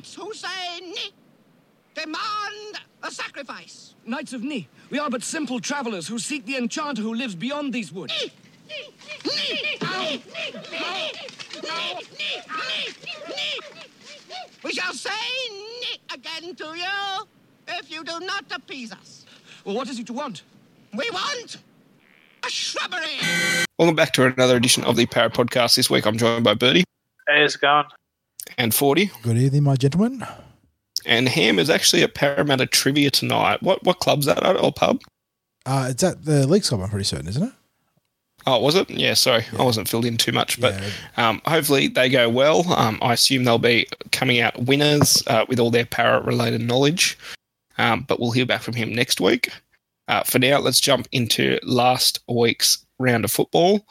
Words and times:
knights 0.00 0.14
who 0.14 0.32
say 0.32 0.80
ni 0.80 1.12
demand 1.94 2.80
a 3.02 3.10
sacrifice. 3.10 3.94
Knights 4.06 4.32
of 4.32 4.42
Ni, 4.42 4.66
we 4.88 4.98
are 4.98 5.10
but 5.10 5.22
simple 5.22 5.60
travelers 5.60 6.08
who 6.08 6.18
seek 6.18 6.46
the 6.46 6.56
enchanter 6.56 7.02
who 7.02 7.12
lives 7.12 7.34
beyond 7.34 7.74
these 7.74 7.92
woods. 7.92 8.14
We 14.64 14.72
shall 14.72 14.94
say 14.94 15.10
ni 15.50 16.14
again 16.14 16.54
to 16.54 16.64
you 16.64 17.26
if 17.68 17.90
you 17.90 18.02
do 18.02 18.20
not 18.20 18.44
appease 18.52 18.92
us. 18.92 19.26
Well, 19.66 19.76
what 19.76 19.90
is 19.90 19.98
it 19.98 20.08
you 20.08 20.14
want? 20.14 20.44
We 20.94 21.10
want 21.10 21.58
a 22.42 22.48
shrubbery. 22.48 23.18
Welcome 23.78 23.96
back 23.96 24.14
to 24.14 24.24
another 24.24 24.56
edition 24.56 24.82
of 24.84 24.96
the 24.96 25.04
Parrot 25.04 25.34
Podcast. 25.34 25.76
This 25.76 25.90
week 25.90 26.06
I'm 26.06 26.16
joined 26.16 26.44
by 26.44 26.54
Birdie 26.54 26.84
Hey, 27.28 27.42
how's 27.42 27.54
it 27.54 27.60
going? 27.60 27.84
And 28.58 28.74
Forty. 28.74 29.10
Good 29.22 29.36
evening, 29.36 29.62
my 29.64 29.76
gentlemen. 29.76 30.24
And 31.06 31.28
Ham 31.28 31.58
is 31.58 31.70
actually 31.70 32.02
at 32.02 32.14
Parramatta 32.14 32.66
Trivia 32.66 33.10
tonight. 33.10 33.62
What 33.62 33.82
what 33.84 34.00
club's 34.00 34.26
that 34.26 34.42
at, 34.42 34.56
or 34.60 34.72
pub? 34.72 35.00
Uh, 35.66 35.88
it's 35.90 36.02
at 36.02 36.24
the 36.24 36.46
Leagues 36.46 36.68
Club, 36.68 36.80
I'm 36.80 36.88
pretty 36.88 37.04
certain, 37.04 37.28
isn't 37.28 37.42
it? 37.42 37.52
Oh, 38.46 38.58
was 38.60 38.74
it? 38.74 38.88
Yeah, 38.88 39.12
sorry. 39.12 39.44
I 39.58 39.62
wasn't 39.62 39.86
filled 39.88 40.06
in 40.06 40.16
too 40.16 40.32
much. 40.32 40.58
But 40.58 40.74
Yeah. 40.74 41.28
um, 41.28 41.42
hopefully 41.44 41.88
they 41.88 42.08
go 42.08 42.30
well. 42.30 42.72
Um, 42.72 42.98
I 43.02 43.12
assume 43.12 43.44
they'll 43.44 43.58
be 43.58 43.86
coming 44.12 44.40
out 44.40 44.58
winners 44.62 45.22
uh, 45.26 45.44
with 45.48 45.60
all 45.60 45.70
their 45.70 45.84
parrot 45.84 46.24
related 46.24 46.62
knowledge. 46.62 47.18
Um, 47.76 48.04
but 48.08 48.18
we'll 48.18 48.30
hear 48.30 48.46
back 48.46 48.62
from 48.62 48.74
him 48.74 48.94
next 48.94 49.20
week. 49.20 49.50
Uh, 50.08 50.22
for 50.22 50.38
now, 50.38 50.58
let's 50.58 50.80
jump 50.80 51.06
into 51.12 51.58
last 51.62 52.20
week's 52.28 52.84
round 52.98 53.24
of 53.26 53.30
football. 53.30 53.86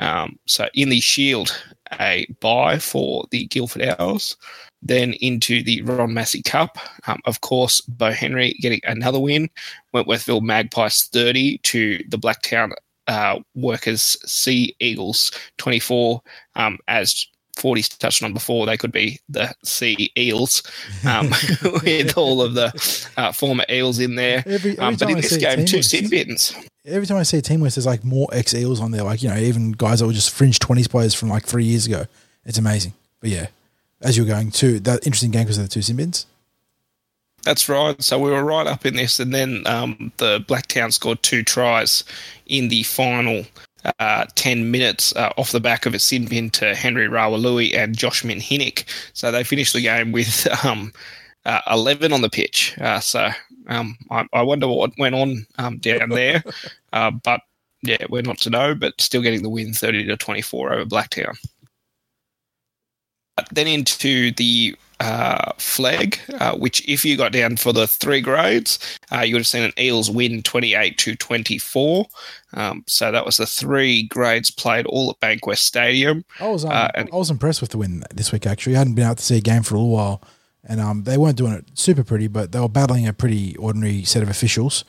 Um, 0.00 0.36
so 0.46 0.68
in 0.74 0.88
the 0.88 1.00
Shield, 1.00 1.56
a 2.00 2.26
bye 2.40 2.78
for 2.78 3.26
the 3.30 3.46
Guildford 3.46 3.82
Owls. 3.98 4.36
Then 4.82 5.12
into 5.14 5.62
the 5.62 5.82
Ron 5.82 6.12
Massey 6.12 6.42
Cup. 6.42 6.76
Um, 7.06 7.20
of 7.24 7.40
course, 7.40 7.80
Bo 7.82 8.10
Henry 8.10 8.54
getting 8.60 8.80
another 8.84 9.20
win. 9.20 9.48
Wentworthville 9.94 10.42
Magpies 10.42 11.04
30 11.12 11.58
to 11.58 12.02
the 12.08 12.18
Blacktown 12.18 12.72
uh, 13.06 13.38
Workers 13.54 14.16
Sea 14.24 14.74
Eagles 14.80 15.30
24. 15.58 16.20
Um, 16.56 16.78
as 16.88 17.26
40's 17.56 17.90
touched 17.90 18.22
on 18.22 18.32
before, 18.32 18.66
they 18.66 18.76
could 18.76 18.92
be 18.92 19.20
the 19.28 19.54
Sea 19.64 20.10
Eels 20.16 20.62
um, 21.06 21.30
with 21.84 22.16
all 22.16 22.42
of 22.42 22.54
the 22.54 23.10
uh, 23.16 23.32
former 23.32 23.64
Eels 23.70 23.98
in 23.98 24.16
there. 24.16 24.38
Every, 24.46 24.72
every 24.72 24.78
Um, 24.78 24.96
but 24.96 25.10
in 25.10 25.20
this 25.20 25.36
game, 25.36 25.64
two 25.64 25.82
sin 25.82 26.08
bins. 26.08 26.54
Every 26.84 27.06
time 27.06 27.18
I 27.18 27.22
see 27.22 27.38
a 27.38 27.42
team 27.42 27.60
list, 27.60 27.76
there's 27.76 27.86
like 27.86 28.04
more 28.04 28.28
ex 28.32 28.54
Eels 28.54 28.80
on 28.80 28.90
there. 28.90 29.04
Like, 29.04 29.22
you 29.22 29.28
know, 29.28 29.36
even 29.36 29.72
guys 29.72 30.00
that 30.00 30.06
were 30.06 30.12
just 30.12 30.30
fringe 30.30 30.58
20s 30.58 30.90
players 30.90 31.14
from 31.14 31.28
like 31.28 31.44
three 31.44 31.64
years 31.64 31.86
ago. 31.86 32.06
It's 32.44 32.58
amazing. 32.58 32.94
But 33.20 33.30
yeah, 33.30 33.46
as 34.00 34.16
you're 34.16 34.26
going 34.26 34.50
to, 34.52 34.80
that 34.80 35.06
interesting 35.06 35.30
game 35.30 35.44
because 35.44 35.58
of 35.58 35.64
the 35.64 35.68
two 35.68 35.82
sin 35.82 35.96
bins. 35.96 36.26
That's 37.44 37.68
right. 37.68 38.00
So 38.02 38.18
we 38.18 38.30
were 38.30 38.44
right 38.44 38.66
up 38.66 38.86
in 38.86 38.94
this, 38.94 39.18
and 39.18 39.34
then 39.34 39.66
um, 39.66 40.12
the 40.18 40.40
Blacktown 40.40 40.92
scored 40.92 41.22
two 41.22 41.42
tries 41.42 42.04
in 42.46 42.68
the 42.68 42.84
final 42.84 43.44
uh, 43.98 44.26
10 44.34 44.70
minutes 44.70 45.14
uh, 45.16 45.32
off 45.36 45.50
the 45.50 45.60
back 45.60 45.86
of 45.86 45.94
a 45.94 45.98
sin 45.98 46.26
bin 46.26 46.50
to 46.50 46.74
Henry 46.74 47.08
Rawalui 47.08 47.76
and 47.76 47.96
Josh 47.96 48.22
Minhinnick. 48.22 48.84
So 49.12 49.32
they 49.32 49.42
finished 49.44 49.72
the 49.72 49.80
game 49.80 50.12
with 50.12 50.46
um, 50.64 50.92
uh, 51.44 51.60
11 51.70 52.12
on 52.12 52.22
the 52.22 52.30
pitch. 52.30 52.76
Uh, 52.78 53.00
so 53.00 53.28
um, 53.68 53.96
I, 54.10 54.26
I 54.32 54.42
wonder 54.42 54.68
what 54.68 54.92
went 54.98 55.14
on 55.14 55.46
um, 55.58 55.78
down 55.78 56.08
there. 56.10 56.42
uh, 56.92 57.10
but 57.10 57.40
yeah, 57.82 58.04
we're 58.08 58.22
not 58.22 58.38
to 58.38 58.50
know, 58.50 58.74
but 58.74 59.00
still 59.00 59.22
getting 59.22 59.42
the 59.42 59.48
win 59.48 59.72
30 59.72 60.06
to 60.06 60.16
24 60.16 60.72
over 60.72 60.84
Blacktown. 60.84 61.36
Then 63.50 63.66
into 63.66 64.30
the 64.32 64.76
uh, 65.00 65.52
flag, 65.58 66.18
uh, 66.34 66.54
which 66.54 66.86
if 66.86 67.04
you 67.04 67.16
got 67.16 67.32
down 67.32 67.56
for 67.56 67.72
the 67.72 67.88
three 67.88 68.20
grades, 68.20 68.78
uh, 69.10 69.20
you 69.22 69.34
would 69.34 69.40
have 69.40 69.46
seen 69.46 69.64
an 69.64 69.72
Eels 69.78 70.10
win 70.10 70.42
28 70.42 70.96
to 70.98 71.16
24. 71.16 72.06
Um, 72.54 72.84
so 72.86 73.10
that 73.10 73.24
was 73.26 73.38
the 73.38 73.46
three 73.46 74.04
grades 74.04 74.50
played 74.50 74.86
all 74.86 75.10
at 75.10 75.18
Bankwest 75.18 75.60
Stadium. 75.60 76.24
I 76.38 76.48
was, 76.48 76.64
um, 76.64 76.70
Uh, 76.72 76.88
and- 76.94 77.08
I 77.12 77.16
was 77.16 77.30
impressed 77.30 77.62
with 77.62 77.70
the 77.70 77.78
win 77.78 78.04
this 78.14 78.30
week, 78.30 78.46
actually. 78.46 78.76
I 78.76 78.80
hadn't 78.80 78.94
been 78.94 79.06
out 79.06 79.16
to 79.18 79.24
see 79.24 79.38
a 79.38 79.40
game 79.40 79.62
for 79.62 79.74
a 79.74 79.78
little 79.78 79.92
while. 79.92 80.22
And 80.64 80.80
um, 80.80 81.02
they 81.04 81.18
weren't 81.18 81.36
doing 81.36 81.52
it 81.52 81.66
super 81.74 82.04
pretty, 82.04 82.28
but 82.28 82.52
they 82.52 82.60
were 82.60 82.68
battling 82.68 83.08
a 83.08 83.12
pretty 83.12 83.56
ordinary 83.56 84.04
set 84.04 84.22
of 84.22 84.28
officials. 84.28 84.84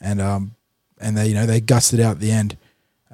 And 0.00 0.20
um, 0.20 0.54
and 1.00 1.16
they, 1.16 1.28
you 1.28 1.34
know, 1.34 1.46
they 1.46 1.60
gutsed 1.60 1.94
it 1.94 2.00
out 2.00 2.12
at 2.12 2.20
the 2.20 2.30
end. 2.30 2.56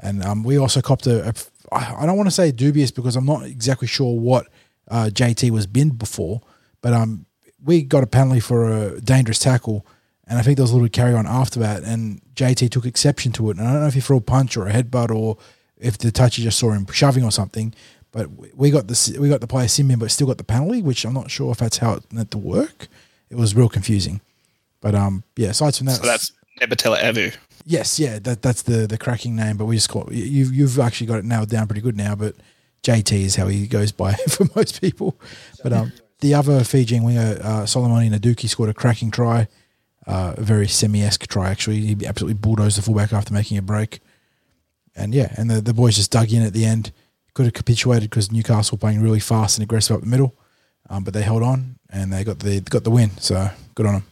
And 0.03 0.22
um, 0.25 0.43
we 0.43 0.56
also 0.56 0.81
copped 0.81 1.06
a, 1.06 1.28
a 1.28 1.34
I 1.72 2.04
don't 2.06 2.16
want 2.16 2.26
to 2.26 2.34
say 2.34 2.50
dubious 2.50 2.91
because 2.91 3.16
I'm 3.16 3.26
not 3.26 3.44
exactly 3.44 3.87
sure 3.87 4.19
what 4.19 4.47
uh, 4.91 5.10
JT 5.12 5.50
was 5.50 5.66
binned 5.66 5.99
before, 5.99 6.41
but 6.81 6.93
um, 6.93 7.26
we 7.62 7.82
got 7.82 8.03
a 8.03 8.06
penalty 8.06 8.41
for 8.41 8.72
a 8.72 9.00
dangerous 9.00 9.38
tackle, 9.38 9.87
and 10.26 10.38
I 10.38 10.43
think 10.43 10.56
there 10.56 10.65
was 10.65 10.72
a 10.72 10.75
little 10.75 10.88
carry 10.88 11.15
on 11.15 11.26
after 11.26 11.60
that, 11.60 11.84
and 11.84 12.22
JT 12.34 12.70
took 12.70 12.87
exception 12.87 13.31
to 13.32 13.50
it. 13.50 13.59
And 13.59 13.69
I 13.69 13.72
don't 13.72 13.82
know 13.82 13.88
if 13.88 13.94
he 13.94 14.00
threw 14.00 14.16
a 14.16 14.22
punch 14.22 14.56
or 14.56 14.66
a 14.66 14.72
headbutt 14.72 15.15
or 15.15 15.37
if 15.76 15.97
the 15.97 16.10
touchy 16.10 16.43
just 16.43 16.59
saw 16.59 16.72
him 16.72 16.87
shoving 16.91 17.25
or 17.25 17.31
something, 17.31 17.75
but 18.12 18.28
we 18.56 18.71
got 18.71 18.88
the 18.88 19.19
we 19.21 19.28
got 19.28 19.41
the 19.41 19.47
player 19.47 19.69
sim 19.69 19.91
in, 19.91 19.98
but 19.98 20.10
still 20.10 20.26
got 20.26 20.38
the 20.38 20.44
penalty, 20.44 20.82
which 20.82 21.04
I'm 21.04 21.15
not 21.15 21.31
sure 21.31 21.53
if 21.53 21.59
that's 21.59 21.78
how 21.78 21.94
it 21.94 22.12
meant 22.12 22.31
to 22.32 22.38
work. 22.38 22.88
It 23.31 23.37
was 23.37 23.54
real 23.54 23.69
confusing, 23.69 24.21
but 24.81 24.94
um, 24.94 25.22
yeah. 25.37 25.50
Aside 25.50 25.76
from 25.76 25.87
that, 25.87 25.97
So 25.97 26.06
that's 26.06 26.32
Nebatella 26.60 27.00
Avu. 27.00 27.37
Yes, 27.65 28.00
yeah, 28.00 28.19
that 28.20 28.43
that's 28.43 28.62
the 28.62 28.87
the 28.87 28.99
cracking 28.99 29.37
name, 29.37 29.56
but 29.56 29.66
we 29.66 29.76
just 29.76 29.88
call 29.88 30.09
you 30.10 30.47
you've 30.50 30.78
actually 30.81 31.06
got 31.06 31.19
it 31.19 31.25
nailed 31.25 31.50
down 31.50 31.69
pretty 31.69 31.82
good 31.82 31.97
now. 31.97 32.16
But 32.16 32.34
JT 32.82 33.12
is 33.12 33.37
how 33.37 33.47
he 33.47 33.66
goes 33.66 33.93
by 33.93 34.15
for 34.28 34.47
most 34.56 34.81
people. 34.81 35.16
But 35.62 35.72
um, 35.72 35.93
the 36.20 36.34
other 36.34 36.65
Fijian 36.65 37.04
winger, 37.04 37.38
uh, 37.41 37.62
Solomoni 37.62 38.10
Naduki, 38.10 38.49
scored 38.49 38.70
a 38.70 38.75
cracking 38.75 39.10
try, 39.10 39.47
uh, 40.06 40.34
a 40.37 40.41
very 40.41 40.66
semi-esque 40.66 41.26
try 41.28 41.50
actually. 41.50 41.81
He 41.81 42.06
absolutely 42.06 42.34
bulldozed 42.34 42.78
the 42.78 42.82
fullback 42.82 43.12
after 43.12 43.32
making 43.32 43.59
a 43.59 43.62
break, 43.62 44.00
and 44.97 45.15
yeah, 45.15 45.32
and 45.37 45.49
the 45.49 45.60
the 45.60 45.75
boys 45.75 45.97
just 45.97 46.10
dug 46.10 46.32
in 46.32 46.43
at 46.43 46.53
the 46.53 46.65
end. 46.65 46.93
Could 47.40 47.46
have 47.46 47.54
capitulated 47.54 48.10
because 48.10 48.30
Newcastle 48.30 48.76
playing 48.76 49.00
really 49.00 49.18
fast 49.18 49.56
and 49.56 49.62
aggressive 49.62 49.96
up 49.96 50.02
the 50.02 50.06
middle, 50.06 50.34
um, 50.90 51.04
but 51.04 51.14
they 51.14 51.22
held 51.22 51.42
on 51.42 51.76
and 51.88 52.12
they 52.12 52.22
got 52.22 52.40
the 52.40 52.60
got 52.60 52.84
the 52.84 52.90
win. 52.90 53.12
So 53.16 53.48
good 53.74 53.86
on 53.86 53.94
them. 53.94 54.04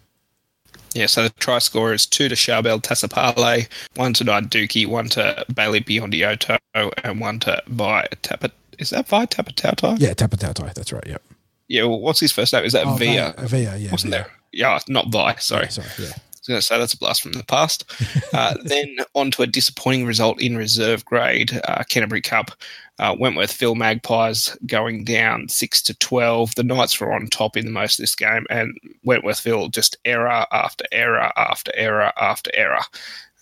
Yeah, 0.94 1.04
so 1.04 1.24
the 1.24 1.28
try 1.38 1.58
scorer 1.58 1.92
is 1.92 2.06
two 2.06 2.30
to 2.30 2.34
Charbel 2.34 2.80
Tasipale, 2.80 3.68
one 3.96 4.14
to 4.14 4.24
Naiduki, 4.24 4.86
one 4.86 5.10
to 5.10 5.44
Bailey 5.54 5.82
Biondi-Odo, 5.82 6.56
and 7.04 7.20
one 7.20 7.38
to 7.40 7.62
Vi 7.66 8.06
Tapat. 8.22 8.52
Is 8.78 8.88
that 8.90 9.06
Vi 9.08 9.26
Tapatautai? 9.26 10.00
Yeah, 10.00 10.14
Tapatautai, 10.14 10.72
that's 10.72 10.90
right. 10.90 11.06
Yep. 11.06 11.22
Yeah, 11.68 11.84
well, 11.84 12.00
what's 12.00 12.20
his 12.20 12.32
first 12.32 12.54
name? 12.54 12.64
Is 12.64 12.72
that 12.72 12.86
Oh, 12.86 12.94
Via? 12.96 13.34
Vi- 13.36 13.46
Via, 13.46 13.76
yeah, 13.76 13.90
Wasn't 13.90 14.10
Via. 14.10 14.22
there? 14.22 14.30
Yeah, 14.54 14.78
not 14.88 15.08
Vi, 15.12 15.34
sorry. 15.34 15.64
Yeah, 15.64 15.68
sorry, 15.68 15.88
yeah. 15.98 16.12
Going 16.48 16.60
to 16.60 16.66
say 16.66 16.78
that's 16.78 16.94
a 16.94 16.98
blast 16.98 17.22
from 17.22 17.32
the 17.32 17.44
past. 17.44 17.84
Uh, 18.34 18.54
then 18.62 18.96
on 19.14 19.30
to 19.30 19.42
a 19.42 19.46
disappointing 19.46 20.04
result 20.04 20.40
in 20.40 20.56
reserve 20.56 21.04
grade, 21.04 21.58
uh, 21.66 21.82
Canterbury 21.88 22.20
Cup. 22.20 22.50
Uh, 22.98 23.14
Wentworthville 23.14 23.74
Magpies 23.74 24.56
going 24.66 25.04
down 25.04 25.48
six 25.48 25.80
to 25.82 25.94
twelve. 25.94 26.54
The 26.54 26.62
Knights 26.62 27.00
were 27.00 27.12
on 27.12 27.26
top 27.28 27.56
in 27.56 27.64
the 27.64 27.72
most 27.72 27.98
of 27.98 28.02
this 28.02 28.14
game, 28.14 28.44
and 28.50 28.76
Wentworthville 29.06 29.72
just 29.72 29.96
error 30.04 30.44
after 30.52 30.84
error 30.92 31.32
after 31.36 31.72
error 31.74 32.12
after 32.18 32.50
error. 32.54 32.82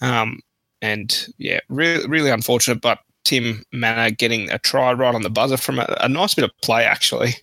Um, 0.00 0.41
and 0.83 1.27
yeah, 1.39 1.61
really, 1.69 2.06
really 2.06 2.31
unfortunate. 2.31 2.81
But 2.81 3.00
Tim 3.26 3.64
Mannah 3.72 4.12
getting 4.12 4.48
a 4.53 4.59
try 4.59 4.92
right 4.92 5.12
on 5.12 5.22
the 5.22 5.31
buzzer 5.31 5.56
from 5.56 5.81
a, 5.81 5.97
a 6.00 6.09
nice 6.09 6.34
bit 6.34 6.44
of 6.44 6.56
play 6.62 6.84
actually, 6.84 7.34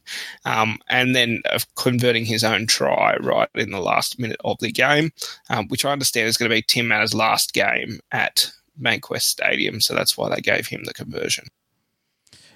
um, 0.45 0.79
and 0.87 1.13
then 1.13 1.41
converting 1.75 2.23
his 2.23 2.41
own 2.41 2.67
try 2.67 3.17
right 3.17 3.49
in 3.53 3.71
the 3.71 3.81
last 3.81 4.17
minute 4.17 4.39
of 4.45 4.57
the 4.61 4.71
game, 4.71 5.11
um, 5.49 5.67
which 5.67 5.83
I 5.83 5.91
understand 5.91 6.29
is 6.29 6.37
going 6.37 6.49
to 6.49 6.55
be 6.55 6.61
Tim 6.61 6.87
Mannah's 6.87 7.13
last 7.13 7.53
game 7.53 7.99
at 8.13 8.49
Bankwest 8.81 9.23
Stadium, 9.23 9.81
so 9.81 9.93
that's 9.93 10.17
why 10.17 10.33
they 10.33 10.39
gave 10.39 10.67
him 10.67 10.85
the 10.85 10.93
conversion. 10.93 11.47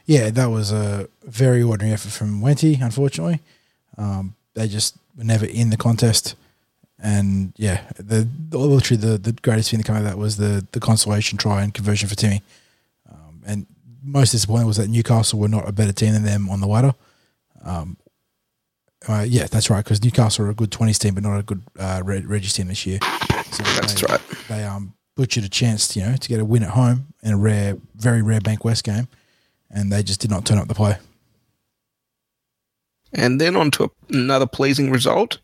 Yeah, 0.05 0.29
that 0.29 0.45
was 0.45 0.71
a 0.71 1.09
very 1.23 1.61
ordinary 1.61 1.93
effort 1.93 2.13
from 2.13 2.41
Wenty, 2.41 2.81
unfortunately. 2.81 3.41
Um, 3.97 4.35
they 4.53 4.69
just 4.69 4.95
were 5.17 5.25
never 5.25 5.45
in 5.45 5.69
the 5.69 5.75
contest. 5.75 6.35
And 6.97 7.51
yeah, 7.57 7.81
the, 7.97 8.25
the 8.49 8.57
literally 8.57 9.01
the, 9.01 9.17
the 9.17 9.33
greatest 9.33 9.69
thing 9.69 9.79
that 9.79 9.85
came 9.85 9.97
out 9.97 10.03
of 10.03 10.07
that 10.07 10.17
was 10.17 10.37
the, 10.37 10.65
the 10.71 10.79
consolation 10.79 11.37
try 11.37 11.61
and 11.61 11.73
conversion 11.73 12.07
for 12.07 12.15
Timmy. 12.15 12.41
And 13.47 13.65
most 14.03 14.31
disappointing 14.31 14.67
was 14.67 14.77
that 14.77 14.89
Newcastle 14.89 15.39
were 15.39 15.47
not 15.47 15.67
a 15.67 15.71
better 15.71 15.93
team 15.93 16.13
than 16.13 16.23
them 16.23 16.49
on 16.49 16.59
the 16.59 16.67
ladder. 16.67 16.93
Um, 17.63 17.97
uh, 19.07 19.25
yeah, 19.27 19.47
that's 19.47 19.69
right, 19.69 19.83
because 19.83 20.03
Newcastle 20.03 20.45
are 20.45 20.49
a 20.49 20.53
good 20.53 20.69
20s 20.69 20.99
team, 20.99 21.13
but 21.13 21.23
not 21.23 21.39
a 21.39 21.43
good 21.43 21.63
uh, 21.79 22.01
Reg- 22.03 22.29
Regis 22.29 22.53
team 22.53 22.67
this 22.67 22.85
year. 22.85 22.99
So 23.51 23.63
That's 23.63 24.01
they, 24.01 24.11
right. 24.11 24.21
They 24.49 24.63
um, 24.63 24.93
butchered 25.15 25.45
a 25.45 25.49
chance, 25.49 25.95
you 25.95 26.03
know, 26.03 26.15
to 26.15 26.29
get 26.29 26.39
a 26.39 26.45
win 26.45 26.63
at 26.63 26.71
home 26.71 27.13
in 27.23 27.33
a 27.33 27.37
rare, 27.37 27.77
very 27.95 28.21
rare 28.21 28.41
Bank 28.41 28.65
West 28.65 28.83
game, 28.83 29.07
and 29.71 29.91
they 29.91 30.03
just 30.03 30.19
did 30.19 30.29
not 30.29 30.45
turn 30.45 30.57
up 30.57 30.67
the 30.67 30.75
play. 30.75 30.97
And 33.13 33.39
then 33.39 33.55
on 33.55 33.71
to 33.71 33.89
another 34.09 34.45
pleasing 34.45 34.91
result, 34.91 35.39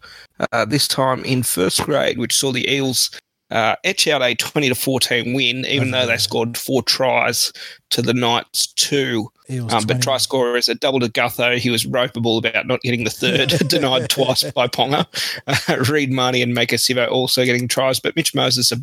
uh, 0.52 0.66
this 0.66 0.88
time 0.88 1.24
in 1.24 1.44
first 1.44 1.82
grade, 1.84 2.18
which 2.18 2.36
saw 2.36 2.52
the 2.52 2.70
Eels 2.70 3.10
uh, 3.54 3.76
etch 3.84 4.08
out 4.08 4.24
a 4.24 4.34
20 4.34 4.70
to 4.70 4.76
14 4.76 5.34
win, 5.36 5.64
even 5.68 5.92
though 5.92 6.08
they 6.08 6.18
scored 6.18 6.58
four 6.58 6.82
tries 6.82 7.54
to 7.92 8.02
the 8.02 8.14
Knights 8.14 8.66
two. 8.74 9.32
Um, 9.70 9.86
but 9.86 10.02
try 10.02 10.18
scorer 10.18 10.58
is 10.58 10.68
a 10.68 10.74
double 10.74 11.00
to 11.02 11.08
Gutho. 11.08 11.60
He 11.60 11.70
was 11.70 11.86
ropeable 11.86 12.40
about 12.40 12.66
not 12.66 12.82
getting 12.82 13.04
the 13.04 13.12
third, 13.12 13.50
denied 13.68 14.10
twice 14.10 14.50
by 14.52 14.68
Ponga. 14.68 15.06
Uh, 15.46 15.84
Reed 15.92 16.12
Mahoney 16.12 16.42
and 16.42 16.58
Maika 16.58 16.80
Sivo 16.80 17.08
also 17.12 17.46
getting 17.46 17.68
tries. 17.68 18.00
But 18.00 18.16
Mitch 18.16 18.34
Moses, 18.34 18.72
a 18.72 18.78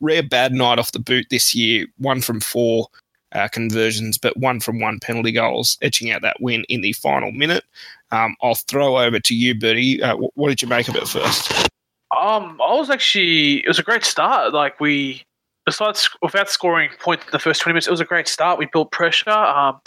rare 0.00 0.24
bad 0.24 0.52
night 0.52 0.80
off 0.80 0.90
the 0.90 0.98
boot 0.98 1.26
this 1.30 1.54
year, 1.54 1.86
one 1.98 2.20
from 2.20 2.40
four 2.40 2.88
uh, 3.30 3.46
conversions, 3.46 4.18
but 4.18 4.36
one 4.36 4.58
from 4.58 4.80
one 4.80 4.98
penalty 4.98 5.30
goals, 5.30 5.78
etching 5.82 6.10
out 6.10 6.22
that 6.22 6.40
win 6.40 6.64
in 6.68 6.80
the 6.80 6.94
final 6.94 7.30
minute. 7.30 7.62
Um, 8.10 8.34
I'll 8.42 8.56
throw 8.56 8.98
over 8.98 9.20
to 9.20 9.34
you, 9.36 9.54
Bertie. 9.54 10.02
Uh, 10.02 10.16
what 10.16 10.48
did 10.48 10.62
you 10.62 10.66
make 10.68 10.88
of 10.88 10.96
it 10.96 11.06
first? 11.06 11.68
Um, 12.16 12.60
I 12.60 12.74
was 12.74 12.90
actually 12.90 13.58
it 13.58 13.68
was 13.68 13.78
a 13.78 13.82
great 13.82 14.04
start. 14.04 14.52
Like 14.52 14.80
we, 14.80 15.22
besides 15.64 16.08
without 16.22 16.48
scoring 16.48 16.90
points 17.00 17.24
in 17.24 17.30
the 17.32 17.38
first 17.38 17.60
twenty 17.60 17.74
minutes, 17.74 17.86
it 17.86 17.90
was 17.90 18.00
a 18.00 18.04
great 18.06 18.28
start. 18.28 18.58
We 18.58 18.68
built 18.72 18.90
pressure. 18.90 19.30
Um, 19.30 19.80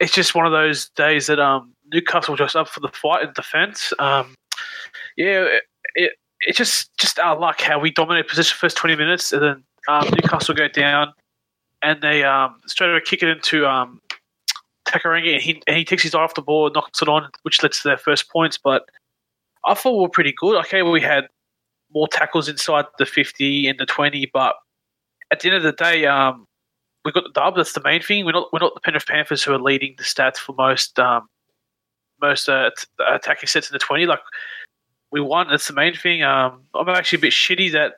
it's 0.00 0.12
just 0.12 0.34
one 0.34 0.46
of 0.46 0.52
those 0.52 0.88
days 0.90 1.26
that 1.26 1.40
um 1.40 1.72
Newcastle 1.92 2.36
just 2.36 2.56
up 2.56 2.68
for 2.68 2.80
the 2.80 2.88
fight 2.88 3.24
in 3.24 3.32
defence. 3.34 3.92
Um, 3.98 4.34
yeah, 5.16 5.42
it, 5.44 5.62
it 5.94 6.12
it's 6.40 6.58
just 6.58 6.96
just 6.98 7.18
our 7.18 7.38
luck 7.38 7.60
how 7.60 7.78
we 7.78 7.90
dominated 7.90 8.28
position 8.28 8.56
first 8.58 8.76
twenty 8.76 8.96
minutes, 8.96 9.32
and 9.32 9.42
then 9.42 9.64
um, 9.88 10.08
Newcastle 10.10 10.54
go 10.54 10.68
down, 10.68 11.12
and 11.82 12.00
they 12.00 12.22
um 12.22 12.60
straight 12.66 12.90
away 12.90 13.00
kick 13.04 13.22
it 13.22 13.28
into 13.28 13.66
um. 13.66 14.00
And 14.94 15.24
he, 15.40 15.62
and 15.66 15.76
he 15.76 15.86
takes 15.86 16.02
his 16.02 16.14
eye 16.14 16.20
off 16.20 16.34
the 16.34 16.42
ball, 16.42 16.68
knocks 16.68 17.00
it 17.00 17.08
on, 17.08 17.30
which 17.44 17.62
leads 17.62 17.80
to 17.80 17.88
their 17.88 17.96
first 17.96 18.28
points. 18.28 18.58
But 18.58 18.84
I 19.64 19.72
thought 19.72 19.96
we 19.96 20.02
were 20.02 20.08
pretty 20.10 20.34
good. 20.36 20.58
Okay, 20.66 20.82
we 20.82 21.00
had 21.00 21.28
more 21.94 22.08
tackles 22.08 22.48
inside 22.48 22.86
the 22.98 23.06
50 23.06 23.68
and 23.68 23.78
the 23.78 23.86
20. 23.86 24.30
But 24.32 24.56
at 25.30 25.40
the 25.40 25.48
end 25.48 25.56
of 25.56 25.62
the 25.62 25.72
day, 25.72 26.06
um, 26.06 26.46
we 27.04 27.12
got 27.12 27.24
the 27.24 27.30
dub. 27.30 27.56
That's 27.56 27.72
the 27.72 27.82
main 27.82 28.02
thing. 28.02 28.24
We're 28.24 28.32
not 28.32 28.52
we're 28.52 28.60
not 28.60 28.74
the 28.74 28.80
Penrith 28.80 29.06
Panthers 29.06 29.42
who 29.42 29.52
are 29.52 29.58
leading 29.58 29.94
the 29.98 30.04
stats 30.04 30.36
for 30.36 30.54
most 30.56 30.98
um, 30.98 31.28
most 32.20 32.48
uh, 32.48 32.70
t- 32.76 32.86
attacking 33.08 33.48
sets 33.48 33.68
in 33.68 33.74
the 33.74 33.78
20. 33.78 34.06
Like 34.06 34.20
we 35.10 35.20
won. 35.20 35.48
That's 35.48 35.66
the 35.66 35.74
main 35.74 35.94
thing. 35.94 36.22
Um, 36.22 36.62
I'm 36.74 36.88
actually 36.88 37.18
a 37.18 37.22
bit 37.22 37.32
shitty 37.32 37.72
that 37.72 37.94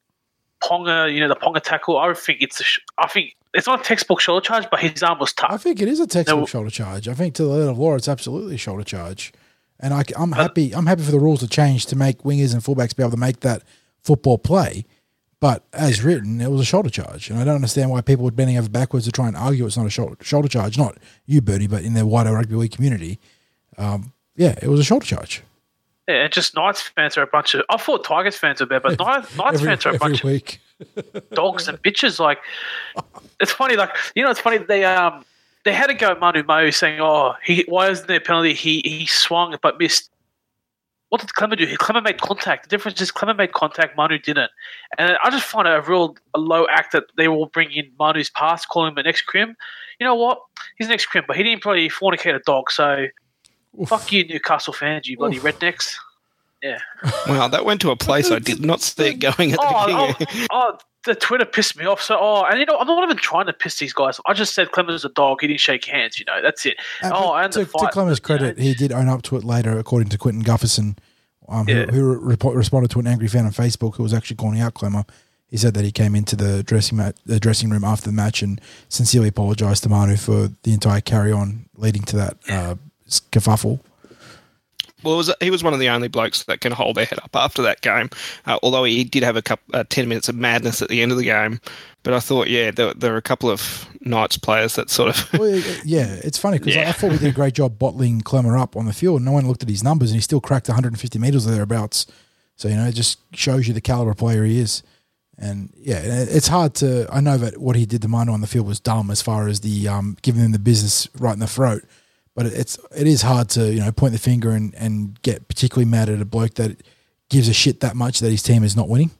Ponga, 0.62 1.12
you 1.12 1.20
know, 1.20 1.28
the 1.28 1.36
Ponga 1.36 1.60
tackle. 1.62 1.98
I 1.98 2.12
think 2.14 2.38
it's 2.40 2.60
a 2.60 2.64
sh- 2.64 2.80
I 2.98 3.08
think 3.08 3.36
it's 3.52 3.66
not 3.66 3.80
a 3.80 3.84
textbook 3.84 4.20
shoulder 4.20 4.44
charge, 4.44 4.66
but 4.70 4.80
his 4.80 5.02
arm 5.02 5.18
was 5.18 5.34
I 5.42 5.56
think 5.58 5.80
it 5.82 5.88
is 5.88 6.00
a 6.00 6.06
textbook 6.06 6.40
No. 6.40 6.46
shoulder 6.46 6.70
charge. 6.70 7.06
I 7.06 7.14
think 7.14 7.34
to 7.34 7.42
the 7.44 7.48
letter 7.50 7.70
of 7.70 7.78
law, 7.78 7.94
it's 7.96 8.08
absolutely 8.08 8.54
a 8.54 8.58
shoulder 8.58 8.84
charge. 8.84 9.32
And 9.80 9.92
I, 9.92 10.04
am 10.16 10.32
happy. 10.32 10.74
I'm 10.74 10.86
happy 10.86 11.02
for 11.02 11.10
the 11.10 11.18
rules 11.18 11.40
to 11.40 11.48
change 11.48 11.86
to 11.86 11.96
make 11.96 12.22
wingers 12.22 12.54
and 12.54 12.62
fullbacks 12.62 12.96
be 12.96 13.02
able 13.02 13.10
to 13.10 13.16
make 13.16 13.40
that 13.40 13.62
football 14.04 14.38
play. 14.38 14.84
But 15.40 15.64
as 15.74 16.02
written, 16.02 16.40
it 16.40 16.50
was 16.50 16.60
a 16.60 16.64
shoulder 16.64 16.88
charge, 16.88 17.28
and 17.28 17.38
I 17.38 17.44
don't 17.44 17.56
understand 17.56 17.90
why 17.90 18.00
people 18.00 18.24
were 18.24 18.30
bending 18.30 18.56
over 18.56 18.68
backwards 18.68 19.04
to 19.04 19.12
try 19.12 19.28
and 19.28 19.36
argue 19.36 19.66
it's 19.66 19.76
not 19.76 19.84
a 19.84 19.90
shoulder, 19.90 20.16
shoulder 20.22 20.48
charge. 20.48 20.78
Not 20.78 20.96
you, 21.26 21.42
Bernie, 21.42 21.66
but 21.66 21.82
in 21.82 21.92
the 21.92 22.06
wider 22.06 22.32
rugby 22.32 22.54
league 22.54 22.72
community. 22.72 23.18
Um, 23.76 24.14
yeah, 24.36 24.54
it 24.62 24.68
was 24.68 24.80
a 24.80 24.84
shoulder 24.84 25.04
charge. 25.04 25.42
Yeah, 26.08 26.24
and 26.24 26.32
just 26.32 26.54
Knights 26.54 26.80
fans 26.82 27.18
are 27.18 27.22
a 27.22 27.26
bunch 27.26 27.54
of. 27.54 27.62
I 27.68 27.76
thought 27.76 28.04
Tigers 28.04 28.36
fans 28.36 28.60
were 28.60 28.66
bad, 28.66 28.82
but 28.82 28.98
Knights, 28.98 29.36
Knights 29.36 29.56
every, 29.56 29.66
fans 29.66 29.86
are 29.86 29.94
a 29.94 29.98
bunch 29.98 30.20
of 30.20 30.24
week. 30.24 30.60
dogs 31.32 31.68
and 31.68 31.82
bitches. 31.82 32.18
Like 32.18 32.38
it's 33.40 33.52
funny. 33.52 33.76
Like 33.76 33.94
you 34.14 34.22
know, 34.22 34.30
it's 34.30 34.40
funny. 34.40 34.58
They 34.58 34.84
um 34.84 35.24
they 35.64 35.72
had 35.72 35.86
to 35.86 35.94
go 35.94 36.12
at 36.12 36.20
Manu 36.20 36.42
Ma'u 36.42 36.74
saying, 36.74 37.00
"Oh, 37.00 37.34
he 37.44 37.64
why 37.68 37.90
isn't 37.90 38.06
there 38.06 38.18
a 38.18 38.20
penalty? 38.20 38.54
He 38.54 38.80
he 38.84 39.06
swung 39.06 39.56
but 39.62 39.78
missed." 39.78 40.10
What 41.14 41.20
did 41.20 41.30
Klemmer 41.30 41.56
do? 41.56 41.64
Klemmer 41.76 42.02
made 42.02 42.20
contact. 42.20 42.64
The 42.64 42.68
difference 42.70 43.00
is 43.00 43.12
Klemmer 43.12 43.36
made 43.36 43.52
contact, 43.52 43.96
Manu 43.96 44.18
didn't. 44.18 44.50
And 44.98 45.16
I 45.22 45.30
just 45.30 45.44
find 45.46 45.68
it 45.68 45.70
a 45.72 45.80
real 45.80 46.16
a 46.34 46.40
low 46.40 46.66
act 46.68 46.90
that 46.90 47.04
they 47.16 47.28
will 47.28 47.46
bring 47.46 47.70
in 47.70 47.88
Manu's 48.00 48.30
pass, 48.30 48.66
call 48.66 48.84
him 48.84 48.98
an 48.98 49.06
ex 49.06 49.22
crim. 49.22 49.54
You 50.00 50.06
know 50.06 50.16
what? 50.16 50.40
He's 50.76 50.88
an 50.88 50.92
ex 50.92 51.06
crim, 51.06 51.22
but 51.28 51.36
he 51.36 51.44
didn't 51.44 51.62
probably 51.62 51.88
fornicate 51.88 52.34
a 52.34 52.40
dog. 52.40 52.68
So 52.72 53.06
Oof. 53.80 53.90
fuck 53.90 54.10
you, 54.10 54.26
Newcastle 54.26 54.72
fans, 54.72 55.06
you 55.06 55.16
bloody 55.16 55.36
Oof. 55.36 55.44
rednecks. 55.44 55.94
Yeah. 56.64 56.80
Wow, 57.28 57.46
that 57.46 57.64
went 57.64 57.80
to 57.82 57.92
a 57.92 57.96
place 57.96 58.32
I 58.32 58.40
did 58.40 58.64
not 58.64 58.80
see 58.80 59.10
it 59.10 59.20
going 59.20 59.52
at 59.52 59.60
the 59.60 59.66
Oh, 59.68 60.06
beginning. 60.16 60.48
oh, 60.50 60.72
oh, 60.72 60.78
the 61.04 61.14
Twitter 61.14 61.44
pissed 61.44 61.76
me 61.76 61.84
off. 61.86 62.00
So, 62.00 62.16
oh, 62.18 62.44
and 62.44 62.58
you 62.58 62.66
know, 62.66 62.78
I'm 62.78 62.86
not 62.86 63.04
even 63.04 63.16
trying 63.16 63.46
to 63.46 63.52
piss 63.52 63.78
these 63.78 63.92
guys. 63.92 64.20
I 64.26 64.32
just 64.32 64.54
said 64.54 64.72
Clemens 64.72 65.04
a 65.04 65.08
dog. 65.08 65.40
He 65.40 65.46
didn't 65.46 65.60
shake 65.60 65.84
hands. 65.84 66.18
You 66.18 66.24
know, 66.26 66.42
that's 66.42 66.66
it. 66.66 66.76
Uh, 67.02 67.10
oh, 67.14 67.34
and 67.34 67.52
to, 67.52 67.64
to 67.64 67.70
Klemmer's 67.70 67.96
you 67.96 68.04
know, 68.06 68.16
credit, 68.38 68.58
he 68.58 68.74
did 68.74 68.92
own 68.92 69.08
up 69.08 69.22
to 69.22 69.36
it 69.36 69.44
later, 69.44 69.78
according 69.78 70.08
to 70.10 70.18
Quentin 70.18 70.42
Gutherson, 70.42 70.96
um, 71.48 71.68
Yeah. 71.68 71.86
who, 71.86 71.92
who 71.92 72.18
report, 72.18 72.56
responded 72.56 72.90
to 72.92 73.00
an 73.00 73.06
angry 73.06 73.28
fan 73.28 73.46
on 73.46 73.52
Facebook 73.52 73.96
who 73.96 74.02
was 74.02 74.12
actually 74.14 74.36
calling 74.36 74.60
out 74.60 74.74
Clemmer. 74.74 75.04
He 75.46 75.56
said 75.56 75.74
that 75.74 75.84
he 75.84 75.92
came 75.92 76.16
into 76.16 76.34
the 76.34 76.62
dressing 76.64 76.98
ma- 76.98 77.12
the 77.26 77.38
dressing 77.38 77.70
room 77.70 77.84
after 77.84 78.06
the 78.06 78.12
match 78.12 78.42
and 78.42 78.60
sincerely 78.88 79.28
apologised 79.28 79.84
to 79.84 79.88
Manu 79.88 80.16
for 80.16 80.50
the 80.64 80.72
entire 80.72 81.00
carry 81.00 81.30
on 81.30 81.66
leading 81.76 82.02
to 82.02 82.16
that 82.16 82.36
uh, 82.48 82.74
kerfuffle. 83.30 83.78
Well, 85.04 85.16
was, 85.16 85.32
he 85.40 85.50
was 85.50 85.62
one 85.62 85.72
of 85.74 85.80
the 85.80 85.88
only 85.88 86.08
blokes 86.08 86.44
that 86.44 86.60
can 86.60 86.72
hold 86.72 86.96
their 86.96 87.04
head 87.04 87.18
up 87.22 87.34
after 87.34 87.62
that 87.62 87.80
game. 87.82 88.10
Uh, 88.46 88.58
although 88.62 88.84
he 88.84 89.04
did 89.04 89.22
have 89.22 89.36
a 89.36 89.42
couple, 89.42 89.76
uh, 89.76 89.84
ten 89.88 90.08
minutes 90.08 90.28
of 90.28 90.36
madness 90.36 90.82
at 90.82 90.88
the 90.88 91.02
end 91.02 91.12
of 91.12 91.18
the 91.18 91.24
game, 91.24 91.60
but 92.02 92.14
I 92.14 92.20
thought, 92.20 92.48
yeah, 92.48 92.70
there, 92.70 92.92
there 92.94 93.12
were 93.12 93.18
a 93.18 93.22
couple 93.22 93.50
of 93.50 93.86
Knights 94.00 94.36
players 94.38 94.74
that 94.76 94.90
sort 94.90 95.10
of 95.10 95.38
Well, 95.38 95.62
yeah, 95.84 96.16
it's 96.22 96.38
funny 96.38 96.58
because 96.58 96.76
I, 96.76 96.80
Yeah. 96.80 96.88
I 96.88 96.92
thought 96.92 97.12
we 97.12 97.18
did 97.18 97.28
a 97.28 97.32
great 97.32 97.54
job 97.54 97.78
bottling 97.78 98.20
Klemmer 98.20 98.60
up 98.60 98.76
on 98.76 98.86
the 98.86 98.92
field. 98.92 99.22
No 99.22 99.32
one 99.32 99.46
looked 99.46 99.62
at 99.62 99.68
his 99.68 99.84
numbers, 99.84 100.10
and 100.10 100.16
he 100.16 100.22
still 100.22 100.40
cracked 100.40 100.68
150 100.68 101.18
meters 101.18 101.46
or 101.46 101.50
thereabouts. 101.50 102.06
So 102.56 102.68
you 102.68 102.76
know, 102.76 102.86
it 102.86 102.94
just 102.94 103.18
shows 103.34 103.66
you 103.66 103.74
the 103.74 103.80
caliber 103.80 104.14
player 104.14 104.44
he 104.44 104.58
is. 104.58 104.82
And 105.36 105.72
yeah, 105.76 106.00
it's 106.04 106.46
hard 106.46 106.74
to. 106.76 107.08
I 107.12 107.20
know 107.20 107.36
that 107.38 107.58
what 107.58 107.74
he 107.74 107.86
did 107.86 108.02
to 108.02 108.08
Manu 108.08 108.32
on 108.32 108.40
the 108.40 108.46
field 108.46 108.68
was 108.68 108.78
dumb 108.78 109.10
as 109.10 109.20
far 109.20 109.48
as 109.48 109.60
the 109.60 109.88
um, 109.88 110.16
giving 110.22 110.42
them 110.42 110.52
the 110.52 110.60
business 110.60 111.08
right 111.18 111.32
in 111.32 111.40
the 111.40 111.48
throat. 111.48 111.82
But 112.34 112.46
it's 112.46 112.78
it 112.96 113.06
is 113.06 113.22
hard 113.22 113.48
to 113.50 113.72
you 113.72 113.80
know 113.80 113.92
point 113.92 114.12
the 114.12 114.18
finger 114.18 114.50
and, 114.50 114.74
and 114.74 115.20
get 115.22 115.46
particularly 115.48 115.88
mad 115.90 116.08
at 116.08 116.20
a 116.20 116.24
bloke 116.24 116.54
that 116.54 116.82
gives 117.30 117.48
a 117.48 117.52
shit 117.52 117.80
that 117.80 117.94
much 117.96 118.20
that 118.20 118.30
his 118.30 118.42
team 118.42 118.64
is 118.64 118.76
not 118.76 118.88
winning. 118.88 119.10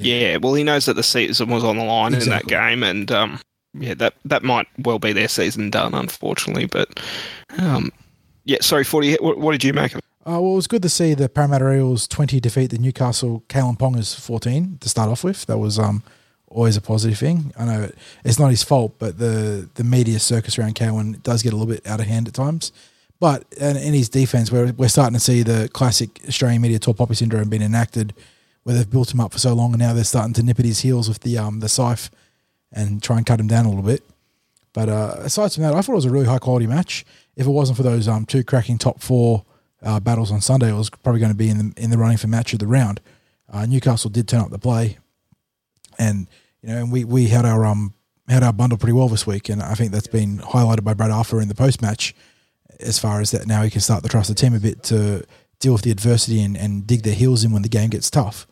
Yeah, 0.00 0.36
well, 0.36 0.54
he 0.54 0.62
knows 0.62 0.86
that 0.86 0.94
the 0.94 1.02
season 1.02 1.48
was 1.48 1.64
on 1.64 1.76
the 1.76 1.84
line 1.84 2.14
Exactly. 2.14 2.32
in 2.54 2.60
that 2.60 2.68
game, 2.70 2.82
and 2.84 3.10
um, 3.10 3.40
yeah, 3.74 3.94
that 3.94 4.14
that 4.24 4.42
might 4.44 4.68
well 4.78 4.98
be 5.00 5.12
their 5.12 5.26
season 5.28 5.70
done, 5.70 5.94
unfortunately. 5.94 6.66
But 6.66 7.00
um, 7.58 7.90
yeah, 8.44 8.58
sorry, 8.60 8.84
forty. 8.84 9.14
What, 9.16 9.38
what 9.38 9.52
did 9.52 9.64
you 9.64 9.72
make 9.72 9.92
of 9.92 9.98
it? 9.98 10.04
Uh, 10.20 10.38
well, 10.40 10.52
it 10.52 10.56
was 10.56 10.66
good 10.66 10.82
to 10.82 10.88
see 10.90 11.14
the 11.14 11.26
Parramatta 11.28 11.72
Eels 11.72 12.06
20 12.06 12.38
defeat 12.38 12.66
the 12.66 12.76
Newcastle 12.76 13.42
Kalyn 13.48 13.78
Pongers 13.78 14.14
14 14.14 14.76
to 14.80 14.88
start 14.88 15.08
off 15.08 15.24
with. 15.24 15.46
That 15.46 15.56
was 15.56 15.78
um, 15.78 16.02
always 16.50 16.76
a 16.76 16.80
positive 16.80 17.18
thing. 17.18 17.52
I 17.58 17.64
know 17.64 17.82
it, 17.82 17.98
it's 18.24 18.38
not 18.38 18.50
his 18.50 18.62
fault, 18.62 18.94
but 18.98 19.18
the, 19.18 19.68
the 19.74 19.84
media 19.84 20.18
circus 20.18 20.58
around 20.58 20.74
Cowan 20.74 21.20
does 21.22 21.42
get 21.42 21.52
a 21.52 21.56
little 21.56 21.72
bit 21.72 21.86
out 21.86 22.00
of 22.00 22.06
hand 22.06 22.28
at 22.28 22.34
times. 22.34 22.72
But 23.20 23.44
in, 23.56 23.76
in 23.76 23.94
his 23.94 24.08
defense, 24.08 24.50
we're, 24.52 24.72
we're 24.72 24.88
starting 24.88 25.14
to 25.14 25.20
see 25.20 25.42
the 25.42 25.68
classic 25.72 26.20
Australian 26.26 26.62
media 26.62 26.78
tall 26.78 26.94
poppy 26.94 27.14
syndrome 27.14 27.48
being 27.48 27.62
enacted, 27.62 28.14
where 28.62 28.76
they've 28.76 28.90
built 28.90 29.12
him 29.12 29.20
up 29.20 29.32
for 29.32 29.38
so 29.38 29.54
long, 29.54 29.72
and 29.72 29.80
now 29.80 29.92
they're 29.92 30.04
starting 30.04 30.34
to 30.34 30.42
nip 30.42 30.58
at 30.58 30.64
his 30.64 30.80
heels 30.80 31.08
with 31.08 31.20
the 31.20 31.38
um, 31.38 31.60
the 31.60 31.68
scythe 31.68 32.10
and 32.72 33.02
try 33.02 33.16
and 33.16 33.26
cut 33.26 33.40
him 33.40 33.48
down 33.48 33.64
a 33.64 33.68
little 33.68 33.84
bit. 33.84 34.04
But 34.72 34.88
uh, 34.88 35.14
aside 35.18 35.52
from 35.52 35.64
that, 35.64 35.74
I 35.74 35.80
thought 35.80 35.92
it 35.92 35.96
was 35.96 36.04
a 36.04 36.10
really 36.10 36.26
high 36.26 36.38
quality 36.38 36.66
match. 36.66 37.04
If 37.34 37.46
it 37.46 37.50
wasn't 37.50 37.76
for 37.76 37.82
those 37.82 38.06
um, 38.06 38.26
two 38.26 38.44
cracking 38.44 38.78
top 38.78 39.00
four 39.00 39.44
uh, 39.82 40.00
battles 40.00 40.30
on 40.30 40.40
Sunday, 40.40 40.70
it 40.70 40.74
was 40.76 40.90
probably 40.90 41.20
going 41.20 41.32
to 41.32 41.36
be 41.38 41.48
in 41.48 41.58
the 41.58 41.82
in 41.82 41.90
the 41.90 41.98
running 41.98 42.18
for 42.18 42.28
match 42.28 42.52
of 42.52 42.58
the 42.58 42.66
round. 42.66 43.00
Uh, 43.50 43.66
Newcastle 43.66 44.10
did 44.10 44.28
turn 44.28 44.40
up 44.40 44.50
the 44.50 44.58
play, 44.58 44.98
and 45.98 46.26
you 46.62 46.68
know, 46.68 46.78
and 46.78 46.92
we 46.92 47.04
we 47.04 47.26
had 47.28 47.44
our 47.44 47.64
um 47.64 47.94
had 48.28 48.42
our 48.42 48.52
bundle 48.52 48.78
pretty 48.78 48.92
well 48.92 49.08
this 49.08 49.26
week, 49.26 49.48
and 49.48 49.62
I 49.62 49.74
think 49.74 49.92
that's 49.92 50.06
been 50.06 50.38
highlighted 50.38 50.84
by 50.84 50.94
Brad 50.94 51.10
Arthur 51.10 51.40
in 51.40 51.48
the 51.48 51.54
post 51.54 51.80
match, 51.80 52.14
as 52.80 52.98
far 52.98 53.20
as 53.20 53.30
that 53.30 53.46
now 53.46 53.62
he 53.62 53.70
can 53.70 53.80
start 53.80 54.02
to 54.02 54.08
trust 54.08 54.28
the 54.28 54.34
team 54.34 54.54
a 54.54 54.60
bit 54.60 54.82
to 54.84 55.24
deal 55.60 55.72
with 55.72 55.82
the 55.82 55.90
adversity 55.90 56.42
and, 56.42 56.56
and 56.56 56.86
dig 56.86 57.02
their 57.02 57.14
heels 57.14 57.44
in 57.44 57.52
when 57.52 57.62
the 57.62 57.68
game 57.68 57.90
gets 57.90 58.10
tough. 58.10 58.46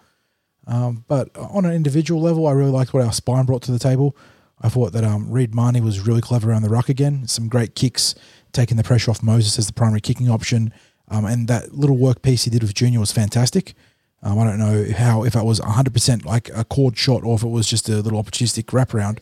Um, 0.66 1.04
but 1.06 1.30
on 1.36 1.64
an 1.64 1.72
individual 1.72 2.20
level, 2.20 2.46
I 2.46 2.52
really 2.52 2.72
liked 2.72 2.92
what 2.92 3.04
our 3.04 3.12
spine 3.12 3.44
brought 3.44 3.62
to 3.62 3.72
the 3.72 3.78
table. 3.78 4.16
I 4.60 4.68
thought 4.68 4.92
that 4.92 5.04
um, 5.04 5.30
Reed 5.30 5.54
Mahoney 5.54 5.80
was 5.80 6.06
really 6.06 6.20
clever 6.20 6.50
around 6.50 6.62
the 6.62 6.68
ruck 6.68 6.88
again. 6.88 7.28
Some 7.28 7.48
great 7.48 7.74
kicks, 7.74 8.14
taking 8.52 8.76
the 8.76 8.82
pressure 8.82 9.10
off 9.10 9.22
Moses 9.22 9.58
as 9.58 9.66
the 9.66 9.72
primary 9.72 10.00
kicking 10.00 10.28
option. 10.28 10.72
Um, 11.08 11.24
and 11.24 11.46
that 11.46 11.74
little 11.74 11.96
work 11.96 12.22
piece 12.22 12.44
he 12.44 12.50
did 12.50 12.62
with 12.62 12.74
Junior 12.74 12.98
was 12.98 13.12
fantastic. 13.12 13.74
Um, 14.22 14.38
I 14.38 14.44
don't 14.44 14.58
know 14.58 14.86
how 14.96 15.24
if 15.24 15.34
that 15.34 15.44
was 15.44 15.60
100% 15.60 16.24
like 16.24 16.50
a 16.54 16.64
chord 16.64 16.96
shot 16.96 17.22
or 17.22 17.36
if 17.36 17.42
it 17.42 17.48
was 17.48 17.68
just 17.68 17.88
a 17.88 18.00
little 18.00 18.22
opportunistic 18.22 18.64
wraparound, 18.66 19.20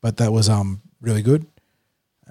but 0.00 0.16
that 0.16 0.32
was 0.32 0.48
um 0.48 0.80
really 1.00 1.22
good. 1.22 1.46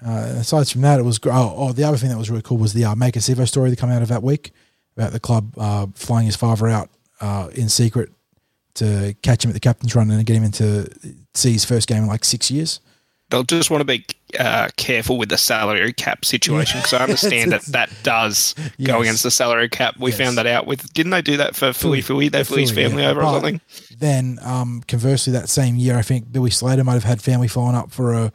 Uh, 0.06 0.36
aside 0.38 0.68
from 0.70 0.82
that, 0.82 1.00
it 1.00 1.04
was 1.04 1.20
oh, 1.26 1.54
oh 1.58 1.74
the 1.74 1.84
other 1.84 1.98
thing 1.98 2.10
that 2.10 2.18
was 2.18 2.30
really 2.30 2.42
cool 2.42 2.58
was 2.58 2.74
the 2.74 2.86
uh, 2.86 2.96
Maika 2.96 3.18
Sivo 3.18 3.48
story 3.48 3.70
that 3.70 3.80
came 3.80 3.90
out 3.90 4.02
of 4.02 4.08
that 4.08 4.24
week 4.24 4.52
about 4.96 5.12
the 5.12 5.20
club 5.20 5.54
uh, 5.58 5.88
flying 5.96 6.26
his 6.26 6.36
father 6.36 6.68
out 6.68 6.90
uh, 7.22 7.50
in 7.54 7.70
secret 7.70 8.10
to 8.76 9.16
catch 9.22 9.44
him 9.44 9.50
at 9.50 9.54
the 9.54 9.60
captain's 9.60 9.96
run 9.96 10.10
and 10.12 10.26
get 10.26 10.36
him 10.36 10.44
into 10.44 10.88
see 11.34 11.52
his 11.52 11.66
first 11.66 11.88
game 11.88 12.04
in 12.04 12.08
like 12.08 12.24
six 12.24 12.52
years. 12.52 12.80
They'll 13.30 13.44
just 13.44 13.70
want 13.70 13.82
to 13.82 13.86
be 13.86 14.06
uh, 14.40 14.70
careful 14.78 15.18
with 15.18 15.28
the 15.28 15.38
salary 15.38 15.92
cap 15.92 16.24
situation 16.24 16.80
because 16.80 16.94
I 16.94 17.04
understand 17.04 17.52
that 17.52 17.62
that 17.68 17.90
does 18.04 18.54
go 18.82 19.00
Yes. 19.00 19.02
against 19.02 19.24
the 19.24 19.32
salary 19.32 19.68
cap. 19.68 19.96
We 20.00 20.12
Yes. 20.12 20.18
found 20.18 20.38
that 20.38 20.48
out 20.48 20.66
with. 20.66 20.94
Didn't 20.94 21.12
they 21.12 21.22
do 21.22 21.36
that 21.38 21.54
for 21.56 21.74
Fui 21.74 22.00
Fui? 22.02 22.30
They 22.30 22.46
flew 22.46 22.60
his 22.60 22.72
family 22.72 23.04
yeah. 23.04 23.10
over 23.10 23.22
or 23.22 23.34
something. 23.34 23.60
Then, 23.98 24.40
um, 24.44 24.82
conversely, 24.88 25.34
that 25.34 25.50
same 25.50 25.76
year, 25.76 25.98
I 25.98 26.04
think 26.04 26.32
Billy 26.32 26.52
Slater 26.52 26.84
might 26.86 26.94
have 26.94 27.04
had 27.04 27.22
family 27.22 27.50
flying 27.50 27.76
up 27.76 27.92
for 27.92 28.14
a, 28.14 28.32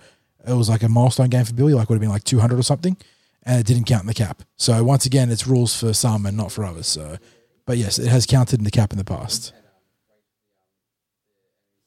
it 0.47 0.53
was 0.53 0.69
like 0.69 0.83
a 0.83 0.89
milestone 0.91 1.29
game 1.31 1.45
for 1.47 1.55
Billy, 1.55 1.73
like 1.73 1.89
would 1.89 1.97
have 1.97 2.01
been 2.01 2.11
like 2.11 2.25
200 2.25 2.59
or 2.59 2.63
something, 2.63 2.97
and 3.45 3.61
it 3.61 3.67
didn't 3.67 3.85
count 3.85 4.03
in 4.03 4.09
the 4.09 4.15
cap. 4.15 4.43
So 4.59 4.85
once 4.85 5.07
again, 5.07 5.31
it's 5.31 5.47
rules 5.47 5.75
for 5.79 5.95
some 5.95 6.27
and 6.27 6.37
not 6.37 6.53
for 6.53 6.65
others. 6.65 6.87
So, 6.89 7.17
but 7.65 7.79
yes, 7.79 7.99
it 7.99 8.09
has 8.09 8.27
counted 8.27 8.61
in 8.61 8.65
the 8.65 8.71
cap 8.71 8.93
in 8.93 8.99
the 8.99 9.05
past. 9.05 9.55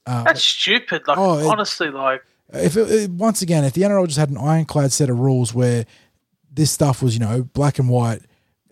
Uh, 0.08 0.24
That's 0.24 0.44
stupid. 0.44 1.08
Like 1.08 1.18
Oh, 1.20 1.38
it- 1.40 1.46
honestly, 1.46 1.90
like 1.90 2.24
if 2.54 2.78
it, 2.78 3.10
once 3.12 3.42
again, 3.42 3.64
if 3.64 3.74
the 3.74 3.82
NRL 3.82 4.06
just 4.08 4.20
had 4.20 4.30
an 4.30 4.38
ironclad 4.38 4.92
set 4.92 5.10
of 5.10 5.20
rules 5.20 5.54
where 5.54 5.86
this 6.52 6.72
stuff 6.72 7.02
was, 7.02 7.14
you 7.14 7.20
know, 7.20 7.44
black 7.44 7.80
and 7.80 7.90
white, 7.90 8.22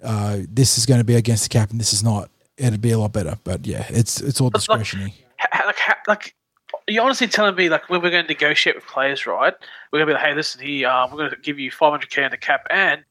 uh, 0.03 0.39
this 0.50 0.77
is 0.77 0.86
going 0.86 1.00
to 1.00 1.06
be 1.06 1.15
against 1.15 1.44
the 1.44 1.50
cap 1.50 1.72
and 1.72 1.80
this 1.80 1.94
is 1.94 2.03
not, 2.03 2.30
it'd 2.58 2.82
be 2.82 2.92
a 2.92 3.00
lot 3.00 3.13
better. 3.13 3.38
But 3.44 3.65
yeah, 3.65 3.86
it's 3.89 4.22
it's 4.22 4.39
all 4.39 4.48
like, 4.48 4.53
discretionary. 4.53 5.13
like 5.65 5.77
ha- 5.77 6.00
like 6.08 6.36
you're 6.88 7.03
honestly 7.03 7.27
telling 7.27 7.56
me 7.56 7.70
like 7.70 7.89
when 7.89 8.01
we're 8.01 8.12
going 8.12 8.25
to 8.25 8.32
negotiate 8.32 8.75
with 8.75 8.86
players, 8.86 9.25
right? 9.25 9.53
We're 9.92 10.00
going 10.00 10.08
to 10.08 10.13
be 10.13 10.13
like, 10.13 10.24
hey, 10.24 10.36
listen, 10.36 10.62
here, 10.62 10.89
um, 10.89 11.12
we're 11.12 11.18
going 11.18 11.32
to 11.32 11.38
give 11.38 11.60
you 11.60 11.72
500k 11.72 12.25
in 12.25 12.32
the 12.32 12.38
cap, 12.38 12.65
and 12.70 13.03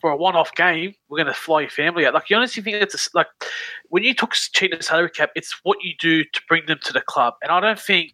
for 0.00 0.10
a 0.10 0.16
one-off 0.16 0.54
game, 0.54 0.94
we're 1.08 1.18
going 1.18 1.26
to 1.26 1.34
fly 1.34 1.62
your 1.62 1.70
family 1.70 2.06
out. 2.06 2.14
Like 2.14 2.28
you 2.28 2.36
honestly 2.36 2.62
think 2.62 2.76
it's 2.76 2.94
a 2.94 3.16
like 3.16 3.28
when 3.88 4.02
you 4.02 4.14
took 4.14 4.32
cheat 4.32 4.76
the 4.76 4.82
salary 4.82 5.10
cap, 5.10 5.30
it's 5.34 5.60
what 5.62 5.78
you 5.82 5.94
do 5.98 6.24
to 6.24 6.40
bring 6.48 6.66
them 6.66 6.78
to 6.84 6.92
the 6.92 7.00
club, 7.00 7.34
and 7.42 7.50
I 7.50 7.60
don't 7.60 7.78
think 7.78 8.12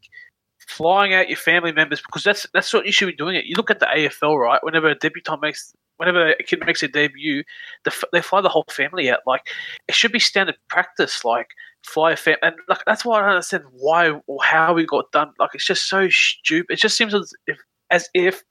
flying 0.77 1.13
out 1.15 1.29
your 1.29 1.37
family 1.37 1.73
members 1.73 2.01
because 2.01 2.25
that's 2.25 2.47
that's 2.55 2.73
what 2.73 2.87
you 2.87 2.93
should 2.93 3.07
be 3.07 3.17
doing. 3.17 3.37
It. 3.37 3.45
You 3.45 3.57
look 3.57 3.71
at 3.71 3.81
the 3.81 3.87
AFL, 3.87 4.39
right? 4.39 4.63
Whenever 4.63 4.89
a 4.89 4.95
debutant 4.95 5.41
makes 5.41 5.75
whenever 5.97 6.31
a 6.31 6.43
kid 6.43 6.65
makes 6.67 6.83
a 6.83 6.89
debut, 6.89 7.45
the, 7.85 8.07
they 8.13 8.21
fly 8.21 8.41
the 8.41 8.49
whole 8.49 8.65
family 8.71 9.11
out. 9.11 9.21
Like 9.27 9.47
it 9.89 9.95
should 9.95 10.13
be 10.13 10.19
standard 10.19 10.57
practice. 10.69 11.25
Like 11.25 11.51
fly 11.85 12.13
a 12.13 12.17
family, 12.17 12.41
and 12.43 12.57
like 12.69 12.83
that's 12.87 13.05
why 13.05 13.19
I 13.19 13.21
don't 13.21 13.31
understand 13.31 13.65
why 13.73 14.19
or 14.27 14.43
how 14.43 14.73
we 14.75 14.87
got 14.87 15.13
done. 15.13 15.33
Like 15.39 15.51
it's 15.55 15.67
just 15.67 15.89
so 15.89 16.09
stupid. 16.09 16.75
It 16.75 16.81
just 16.81 16.97
seems 16.97 17.15
as 17.15 17.33
if 17.47 17.59
as 17.91 18.09
if 18.15 18.43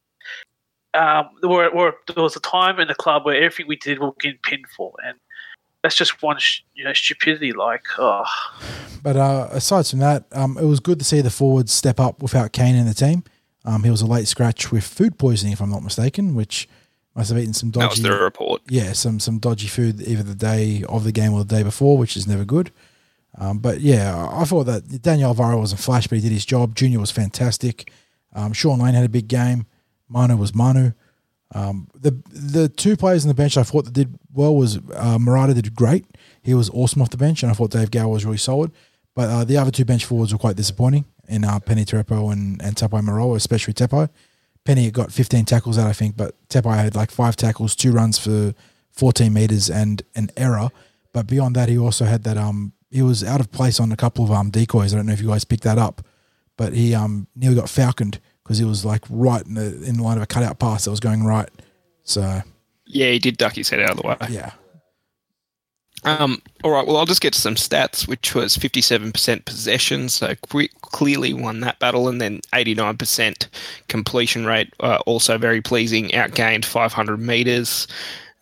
um 0.94 1.30
there, 1.42 1.50
were, 1.50 1.96
there 2.14 2.24
was 2.24 2.36
a 2.36 2.42
time 2.42 2.80
in 2.80 2.88
the 2.88 2.96
club 2.96 3.26
where 3.26 3.36
everything 3.36 3.68
we 3.68 3.78
did 3.78 4.00
was 4.00 4.14
getting 4.20 4.40
pinned 4.44 4.68
for, 4.76 4.94
and 5.04 5.18
that's 5.84 5.96
just 5.96 6.22
one 6.22 6.38
sh- 6.40 6.62
you 6.76 6.84
know 6.84 6.94
stupidity. 6.94 7.54
Like 7.54 7.84
oh. 7.98 8.24
But 9.04 9.18
uh, 9.18 9.48
aside 9.52 9.88
from 9.88 10.00
that, 10.00 10.26
um, 10.32 10.58
it 10.58 10.66
was 10.66 10.80
good 10.80 11.00
to 11.00 11.06
see 11.06 11.22
the 11.22 11.30
forwards 11.32 11.72
step 11.74 12.00
up 12.00 12.22
without 12.22 12.52
Kane 12.52 12.76
in 12.76 12.86
the 12.86 12.94
team. 12.94 13.24
Um, 13.66 13.84
he 13.84 13.90
was 13.92 14.02
a 14.02 14.06
late 14.08 14.28
scratch 14.28 14.72
with 14.72 14.84
food 14.84 15.18
poisoning, 15.18 15.54
if 15.54 15.62
I'm 15.62 15.70
not 15.72 15.84
mistaken, 15.84 16.36
which 16.36 16.68
must 17.16 17.30
have 17.30 17.38
eaten 17.40 17.54
some 17.54 17.72
That 17.72 17.90
was 17.90 18.00
dodgy. 18.00 18.10
the 18.10 18.22
report. 18.24 18.62
yeah, 18.70 18.94
some 18.94 19.20
some 19.20 19.40
dodgy 19.40 19.68
food 19.68 20.02
either 20.02 20.24
the 20.24 20.36
day 20.36 20.84
of 20.88 21.04
the 21.04 21.12
game 21.12 21.34
or 21.34 21.44
the 21.44 21.56
day 21.56 21.64
before, 21.64 21.98
which 21.98 22.16
is 22.16 22.28
never 22.28 22.46
good. 22.46 22.72
Um, 23.38 23.60
but 23.60 23.80
yeah, 23.82 24.30
I 24.32 24.44
thought 24.46 24.66
that 24.66 25.02
Daniel 25.02 25.30
Alvaro 25.30 25.58
wasn't 25.58 25.82
flash, 25.82 26.06
but 26.08 26.18
he 26.18 26.22
did 26.22 26.32
his 26.34 26.46
job. 26.46 26.76
Junior 26.76 27.00
was 27.00 27.12
fantastic. 27.12 27.92
Um, 28.34 28.52
Shaun 28.54 28.80
Lane 28.80 28.94
had 28.94 29.06
a 29.06 29.10
big 29.10 29.28
game. 29.28 29.66
Manu 30.10 30.36
was 30.38 30.54
Manu. 30.54 30.92
Um, 31.54 31.88
the 31.94 32.12
the 32.30 32.70
two 32.70 32.96
players 32.96 33.26
on 33.26 33.28
the 33.28 33.34
bench 33.34 33.58
I 33.58 33.64
thought 33.64 33.86
that 33.86 33.94
did 33.94 34.18
well 34.34 34.56
was 34.56 34.80
uh, 34.96 35.18
Murata 35.20 35.54
did 35.54 35.76
great. 35.76 36.06
He 36.42 36.54
was 36.54 36.70
awesome 36.70 37.02
off 37.02 37.10
the 37.10 37.18
bench, 37.18 37.44
and 37.44 37.52
I 37.52 37.56
thought 37.56 37.72
Dave 37.72 37.92
Gower 37.92 38.08
was 38.10 38.26
really 38.26 38.38
solid. 38.38 38.72
But 39.14 39.30
uh, 39.30 39.44
the 39.44 39.58
other 39.58 39.72
two 39.72 39.86
bench 39.86 40.06
forwards 40.06 40.32
were 40.32 40.40
quite 40.40 40.56
disappointing 40.56 41.06
in 41.28 41.44
uh, 41.44 41.60
Peni 41.60 41.86
Terepo 41.86 42.32
and, 42.32 42.62
and 42.62 42.76
Tepai 42.76 43.02
Moeroa, 43.02 43.36
especially 43.36 43.74
Tepai. 43.74 44.10
Peni 44.66 44.92
got 44.92 45.12
15 45.12 45.46
tackles 45.46 45.78
out, 45.78 45.88
I 45.88 45.94
think, 45.94 46.16
but 46.16 46.36
Tepai 46.48 46.76
had 46.76 46.96
like 46.96 47.12
five 47.12 47.36
tackles, 47.36 47.76
two 47.76 47.92
runs 47.92 48.18
for 48.18 48.54
14 48.92 49.34
meters, 49.34 49.70
and 49.70 50.04
an 50.16 50.30
error. 50.38 50.70
But 51.14 51.28
beyond 51.28 51.56
that, 51.56 51.68
he 51.68 51.78
also 51.78 52.06
had 52.06 52.24
that 52.24 52.38
um 52.38 52.74
he 52.90 53.02
was 53.02 53.24
out 53.24 53.40
of 53.40 53.52
place 53.52 53.80
on 53.80 53.92
a 53.92 53.98
couple 53.98 54.24
of 54.24 54.32
um 54.32 54.50
decoys. 54.50 54.94
I 54.94 54.98
don't 54.98 55.08
know 55.08 55.14
if 55.14 55.22
you 55.22 55.28
guys 55.28 55.44
picked 55.44 55.64
that 55.64 55.78
up, 55.78 56.06
but 56.58 56.74
he 56.74 56.96
um 56.96 57.28
nearly 57.36 57.56
got 57.56 57.70
falconed 57.70 58.20
because 58.52 58.60
he 58.60 58.66
was 58.66 58.84
like 58.84 59.06
right 59.10 59.46
in 59.46 59.54
the 59.54 59.82
in 59.86 59.98
line 59.98 60.18
of 60.18 60.24
a 60.24 60.28
cutout 60.28 60.60
pass 60.60 60.84
that 60.84 60.92
was 60.92 61.00
going 61.00 61.24
right. 61.24 61.48
So 62.04 62.42
Yeah, 62.86 63.10
he 63.12 63.18
did 63.18 63.38
duck 63.38 63.56
his 63.56 63.70
head 63.70 63.80
out 63.80 63.92
of 63.92 63.96
the 63.96 64.06
way. 64.06 64.18
yeah, 64.30 64.52
Um, 66.04 66.42
all 66.62 66.72
right, 66.72 66.86
well, 66.86 66.98
I'll 66.98 67.06
just 67.06 67.22
get 67.22 67.32
to 67.32 67.40
some 67.40 67.56
stats, 67.56 68.10
which 68.10 68.36
was 68.36 68.58
57% 68.58 69.46
possession, 69.46 70.10
so 70.10 70.36
clearly 70.82 71.34
won 71.34 71.62
that 71.62 71.80
battle, 71.80 72.10
and 72.10 72.20
then 72.20 72.42
89% 72.52 73.48
completion 73.88 74.46
rate, 74.46 74.74
uh, 74.82 75.00
also 75.06 75.38
very 75.38 75.62
pleasing, 75.62 76.10
outgained 76.10 76.66
500 76.66 77.22
metres. 77.22 77.88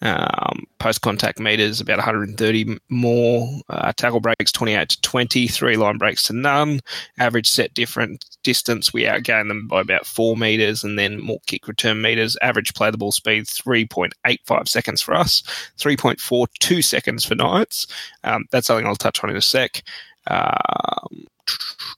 Um, 0.02 0.66
post 0.80 1.02
contact 1.02 1.40
meters 1.40 1.82
about 1.82 1.98
130 1.98 2.78
more. 2.90 3.50
Uh, 3.68 3.92
tackle 3.94 4.22
breaks 4.22 4.52
28 4.52 4.90
to 4.90 5.02
20. 5.02 5.48
Three 5.48 5.76
line 5.76 5.98
breaks 5.98 6.24
to 6.24 6.34
none. 6.34 6.80
Average 7.18 7.50
set 7.50 7.74
different 7.74 8.26
distance 8.44 8.94
we 8.94 9.04
outgained 9.04 9.50
them 9.50 9.68
by 9.68 9.82
about 9.82 10.06
four 10.06 10.38
meters, 10.38 10.84
and 10.84 10.98
then 10.98 11.20
more 11.20 11.40
kick 11.48 11.68
return 11.68 12.02
meters. 12.02 12.38
Average 12.42 12.74
play 12.74 12.92
the 12.92 12.98
ball 12.98 13.12
speed 13.12 13.46
3.85 13.46 14.68
seconds 14.68 15.02
for 15.02 15.14
us. 15.14 15.44
3.42 15.78 16.84
seconds 16.84 17.26
for 17.26 17.36
Knights. 17.36 17.88
Um, 18.24 18.46
that's 18.52 18.68
something 18.68 18.86
I'll 18.86 18.96
touch 18.96 19.24
on 19.24 19.30
in 19.30 19.36
a 19.36 19.42
sec. 19.42 19.84
Um, 20.28 21.28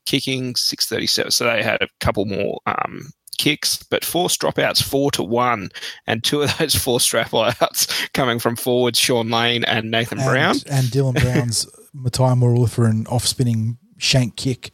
kicking 0.05 0.55
637. 0.55 1.31
So 1.31 1.45
they 1.45 1.63
had 1.63 1.81
a 1.81 1.87
couple 1.99 2.25
more 2.25 2.59
um, 2.65 3.11
kicks, 3.41 3.81
but 3.81 4.05
forced 4.05 4.39
dropouts 4.41 4.83
four 4.83 5.09
to 5.11 5.23
one, 5.23 5.69
and 6.05 6.23
two 6.23 6.43
of 6.43 6.57
those 6.57 6.75
forced 6.75 7.11
dropouts 7.11 8.11
coming 8.13 8.37
from 8.37 8.55
forwards 8.55 8.99
Shaun 8.99 9.29
Lane 9.29 9.63
and 9.63 9.89
Nathan 9.89 10.19
and, 10.19 10.27
Brown. 10.27 10.55
and 10.69 10.85
Dylan 10.87 11.13
Brown's 11.21 11.67
Matai 11.93 12.35
Morula 12.35 12.69
for 12.69 12.85
an 12.85 13.07
off 13.07 13.25
spinning 13.25 13.77
shank 13.97 14.35
kick 14.35 14.71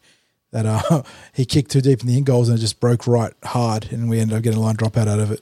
that 0.51 0.65
uh 0.65 1.03
he 1.33 1.45
kicked 1.45 1.71
too 1.71 1.81
deep 1.81 2.01
in 2.01 2.07
the 2.07 2.17
in 2.17 2.23
goals 2.23 2.49
and 2.49 2.57
it 2.57 2.61
just 2.61 2.79
broke 2.79 3.07
right 3.07 3.33
hard, 3.45 3.91
and 3.91 4.09
we 4.09 4.19
ended 4.19 4.37
up 4.37 4.43
getting 4.43 4.59
a 4.59 4.61
line 4.61 4.75
dropout 4.75 5.07
out 5.07 5.19
of 5.19 5.31
it. 5.31 5.41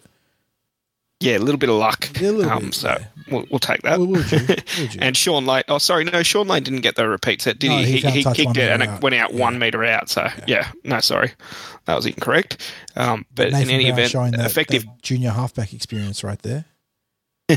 Yeah, 1.25 1.37
a 1.37 1.39
little 1.39 1.57
bit 1.57 1.69
of 1.69 1.75
luck. 1.77 2.07
Yeah, 2.21 2.29
um, 2.29 2.65
bit, 2.65 2.73
so 2.75 2.89
yeah. 2.89 3.05
we'll, 3.31 3.45
we'll 3.49 3.59
take 3.59 3.81
that. 3.81 3.97
We'll- 3.97 4.07
we'll 4.09 4.23
do, 4.23 4.37
we'll 4.47 4.87
do. 4.89 4.99
and 4.99 5.17
Shaun 5.17 5.45
Lane. 5.45 5.63
Oh, 5.67 5.79
sorry, 5.79 6.03
no, 6.03 6.21
Shaun 6.23 6.47
Lane 6.47 6.61
didn't 6.63 6.81
get 6.81 6.95
the 6.95 7.07
repeat 7.09 7.41
set, 7.41 7.57
did 7.57 7.69
No, 7.69 7.77
he? 7.79 7.97
he 7.97 7.97
He, 7.99 8.21
he 8.21 8.23
kicked 8.23 8.57
it 8.57 8.69
and 8.71 8.81
metre 8.81 8.93
it 8.95 9.01
went 9.01 9.15
out 9.15 9.33
one 9.33 9.57
meter 9.57 9.83
out. 9.83 10.09
So 10.09 10.27
yeah. 10.47 10.71
no, 10.83 10.99
sorry, 10.99 11.31
that 11.85 11.95
was 11.95 12.05
incorrect. 12.05 12.61
Um, 12.95 13.25
but 13.33 13.51
Nathan 13.51 13.69
in 13.69 13.75
any 13.75 13.85
Brown 13.85 13.93
event, 13.99 14.11
showing 14.11 14.31
that, 14.33 14.45
effective 14.45 14.85
that 14.85 15.01
junior 15.01 15.31
halfback 15.31 15.73
experience 15.73 16.23
right 16.23 16.41
there. 16.43 16.65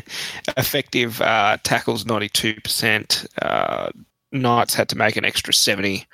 effective 0.57 1.21
uh, 1.21 1.59
tackles 1.63 2.05
92%. 2.05 3.27
Uh, 3.43 3.91
Knights 4.33 4.75
had 4.75 4.89
to 4.91 4.97
make 4.97 5.17
an 5.17 5.25
extra 5.25 5.55
70 5.55 6.07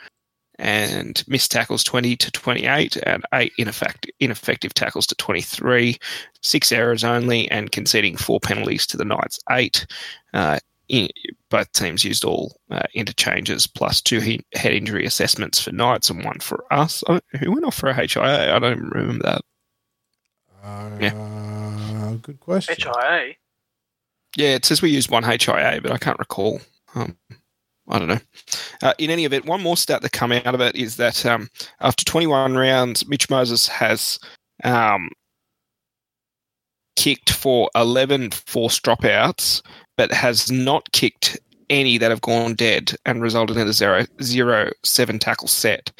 and 0.59 1.23
missed 1.27 1.51
tackles 1.51 1.83
20 1.85 2.17
to 2.17 2.31
28 2.31 2.97
and 2.99 3.25
eight 3.35 3.53
ineffective, 3.59 4.11
ineffective 4.21 4.75
tackles 4.75 5.07
to 5.09 5.15
23, 5.17 5.99
six 6.43 6.73
errors 6.73 7.05
only, 7.05 7.51
and 7.51 7.73
conceding 7.73 8.17
four 8.17 8.41
penalties 8.41 8.87
to 8.89 8.97
the 8.97 9.05
Knights, 9.05 9.41
eight. 9.51 9.87
Uh, 10.33 10.59
in, 10.89 11.09
both 11.49 11.73
teams 11.73 12.05
used 12.05 12.25
all 12.25 12.57
uh, 12.71 12.83
interchanges 12.95 13.67
plus 13.67 14.03
two 14.03 14.21
he- 14.21 14.45
head 14.55 14.73
injury 14.75 15.07
assessments 15.07 15.61
for 15.61 15.73
Knights 15.73 16.11
and 16.11 16.25
one 16.25 16.41
for 16.41 16.65
us. 16.71 17.03
Oh, 17.09 17.21
who 17.41 17.53
went 17.53 17.65
off 17.65 17.77
for 17.77 17.89
a 17.89 17.95
HIA? 17.95 18.55
I 18.55 18.59
don't 18.59 18.81
remember 18.81 19.23
that. 19.25 19.43
Uh, 20.63 22.15
Good 22.23 22.41
question. 22.41 22.77
HIA. 22.79 23.35
Yeah, 24.37 24.55
it 24.55 24.65
says 24.65 24.83
we 24.83 24.91
used 24.91 25.11
one 25.11 25.23
HIA, 25.23 25.81
but 25.83 25.93
I 25.93 25.99
can't 25.99 26.19
recall. 26.19 26.61
Um, 26.95 27.17
I 27.89 27.99
don't 27.99 28.09
know. 28.09 28.21
Uh, 28.83 28.95
in 28.99 29.11
any 29.11 29.25
event, 29.25 29.45
one 29.45 29.63
more 29.63 29.77
stat 29.77 30.03
that 30.03 30.13
come 30.13 30.33
out 30.33 30.55
of 30.55 30.61
it 30.61 30.75
is 30.75 30.97
that 30.97 31.25
um, 31.27 31.49
after 31.81 32.05
21 32.05 32.57
rounds, 32.57 33.07
Mitch 33.07 33.29
Moses 33.29 33.69
has 33.69 34.19
um, 34.63 35.11
kicked 36.97 37.31
for 37.31 37.71
11 37.75 38.31
forced 38.31 38.83
dropouts, 38.83 39.63
but 39.97 40.13
has 40.13 40.51
not 40.51 40.91
kicked 40.93 41.39
any 41.71 41.99
that 41.99 42.11
have 42.11 42.21
gone 42.21 42.55
dead 42.55 42.95
and 43.05 43.23
resulted 43.23 43.57
in 43.57 43.69
a 43.69 43.73
zero, 43.73 44.05
zero 44.23 44.71
seven 44.83 45.19
tackle 45.19 45.49
set. 45.49 45.91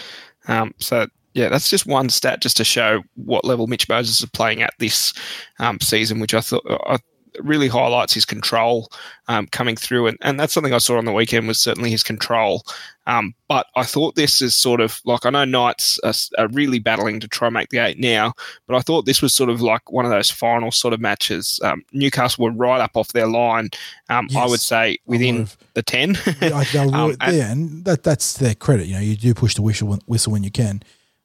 Um, 0.49 0.75
so 0.79 1.07
yeah, 1.35 1.49
that's 1.49 1.69
just 1.69 1.87
one 1.87 2.09
stat 2.09 2.41
just 2.41 2.57
to 2.59 2.65
show 2.65 3.03
what 3.15 3.45
level 3.45 3.67
Mitch 3.67 3.89
Moses 3.89 4.23
is 4.23 4.31
playing 4.31 4.63
at 4.63 4.75
this 4.79 5.13
um, 5.59 5.81
season, 5.81 6.21
which 6.21 6.35
I 6.35 6.41
thought 6.41 6.65
I 6.87 6.99
really 7.41 7.69
highlights 7.69 8.15
his 8.15 8.25
control 8.25 8.91
um, 9.29 9.47
coming 9.49 9.77
through, 9.77 10.07
and, 10.07 10.19
and 10.21 10.39
that's 10.39 10.53
something 10.53 10.73
I 10.73 10.79
saw 10.79 10.99
on 10.99 11.05
the 11.05 11.13
weekend 11.13 11.47
was 11.49 11.59
certainly 11.59 11.91
his 11.91 12.03
control. 12.03 12.63
Um, 13.07 13.35
but 13.49 13.67
I 13.77 13.85
thought 13.85 14.15
this 14.15 14.41
is 14.41 14.55
sort 14.55 14.81
of 14.81 15.01
like 15.05 15.27
I 15.27 15.31
know 15.31 15.45
Knights 15.45 15.99
are, 16.05 16.15
are 16.39 16.49
really 16.49 16.79
battling 16.79 17.21
to 17.21 17.29
try 17.29 17.49
and 17.49 17.55
make 17.55 17.69
the 17.69 17.79
eight 17.79 17.99
now, 17.99 18.33
but 18.67 18.77
I 18.77 18.81
thought 18.81 19.05
this 19.05 19.21
was 19.21 19.35
sort 19.35 19.51
of 19.51 19.61
like 19.61 19.93
one 19.93 20.05
of 20.05 20.11
those 20.11 20.31
final 20.31 20.71
sort 20.73 20.95
of 20.95 21.01
matches. 21.01 21.61
Um, 21.63 21.83
Newcastle 21.93 22.45
were 22.45 22.53
right 22.53 22.81
up 22.81 22.97
off 22.97 23.13
their 23.13 23.27
line. 23.27 23.69
Um, 24.09 24.29
I 24.37 24.47
would 24.47 24.61
say 24.61 24.99
within 25.07 25.49
the 25.75 25.83
ten. 25.83 26.17
they'll 26.41 26.95
Um, 26.95 27.17
and- 27.21 27.37
yeah, 27.37 27.53
and 27.53 27.85
that 27.85 28.03
that's 28.03 28.35
their 28.35 28.55
credit. 28.55 28.87
You 28.87 28.95
know, 28.95 29.01
you 29.01 29.17
do 29.17 29.35
push 29.35 29.55
the 29.55 29.63
whistle 29.63 29.89
when, 29.89 30.01
whistle 30.07 30.33
when 30.33 30.43
you 30.45 30.51
can. 30.51 30.83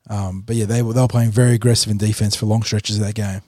Um, 0.09 0.41
but 0.41 0.55
yeah, 0.55 0.65
they 0.65 0.81
were 0.81 0.93
they 0.93 1.01
were 1.01 1.07
playing 1.07 1.31
very 1.31 1.53
aggressive 1.53 1.91
in 1.91 1.97
defense 1.97 2.35
for 2.35 2.45
long 2.45 2.63
stretches 2.63 2.97
of 2.99 3.05
that 3.05 3.15
game. 3.15 3.41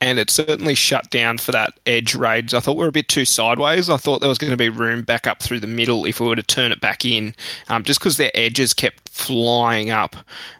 And 0.00 0.18
it 0.18 0.28
certainly 0.28 0.74
shut 0.74 1.08
down 1.10 1.38
for 1.38 1.52
that 1.52 1.80
edge 1.86 2.14
raids. 2.14 2.52
I 2.52 2.60
thought 2.60 2.76
we 2.76 2.82
were 2.82 2.88
a 2.88 2.92
bit 2.92 3.08
too 3.08 3.24
sideways. 3.24 3.88
I 3.88 3.96
thought 3.96 4.20
there 4.20 4.28
was 4.28 4.36
going 4.36 4.50
to 4.50 4.56
be 4.56 4.68
room 4.68 5.02
back 5.02 5.26
up 5.26 5.42
through 5.42 5.60
the 5.60 5.66
middle 5.66 6.04
if 6.04 6.20
we 6.20 6.26
were 6.26 6.36
to 6.36 6.42
turn 6.42 6.70
it 6.70 6.82
back 6.82 7.06
in, 7.06 7.34
um, 7.68 7.82
just 7.82 7.98
because 7.98 8.18
their 8.18 8.30
edges 8.34 8.74
kept 8.74 9.08
flying 9.08 9.88
up. 9.90 10.14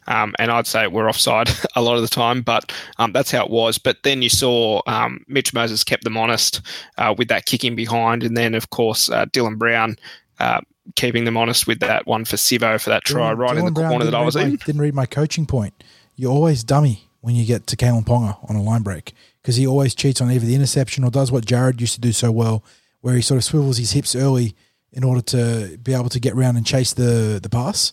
Um, 0.07 0.35
and 0.39 0.51
I'd 0.51 0.67
say 0.67 0.87
we're 0.87 1.09
offside 1.09 1.51
a 1.77 1.83
lot 1.83 1.97
of 1.97 2.03
the 2.03 2.09
time, 2.09 2.41
but 2.41 2.73
um, 2.99 3.13
that's 3.13 3.31
how 3.31 3.45
it 3.45 3.51
was. 3.51 3.77
But 3.77 4.03
then 4.05 4.23
you 4.23 4.31
saw 4.31 4.81
um, 4.87 5.23
Mitch 5.29 5.53
Moses 5.53 5.85
kept 5.85 6.05
them 6.05 6.17
honest 6.17 6.63
uh, 6.97 7.15
with 7.17 7.29
that 7.29 7.45
kicking 7.45 7.77
behind, 7.77 8.23
and 8.23 8.37
then 8.37 8.55
of 8.55 8.71
course 8.71 9.11
uh, 9.11 9.27
Dylan 9.27 9.59
Brown. 9.59 9.97
Uh, 10.39 10.61
keeping 10.97 11.25
them 11.25 11.37
honest 11.37 11.67
with 11.67 11.81
that 11.81 12.07
one 12.07 12.25
for 12.25 12.37
Sivo 12.37 12.81
for 12.81 12.91
that 12.91 13.05
try 13.05 13.33
Dylan- 13.33 13.39
right 13.39 13.57
in 13.57 13.65
the 13.65 13.71
Brown 13.73 13.91
corner 13.91 14.05
that 14.05 14.15
I 14.15 14.21
was 14.21 14.37
my- 14.37 14.43
in. 14.43 14.57
Didn't 14.57 14.81
read 14.81 14.95
my 14.95 15.07
coaching 15.07 15.45
point. 15.45 15.83
You're 16.15 16.31
always 16.31 16.63
dummy 16.63 17.06
when 17.27 17.35
you 17.35 17.45
get 17.45 17.67
to 17.67 17.75
Kalyn 17.77 18.05
Ponga 18.05 18.39
on 18.49 18.55
a 18.55 18.63
line 18.63 18.83
break 18.83 19.13
because 19.43 19.57
he 19.57 19.67
always 19.67 19.97
cheats 19.97 20.21
on 20.21 20.31
either 20.31 20.47
the 20.47 20.55
interception 20.55 21.03
or 21.03 21.11
does 21.11 21.33
what 21.33 21.45
Jared 21.45 21.81
used 21.81 21.95
to 21.95 22.01
do 22.01 22.13
so 22.13 22.31
well, 22.31 22.63
where 23.01 23.17
he 23.17 23.21
sort 23.21 23.39
of 23.39 23.43
swivels 23.43 23.79
his 23.79 23.91
hips 23.91 24.15
early 24.15 24.55
in 24.93 25.03
order 25.03 25.21
to 25.21 25.77
be 25.83 25.93
able 25.93 26.09
to 26.09 26.21
get 26.21 26.37
round 26.37 26.57
and 26.57 26.65
chase 26.65 26.93
the 26.93 27.41
the 27.43 27.49
pass. 27.49 27.93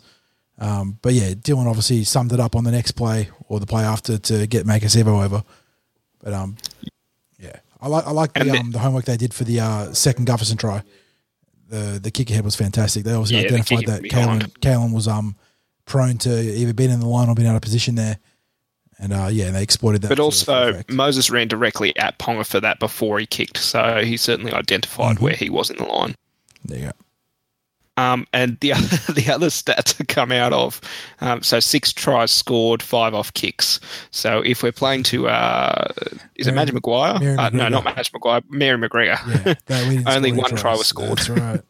Um, 0.59 0.99
but 1.01 1.13
yeah, 1.13 1.31
Dylan 1.31 1.65
obviously 1.65 2.03
summed 2.03 2.31
it 2.31 2.39
up 2.39 2.55
on 2.55 2.63
the 2.63 2.69
next 2.69 2.91
play 2.91 3.29
or 3.47 3.59
the 3.59 3.65
play 3.65 3.83
after 3.83 4.19
to 4.19 4.45
get 4.45 4.67
Maika 4.67 4.83
Sivo 4.83 5.25
over. 5.25 5.43
But 6.23 6.33
um, 6.33 6.55
yeah, 7.39 7.55
I 7.81 7.87
like 7.87 8.05
I 8.05 8.11
like 8.11 8.33
the 8.33 8.51
um, 8.51 8.69
the 8.69 8.77
homework 8.79 9.05
they 9.05 9.17
did 9.17 9.33
for 9.33 9.45
the 9.45 9.61
uh, 9.61 9.93
second 9.93 10.27
Gutherson 10.27 10.59
try. 10.59 10.83
The 11.69 11.99
the 11.99 12.11
kick 12.11 12.29
ahead 12.29 12.45
was 12.45 12.55
fantastic. 12.55 13.03
They 13.03 13.13
obviously 13.13 13.37
Yeah, 13.37 13.47
identified 13.47 13.87
that. 13.87 14.03
Kalyn, 14.03 14.41
Kalyn 14.59 14.93
was 14.93 15.07
um 15.07 15.35
prone 15.85 16.19
to 16.19 16.29
either 16.39 16.73
being 16.75 16.91
in 16.91 16.99
the 16.99 17.07
line 17.07 17.29
or 17.29 17.33
being 17.35 17.47
out 17.47 17.55
of 17.55 17.63
position 17.63 17.95
there. 17.95 18.19
And 19.03 19.11
uh, 19.13 19.27
yeah, 19.29 19.51
they 19.51 19.61
exploited 19.61 20.01
that. 20.03 20.09
But 20.09 20.19
also. 20.19 20.81
Moses 20.89 21.29
ran 21.29 21.49
directly 21.49 21.95
at 21.97 22.17
Ponga 22.19 22.45
for 22.45 22.61
that 22.61 22.79
before 22.79 23.19
he 23.19 23.25
kicked, 23.25 23.57
so 23.57 24.01
he 24.03 24.15
certainly 24.15 24.53
identified 24.53 25.17
Mhm. 25.17 25.21
where 25.21 25.35
he 25.35 25.49
was 25.49 25.69
in 25.69 25.75
the 25.77 25.83
line. 25.85 26.15
there 26.63 26.77
you 26.79 26.85
go. 26.85 26.91
Um, 28.01 28.25
and 28.33 28.57
the 28.61 28.71
other, 28.73 28.97
the 29.13 29.29
other 29.31 29.47
stats 29.47 29.95
to 29.97 30.05
come 30.05 30.31
out 30.31 30.51
of, 30.53 30.79
um, 31.21 31.43
so 31.43 31.59
six 31.59 31.91
tries 31.93 32.31
scored, 32.31 32.81
five 32.81 33.13
off 33.13 33.31
kicks. 33.33 33.79
So 34.09 34.39
if 34.41 34.63
we're 34.63 34.71
playing 34.71 35.03
to, 35.03 35.27
uh, 35.27 35.89
is 36.35 36.47
it 36.47 36.53
Mary- 36.55 36.65
Madge 36.67 36.73
Maguire? 36.73 37.19
Mary 37.19 37.37
Uh, 37.37 37.49
no, 37.49 37.67
not 37.67 37.83
Madge 37.83 38.11
McGuire. 38.13 38.41
Mary 38.49 38.77
McGregor. 38.79 39.19
Yeah, 39.45 39.53
that, 39.67 39.87
we 39.89 39.97
didn't 39.97 40.07
Only 40.15 40.31
one 40.31 40.55
try 40.55 40.71
was 40.75 40.87
scored. 40.87 41.17
That's 41.19 41.29
right. 41.29 41.61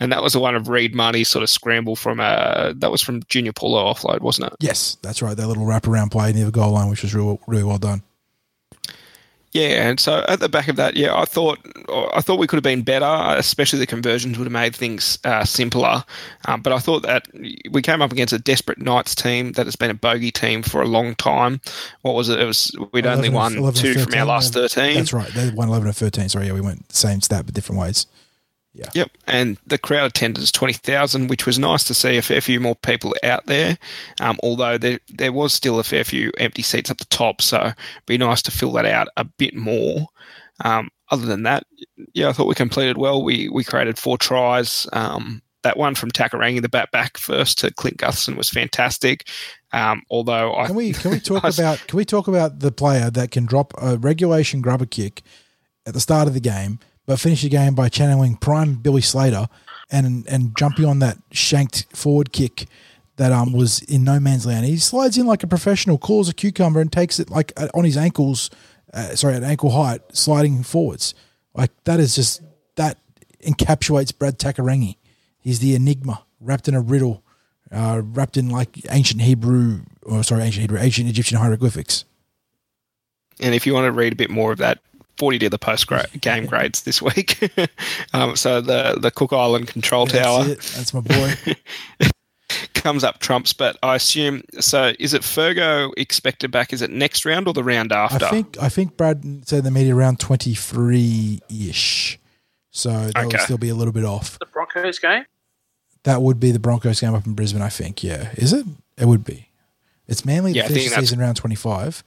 And 0.00 0.10
that 0.12 0.22
was 0.22 0.32
the 0.32 0.40
one 0.40 0.54
of 0.54 0.68
Reed 0.68 0.94
Mahoney 0.94 1.24
sort 1.24 1.42
of 1.42 1.50
scramble 1.50 1.94
from, 1.94 2.20
a 2.20 2.72
that 2.76 2.90
was 2.90 3.02
from 3.02 3.22
Junior 3.28 3.52
Paulo 3.52 3.92
offload, 3.92 4.20
wasn't 4.20 4.50
it? 4.52 4.56
Yes, 4.60 4.96
that's 5.02 5.20
right. 5.20 5.36
That 5.36 5.46
little 5.46 5.64
wraparound 5.64 6.10
play 6.10 6.32
near 6.32 6.46
the 6.46 6.50
goal 6.50 6.72
line, 6.72 6.88
which 6.88 7.02
was 7.02 7.14
real, 7.14 7.38
really 7.46 7.64
well 7.64 7.78
done. 7.78 8.02
Yeah, 9.52 9.88
and 9.88 9.98
so 9.98 10.24
at 10.28 10.38
the 10.38 10.48
back 10.48 10.68
of 10.68 10.76
that, 10.76 10.94
yeah, 10.94 11.12
I 11.12 11.24
thought 11.24 11.58
I 12.14 12.20
thought 12.20 12.38
we 12.38 12.46
could 12.46 12.56
have 12.56 12.62
been 12.62 12.82
better, 12.82 13.34
especially 13.36 13.80
the 13.80 13.86
conversions 13.86 14.38
would 14.38 14.44
have 14.44 14.52
made 14.52 14.76
things 14.76 15.18
uh, 15.24 15.44
simpler. 15.44 16.04
Um, 16.44 16.62
but 16.62 16.72
I 16.72 16.78
thought 16.78 17.02
that 17.02 17.26
we 17.68 17.82
came 17.82 18.00
up 18.00 18.12
against 18.12 18.32
a 18.32 18.38
desperate 18.38 18.78
Knights 18.78 19.16
team 19.16 19.52
that 19.52 19.66
has 19.66 19.74
been 19.74 19.90
a 19.90 19.94
bogey 19.94 20.30
team 20.30 20.62
for 20.62 20.82
a 20.82 20.86
long 20.86 21.16
time. 21.16 21.60
What 22.02 22.14
was 22.14 22.28
it? 22.28 22.38
It 22.38 22.44
was 22.44 22.70
we'd 22.92 23.06
only 23.06 23.28
won 23.28 23.56
11 23.56 23.80
two 23.80 23.98
from 23.98 24.14
our 24.14 24.24
last 24.24 24.52
thirteen. 24.52 24.94
That's 24.94 25.12
right. 25.12 25.28
They 25.32 25.50
won 25.50 25.68
11 25.68 25.88
or 25.88 25.92
13. 25.92 26.28
Sorry, 26.28 26.46
yeah, 26.46 26.52
we 26.52 26.60
went 26.60 26.92
same 26.92 27.20
stat 27.20 27.44
but 27.44 27.52
different 27.52 27.80
ways. 27.80 28.06
Yep, 28.94 29.10
and 29.26 29.58
the 29.66 29.78
crowd 29.78 30.06
attendance 30.06 30.52
twenty 30.52 30.72
thousand, 30.74 31.28
which 31.28 31.44
was 31.46 31.58
nice 31.58 31.84
to 31.84 31.94
see 31.94 32.16
a 32.16 32.22
fair 32.22 32.40
few 32.40 32.60
more 32.60 32.76
people 32.76 33.14
out 33.24 33.46
there. 33.46 33.76
Um, 34.20 34.38
although 34.42 34.78
there 34.78 35.00
there 35.08 35.32
was 35.32 35.52
still 35.52 35.78
a 35.80 35.84
fair 35.84 36.04
few 36.04 36.30
empty 36.38 36.62
seats 36.62 36.90
up 36.90 36.98
the 36.98 37.04
top, 37.06 37.42
so 37.42 37.58
it'd 37.58 37.76
be 38.06 38.16
nice 38.18 38.42
to 38.42 38.50
fill 38.50 38.72
that 38.72 38.86
out 38.86 39.08
a 39.16 39.24
bit 39.24 39.54
more. 39.56 40.06
Um, 40.64 40.90
other 41.10 41.26
than 41.26 41.42
that, 41.42 41.64
yeah, 42.14 42.28
I 42.28 42.32
thought 42.32 42.46
we 42.46 42.54
completed 42.54 42.96
well. 42.96 43.22
We 43.24 43.48
we 43.48 43.64
created 43.64 43.98
four 43.98 44.16
tries. 44.18 44.86
Um, 44.92 45.42
that 45.62 45.76
one 45.76 45.94
from 45.94 46.10
Takairangi, 46.10 46.62
the 46.62 46.68
bat 46.70 46.90
back 46.90 47.18
first 47.18 47.58
to 47.58 47.70
Clint 47.74 47.98
Gutherson 47.98 48.34
was 48.36 48.48
fantastic. 48.48 49.28
Um, 49.72 50.02
although 50.10 50.54
I 50.56 50.66
Can 50.68 50.76
we 50.76 50.92
can 50.94 51.10
we 51.10 51.20
talk 51.20 51.44
I- 51.44 51.48
about 51.48 51.84
can 51.88 51.96
we 51.96 52.04
talk 52.04 52.28
about 52.28 52.60
the 52.60 52.70
player 52.72 53.10
that 53.10 53.30
can 53.32 53.46
drop 53.46 53.74
a 53.82 53.98
regulation 53.98 54.60
grubber 54.62 54.86
kick 54.86 55.22
at 55.86 55.92
the 55.94 56.00
start 56.00 56.28
of 56.28 56.34
the 56.34 56.40
game, 56.40 56.78
but 57.06 57.18
finish 57.18 57.42
the 57.42 57.48
game 57.48 57.74
by 57.74 57.88
channeling 57.88 58.36
prime 58.36 58.74
Billy 58.74 59.00
Slater 59.00 59.48
and 59.90 60.26
and 60.28 60.56
jumping 60.56 60.84
on 60.84 61.00
that 61.00 61.18
shanked 61.32 61.86
forward 61.96 62.32
kick 62.32 62.66
that 63.16 63.32
um 63.32 63.52
was 63.52 63.80
in 63.82 64.04
no 64.04 64.18
man's 64.18 64.46
land. 64.46 64.64
He 64.66 64.78
slides 64.78 65.18
in 65.18 65.26
like 65.26 65.42
a 65.42 65.46
professional, 65.46 65.98
calls 65.98 66.28
a 66.28 66.34
cucumber, 66.34 66.80
and 66.80 66.92
takes 66.92 67.18
it 67.18 67.30
like 67.30 67.52
uh, 67.56 67.68
on 67.74 67.84
his 67.84 67.96
ankles. 67.96 68.50
Uh, 68.92 69.14
sorry, 69.14 69.34
at 69.34 69.44
ankle 69.44 69.70
height, 69.70 70.00
sliding 70.12 70.62
forwards. 70.64 71.14
Like 71.54 71.70
that 71.84 72.00
is 72.00 72.14
just 72.14 72.42
that 72.76 72.98
encapsulates 73.44 74.16
Brad 74.16 74.38
Takairangi. 74.38 74.96
He's 75.38 75.60
the 75.60 75.74
enigma 75.74 76.24
wrapped 76.40 76.66
in 76.66 76.74
a 76.74 76.80
riddle, 76.80 77.22
uh, 77.70 78.02
wrapped 78.04 78.36
in 78.36 78.48
like 78.48 78.80
ancient 78.90 79.22
Hebrew, 79.22 79.82
or 80.02 80.22
sorry, 80.24 80.42
ancient 80.42 80.62
Hebrew, 80.62 80.78
ancient 80.78 81.08
Egyptian 81.08 81.38
hieroglyphics. 81.38 82.04
And 83.38 83.54
if 83.54 83.66
you 83.66 83.74
want 83.74 83.86
to 83.86 83.92
read 83.92 84.12
a 84.12 84.16
bit 84.16 84.30
more 84.30 84.52
of 84.52 84.58
that, 84.58 84.80
40 85.20 85.38
to 85.40 85.50
the 85.50 85.58
post 85.58 85.86
game 86.20 86.46
grades 86.46 86.82
this 86.84 87.02
week. 87.02 87.38
um, 88.14 88.36
so 88.36 88.62
the, 88.62 88.98
the 88.98 89.10
Cook 89.10 89.34
Island 89.34 89.68
control 89.68 90.06
tower 90.06 90.44
That's 90.44 90.72
it. 90.74 90.76
That's 90.78 90.94
my 90.94 91.00
boy. 91.00 92.08
comes 92.74 93.04
up 93.04 93.18
trumps, 93.18 93.52
but 93.52 93.76
I 93.82 93.96
assume 93.96 94.42
so. 94.58 94.92
Is 94.98 95.12
it 95.12 95.20
Fergo 95.20 95.92
expected 95.98 96.50
back? 96.50 96.72
Is 96.72 96.80
it 96.80 96.90
next 96.90 97.26
round 97.26 97.46
or 97.46 97.52
the 97.52 97.62
round 97.62 97.92
after? 97.92 98.24
I 98.24 98.30
think 98.30 98.56
I 98.62 98.68
think 98.70 98.96
Brad 98.96 99.22
said 99.46 99.58
in 99.58 99.64
the 99.64 99.70
media 99.70 99.94
around 99.94 100.20
twenty 100.20 100.54
three 100.54 101.40
ish. 101.50 102.18
So 102.70 102.90
that 102.90 103.16
Okay. 103.16 103.36
will 103.36 103.44
still 103.44 103.58
be 103.58 103.68
a 103.68 103.74
little 103.74 103.92
bit 103.92 104.04
off. 104.04 104.38
The 104.38 104.46
Broncos 104.46 104.98
game. 104.98 105.24
That 106.04 106.22
would 106.22 106.40
be 106.40 106.50
the 106.50 106.58
Broncos 106.58 107.00
game 107.00 107.14
up 107.14 107.26
in 107.26 107.34
Brisbane, 107.34 107.60
I 107.62 107.68
think. 107.68 108.02
Yeah, 108.02 108.30
is 108.36 108.54
it? 108.54 108.64
It 108.96 109.04
would 109.04 109.24
be. 109.24 109.50
It's 110.08 110.24
mainly 110.24 110.52
Yeah, 110.52 110.62
the 110.62 110.64
I 110.64 110.68
finish 110.68 110.82
think 110.84 110.90
the 110.90 110.94
that's- 110.94 111.08
season 111.10 111.18
round 111.20 111.36
twenty 111.36 111.56
five, 111.56 112.02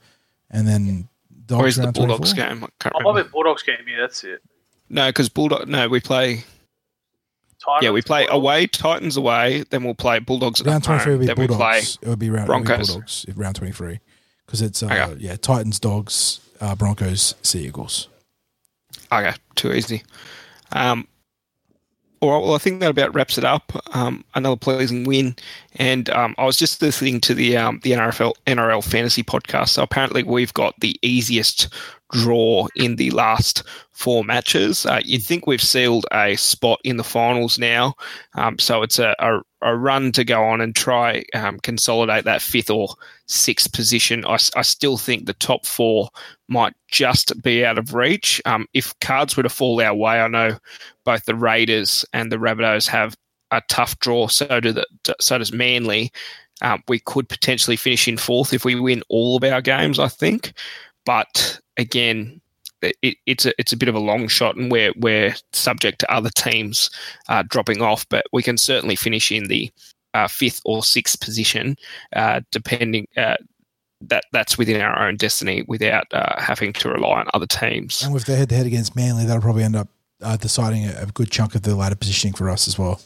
and 0.50 0.66
then 0.66 1.08
or 1.50 1.58
Dogs 1.58 1.68
is 1.68 1.76
the 1.84 1.92
Bulldogs 1.92 2.32
24. 2.32 2.34
game? 2.34 2.64
I 2.64 2.68
can't 2.80 2.94
Oh, 3.04 3.12
might. 3.12 3.30
Bulldogs 3.30 3.62
game. 3.62 3.76
Yeah, 3.86 4.00
that's 4.00 4.24
it. 4.24 4.40
No, 4.88 5.08
because 5.08 5.28
Bulldog. 5.28 5.68
No, 5.68 5.88
we 5.88 6.00
play. 6.00 6.44
Titans, 7.64 7.82
Yeah, 7.82 7.90
we 7.90 8.02
play 8.02 8.26
Bulldogs. 8.26 8.36
away 8.44 8.66
Titans 8.66 9.16
away. 9.16 9.64
Then 9.70 9.84
we'll 9.84 9.94
play 9.94 10.18
Bulldogs 10.18 10.62
Round 10.62 10.84
twenty 10.84 11.02
three 11.02 11.12
home. 11.12 11.18
would 11.20 11.26
be 11.26 11.26
Then 11.26 11.36
we 11.38 11.46
play. 11.46 11.56
Bulldogs. 11.56 11.98
It 12.02 12.08
would 12.08 12.18
be 12.18 12.30
round 12.30 12.48
it 12.48 12.52
would 12.52 12.62
be 12.62 12.66
Broncos. 12.66 12.88
Bulldogs 12.88 13.24
if 13.28 13.38
round 13.38 13.56
twenty 13.56 13.72
three 13.72 14.00
because 14.46 14.60
it's 14.62 14.82
uh, 14.82 14.86
Okay. 14.86 15.16
yeah 15.20 15.36
Titans, 15.36 15.80
Dogs, 15.80 16.40
uh, 16.60 16.74
Broncos, 16.74 17.34
Sea 17.42 17.64
Eagles. 17.66 18.08
Okay, 19.12 19.34
too 19.54 19.72
easy. 19.72 20.02
Um, 20.72 21.08
all 22.24 22.32
right, 22.32 22.42
well, 22.42 22.54
I 22.54 22.58
think 22.58 22.80
that 22.80 22.88
about 22.88 23.14
wraps 23.14 23.36
it 23.36 23.44
up. 23.44 23.70
Um, 23.94 24.24
another 24.34 24.56
pleasing 24.56 25.04
win, 25.04 25.36
and 25.76 26.08
um, 26.08 26.34
I 26.38 26.46
was 26.46 26.56
just 26.56 26.80
listening 26.80 27.20
to 27.20 27.34
the 27.34 27.58
um, 27.58 27.80
the 27.82 27.92
NRL 27.92 28.32
NRL 28.46 28.82
fantasy 28.82 29.22
podcast. 29.22 29.68
So 29.70 29.82
apparently, 29.82 30.22
we've 30.22 30.54
got 30.54 30.74
the 30.80 30.98
easiest 31.02 31.68
draw 32.12 32.66
in 32.76 32.96
the 32.96 33.10
last 33.10 33.62
four 33.92 34.24
matches. 34.24 34.86
Uh, 34.86 35.02
you'd 35.04 35.22
think 35.22 35.46
we've 35.46 35.62
sealed 35.62 36.06
a 36.12 36.34
spot 36.36 36.80
in 36.82 36.96
the 36.96 37.04
finals 37.04 37.58
now, 37.58 37.94
um, 38.36 38.58
so 38.58 38.82
it's 38.82 38.98
a, 38.98 39.14
a 39.18 39.40
a 39.64 39.74
run 39.74 40.12
to 40.12 40.24
go 40.24 40.44
on 40.44 40.60
and 40.60 40.76
try 40.76 41.24
um, 41.34 41.58
consolidate 41.60 42.24
that 42.24 42.42
fifth 42.42 42.70
or 42.70 42.94
sixth 43.26 43.72
position. 43.72 44.24
I 44.26 44.36
still 44.36 44.98
think 44.98 45.24
the 45.24 45.32
top 45.32 45.64
four 45.66 46.10
might 46.48 46.74
just 46.88 47.42
be 47.42 47.64
out 47.64 47.78
of 47.78 47.94
reach. 47.94 48.42
Um, 48.44 48.66
if 48.74 48.94
cards 49.00 49.36
were 49.36 49.42
to 49.42 49.48
fall 49.48 49.80
our 49.80 49.94
way, 49.94 50.20
I 50.20 50.28
know 50.28 50.58
both 51.04 51.24
the 51.24 51.34
Raiders 51.34 52.04
and 52.12 52.30
the 52.30 52.36
Rabbitohs 52.36 52.86
have 52.88 53.16
a 53.50 53.62
tough 53.68 53.98
draw. 54.00 54.28
So 54.28 54.60
do 54.60 54.72
the 54.72 54.86
so 55.20 55.38
does 55.38 55.52
Manly. 55.52 56.12
Um, 56.60 56.82
we 56.86 57.00
could 57.00 57.28
potentially 57.28 57.76
finish 57.76 58.06
in 58.06 58.18
fourth 58.18 58.52
if 58.52 58.64
we 58.64 58.78
win 58.78 59.02
all 59.08 59.36
of 59.36 59.44
our 59.44 59.62
games. 59.62 59.98
I 59.98 60.08
think, 60.08 60.52
but 61.06 61.58
again. 61.78 62.40
It, 63.02 63.16
it's 63.26 63.46
a 63.46 63.52
it's 63.58 63.72
a 63.72 63.76
bit 63.76 63.88
of 63.88 63.94
a 63.94 64.00
long 64.00 64.28
shot, 64.28 64.56
and 64.56 64.70
we're 64.70 64.92
we're 64.96 65.34
subject 65.52 65.98
to 66.00 66.12
other 66.12 66.30
teams 66.30 66.90
uh, 67.28 67.42
dropping 67.48 67.82
off. 67.82 68.08
But 68.08 68.26
we 68.32 68.42
can 68.42 68.58
certainly 68.58 68.96
finish 68.96 69.32
in 69.32 69.48
the 69.48 69.70
uh, 70.14 70.28
fifth 70.28 70.60
or 70.64 70.82
sixth 70.82 71.20
position, 71.20 71.76
uh, 72.14 72.40
depending. 72.50 73.06
Uh, 73.16 73.36
that 74.00 74.24
that's 74.32 74.58
within 74.58 74.80
our 74.82 75.06
own 75.06 75.16
destiny 75.16 75.64
without 75.66 76.04
uh, 76.12 76.38
having 76.38 76.74
to 76.74 76.90
rely 76.90 77.20
on 77.20 77.26
other 77.32 77.46
teams. 77.46 78.02
And 78.02 78.12
with 78.12 78.26
the 78.26 78.36
head 78.36 78.50
to 78.50 78.54
head 78.54 78.66
against 78.66 78.94
Manly, 78.94 79.24
that'll 79.24 79.40
probably 79.40 79.64
end 79.64 79.76
up 79.76 79.88
uh, 80.20 80.36
deciding 80.36 80.86
a, 80.86 81.02
a 81.02 81.06
good 81.06 81.30
chunk 81.30 81.54
of 81.54 81.62
the 81.62 81.74
ladder 81.74 81.94
positioning 81.94 82.34
for 82.34 82.50
us 82.50 82.68
as 82.68 82.78
well. 82.78 83.00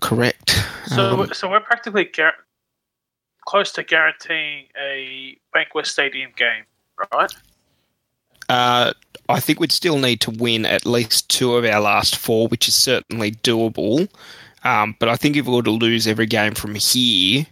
Correct. 0.00 0.62
So, 0.86 1.22
Um, 1.22 1.32
so 1.32 1.48
we're 1.48 1.60
practically 1.60 2.04
gar- 2.04 2.34
close 3.46 3.72
to 3.72 3.82
guaranteeing 3.82 4.66
a 4.78 5.38
Bankwest 5.54 5.86
Stadium 5.86 6.32
game, 6.36 6.64
right? 7.12 7.32
uh, 8.48 8.92
I 9.28 9.40
think 9.40 9.58
we'd 9.60 9.72
still 9.72 9.98
need 9.98 10.20
to 10.22 10.30
win 10.30 10.66
at 10.66 10.84
least 10.84 11.30
two 11.30 11.54
of 11.54 11.64
our 11.64 11.80
last 11.80 12.16
four, 12.16 12.46
which 12.48 12.68
is 12.68 12.74
certainly 12.74 13.32
doable. 13.32 14.08
Um, 14.64 14.96
but 14.98 15.08
I 15.08 15.16
think 15.16 15.36
if 15.36 15.46
we 15.46 15.54
were 15.54 15.62
to 15.62 15.70
lose 15.70 16.06
every 16.06 16.26
game 16.26 16.54
from 16.54 16.74
here, 16.74 17.46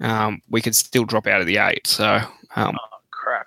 um, 0.00 0.42
we 0.50 0.60
could 0.60 0.74
still 0.74 1.04
drop 1.04 1.26
out 1.26 1.40
of 1.40 1.46
the 1.46 1.58
eight. 1.58 1.86
So 1.86 2.20
um, 2.56 2.76
Oh 2.80 2.96
crap! 3.10 3.46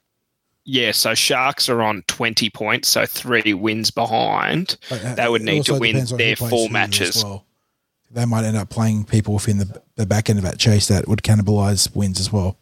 yeah, 0.65 0.91
so 0.91 1.13
Sharks 1.13 1.67
are 1.69 1.81
on 1.81 2.03
twenty 2.07 2.49
points, 2.49 2.87
so 2.89 3.05
three 3.05 3.53
wins 3.53 3.91
behind. 3.91 4.77
But, 4.89 5.03
uh, 5.03 5.15
They 5.15 5.27
would 5.29 5.41
need 5.41 5.65
to 5.65 5.75
win 5.75 5.93
depends 5.95 6.13
on 6.13 6.19
who 6.19 6.25
their 6.25 6.35
four 6.35 6.49
who 6.49 6.65
as 6.65 6.71
matches. 6.71 7.23
well. 7.23 7.45
They 8.11 8.25
might 8.25 8.43
end 8.45 8.57
up 8.57 8.69
playing 8.69 9.03
people 9.05 9.35
within 9.35 9.59
the, 9.59 9.81
the 9.95 10.05
back 10.05 10.29
end 10.29 10.39
of 10.39 10.45
that 10.45 10.57
chase 10.57 10.87
that 10.87 11.07
would 11.07 11.21
cannibalise 11.21 11.93
wins 11.95 12.19
as 12.19 12.31
well. 12.33 12.57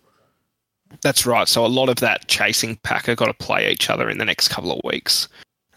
That's 1.02 1.26
right. 1.26 1.48
So 1.48 1.66
a 1.66 1.68
lot 1.68 1.90
of 1.90 1.98
that 1.98 2.28
chasing 2.28 2.78
pack 2.78 3.08
are 3.10 3.16
got 3.16 3.28
to 3.28 3.34
play 3.34 3.72
each 3.72 3.90
other 3.90 4.10
in 4.10 4.18
the 4.18 4.26
next 4.26 4.48
couple 4.48 4.72
of 4.72 4.82
weeks. 4.84 5.28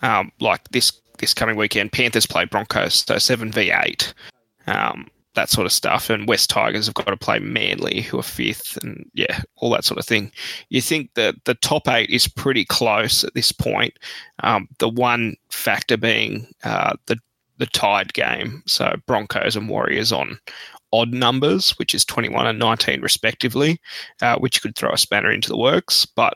Um, 0.03 0.33
like 0.40 0.68
this 0.70 0.92
this 1.18 1.35
coming 1.35 1.57
weekend, 1.57 1.92
Panthers 1.92 2.27
play 2.27 2.46
Broncos, 2.46 3.05
so 3.07 3.18
seven 3.18 3.53
v 3.53 3.70
eight, 3.70 4.14
um, 4.66 5.07
that 5.35 5.51
sort 5.51 5.66
of 5.66 5.73
stuff. 5.73 6.09
And 6.09 6.27
West 6.27 6.49
Tigers 6.49 6.87
have 6.87 6.94
got 6.94 7.07
to 7.07 7.16
play 7.16 7.38
Manly, 7.38 8.01
who 8.01 8.18
are 8.18 8.23
fifth, 8.23 8.79
and 8.83 9.09
yeah, 9.12 9.42
all 9.57 9.70
that 9.70 9.85
sort 9.85 9.99
of 9.99 10.07
thing. 10.07 10.33
You 10.70 10.81
think 10.81 11.12
that 11.14 11.35
the 11.44 11.55
top 11.55 11.87
eight 11.88 12.09
is 12.09 12.27
pretty 12.27 12.64
close 12.64 13.23
at 13.23 13.35
this 13.35 13.53
point. 13.53 13.99
Um, 14.42 14.68
the 14.79 14.88
one 14.88 15.37
factor 15.51 15.96
being 15.96 16.46
uh, 16.64 16.94
the 17.07 17.18
the 17.59 17.66
tied 17.66 18.14
game, 18.14 18.62
so 18.66 18.94
Broncos 19.07 19.55
and 19.55 19.68
Warriors 19.68 20.12
on 20.12 20.38
odd 20.92 21.12
numbers, 21.12 21.70
which 21.79 21.94
is 21.94 22.05
21 22.05 22.46
and 22.46 22.59
19 22.59 23.00
respectively, 23.00 23.81
uh, 24.22 24.38
which 24.38 24.62
could 24.62 24.76
throw 24.76 24.92
a 24.92 24.98
spanner 24.98 25.31
into 25.31 25.48
the 25.48 25.57
works. 25.57 26.05
But 26.05 26.35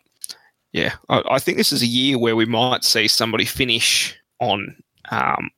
yeah, 0.72 0.94
I, 1.08 1.22
I 1.30 1.38
think 1.38 1.58
this 1.58 1.72
is 1.72 1.82
a 1.82 1.86
year 1.86 2.18
where 2.18 2.36
we 2.36 2.46
might 2.46 2.84
see 2.84 3.08
somebody 3.08 3.44
finish 3.44 4.18
on 4.40 4.76
um, 5.10 5.50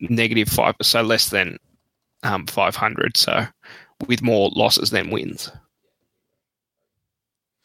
negative 0.00 0.48
five, 0.48 0.74
so 0.82 1.02
less 1.02 1.30
than 1.30 1.58
um, 2.22 2.46
500, 2.46 3.16
so 3.16 3.46
with 4.06 4.22
more 4.22 4.50
losses 4.54 4.90
than 4.90 5.10
wins. 5.10 5.50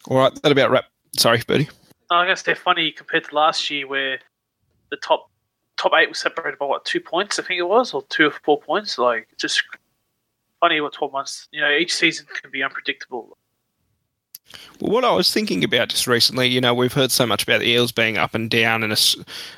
All 0.08 0.18
right, 0.18 0.34
that 0.42 0.52
about 0.52 0.72
wrap. 0.72 0.86
Sorry, 1.18 1.42
Bertie. 1.46 1.70
I 2.10 2.26
guess 2.26 2.44
they're 2.44 2.56
funny 2.56 2.92
compared 2.92 3.26
to 3.26 3.36
last 3.36 3.70
year 3.70 3.88
where 3.88 4.20
the 4.90 4.98
top 4.98 5.30
top 5.78 5.92
eight 5.96 6.10
was 6.10 6.18
separated 6.18 6.58
by 6.58 6.66
what 6.66 6.86
two 6.86 7.00
points 7.00 7.38
I 7.38 7.44
think 7.44 7.60
it 7.60 7.64
was 7.64 7.94
or 7.94 8.04
two 8.10 8.28
or 8.28 8.32
four 8.44 8.60
points. 8.60 8.98
Like 8.98 9.28
just 9.38 9.64
funny 10.68 10.82
what 10.82 10.94
twelve 10.94 11.14
months. 11.14 11.48
You 11.52 11.62
know, 11.62 11.72
each 11.72 11.96
season 11.96 12.26
can 12.42 12.52
be 12.52 12.62
unpredictable. 12.62 13.38
Well, 14.80 14.92
what 14.92 15.06
I 15.06 15.12
was 15.12 15.32
thinking 15.32 15.64
about 15.64 15.90
just 15.90 16.08
recently, 16.08 16.48
you 16.48 16.62
know, 16.62 16.74
we've 16.74 16.94
heard 16.94 17.12
so 17.12 17.26
much 17.26 17.44
about 17.44 17.60
the 17.60 17.68
Eels 17.68 17.92
being 17.92 18.18
up 18.18 18.36
and 18.36 18.50
down 18.50 18.84
and, 18.84 18.92
a 18.92 19.00
s 19.00 19.16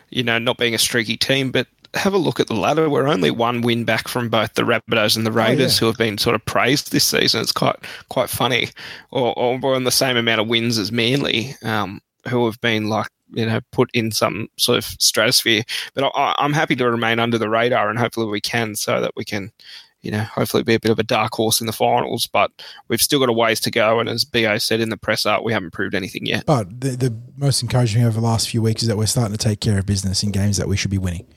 you 0.09 0.23
know, 0.23 0.37
not 0.37 0.57
being 0.57 0.75
a 0.75 0.79
streaky 0.79 1.17
team, 1.17 1.51
but 1.51 1.67
have 1.95 2.13
a 2.13 2.17
look 2.17 2.39
at 2.39 2.47
the 2.47 2.55
ladder. 2.55 2.89
We're 2.89 3.07
only 3.07 3.31
one 3.31 3.61
win 3.61 3.85
back 3.85 4.07
from 4.07 4.29
both 4.29 4.53
the 4.53 4.61
Rabbitohs 4.61 5.17
and 5.17 5.25
the 5.25 5.31
Raiders, 5.31 5.75
yeah. 5.75 5.79
who 5.79 5.85
have 5.87 5.97
been 5.97 6.19
sort 6.19 6.35
of 6.35 6.45
praised 6.45 6.91
this 6.91 7.05
season. 7.05 7.41
It's 7.41 7.51
quite 7.51 7.77
quite 8.09 8.29
funny. 8.29 8.69
Or, 9.11 9.33
or 9.37 9.57
we're 9.57 9.75
on 9.75 9.83
the 9.85 9.91
same 9.91 10.17
amount 10.17 10.41
of 10.41 10.47
wins 10.47 10.77
as 10.77 10.91
Manly, 10.91 11.55
um, 11.63 12.01
who 12.27 12.45
have 12.45 12.61
been 12.61 12.89
like, 12.89 13.07
you 13.31 13.45
know, 13.45 13.61
put 13.71 13.89
in 13.93 14.11
some 14.11 14.47
sort 14.57 14.77
of 14.77 14.85
stratosphere. 14.85 15.63
But 15.93 16.11
I, 16.15 16.35
I'm 16.37 16.53
happy 16.53 16.75
to 16.75 16.89
remain 16.89 17.19
under 17.19 17.39
the 17.39 17.49
radar, 17.49 17.89
and 17.89 17.97
hopefully 17.97 18.27
we 18.27 18.41
can, 18.41 18.75
so 18.75 19.01
that 19.01 19.11
we 19.15 19.25
can, 19.25 19.51
you 20.01 20.11
know, 20.11 20.21
hopefully 20.21 20.63
be 20.63 20.75
a 20.75 20.79
bit 20.79 20.91
of 20.91 20.99
a 20.99 21.03
dark 21.03 21.33
horse 21.33 21.59
in 21.59 21.67
the 21.67 21.73
finals. 21.73 22.27
But 22.27 22.51
we've 22.87 23.01
still 23.01 23.19
got 23.19 23.29
a 23.29 23.33
ways 23.33 23.59
to 23.61 23.71
go, 23.71 23.99
and 23.99 24.09
as 24.09 24.25
Bo 24.25 24.57
said 24.57 24.79
in 24.79 24.89
the 24.89 24.97
press 24.97 25.25
art, 25.25 25.43
we 25.43 25.53
haven't 25.53 25.71
proved 25.71 25.95
anything 25.95 26.25
yet. 26.25 26.45
But 26.45 26.81
the, 26.81 26.89
the 26.89 27.17
most 27.37 27.61
encouraging 27.61 28.03
over 28.03 28.19
the 28.19 28.25
last 28.25 28.49
few 28.49 28.61
weeks 28.61 28.81
is 28.81 28.87
that 28.87 28.97
we're 28.97 29.05
starting 29.05 29.35
to 29.35 29.43
take 29.43 29.59
care 29.59 29.79
of 29.79 29.85
business 29.85 30.23
in 30.23 30.31
games 30.31 30.57
that 30.57 30.67
we 30.67 30.77
should 30.77 30.91
be 30.91 30.97
winning. 30.97 31.27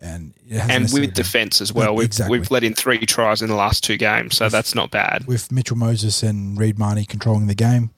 And 0.00 0.34
and 0.50 0.92
with 0.92 1.14
defence 1.14 1.60
as 1.62 1.72
well. 1.72 1.94
We've, 1.94 2.06
exactly. 2.06 2.38
we've 2.38 2.50
let 2.50 2.62
in 2.62 2.74
three 2.74 2.98
tries 3.06 3.40
in 3.40 3.48
the 3.48 3.54
last 3.54 3.82
two 3.82 3.96
games, 3.96 4.36
so 4.36 4.48
that's 4.48 4.74
not 4.74 4.90
bad. 4.90 5.26
with 5.26 5.50
Mitchell 5.50 5.76
Moses 5.76 6.22
and 6.22 6.58
Reed 6.58 6.78
Mahoney 6.78 7.06
controlling 7.06 7.46
the 7.46 7.54
game, 7.54 7.90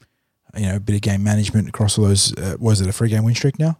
you 0.56 0.66
know, 0.66 0.76
a 0.76 0.80
bit 0.80 0.94
of 0.94 1.00
game 1.00 1.24
management 1.24 1.68
across 1.68 1.98
all 1.98 2.04
those. 2.04 2.36
Uh, 2.36 2.56
was 2.60 2.80
it 2.80 2.88
a 2.88 2.92
three 2.92 3.08
game 3.08 3.24
win 3.24 3.34
streak 3.34 3.58
now? 3.58 3.78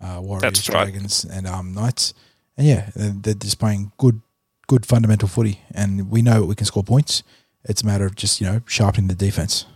Uh, 0.00 0.20
Warriors, 0.20 0.68
right. 0.68 0.84
Dragons, 0.84 1.24
and 1.24 1.46
um, 1.46 1.72
Knights, 1.72 2.14
and 2.56 2.66
yeah, 2.66 2.90
they're, 2.94 3.10
they're 3.10 3.34
displaying 3.34 3.90
good, 3.96 4.20
good 4.66 4.86
fundamental 4.86 5.28
footy, 5.28 5.60
and 5.72 6.10
we 6.10 6.22
know 6.22 6.44
we 6.44 6.54
can 6.54 6.66
score 6.66 6.84
points. 6.84 7.22
It's 7.64 7.82
a 7.82 7.86
matter 7.86 8.06
of 8.06 8.14
just 8.14 8.40
you 8.40 8.46
know 8.46 8.60
sharpening 8.66 9.08
the 9.08 9.14
defense. 9.14 9.66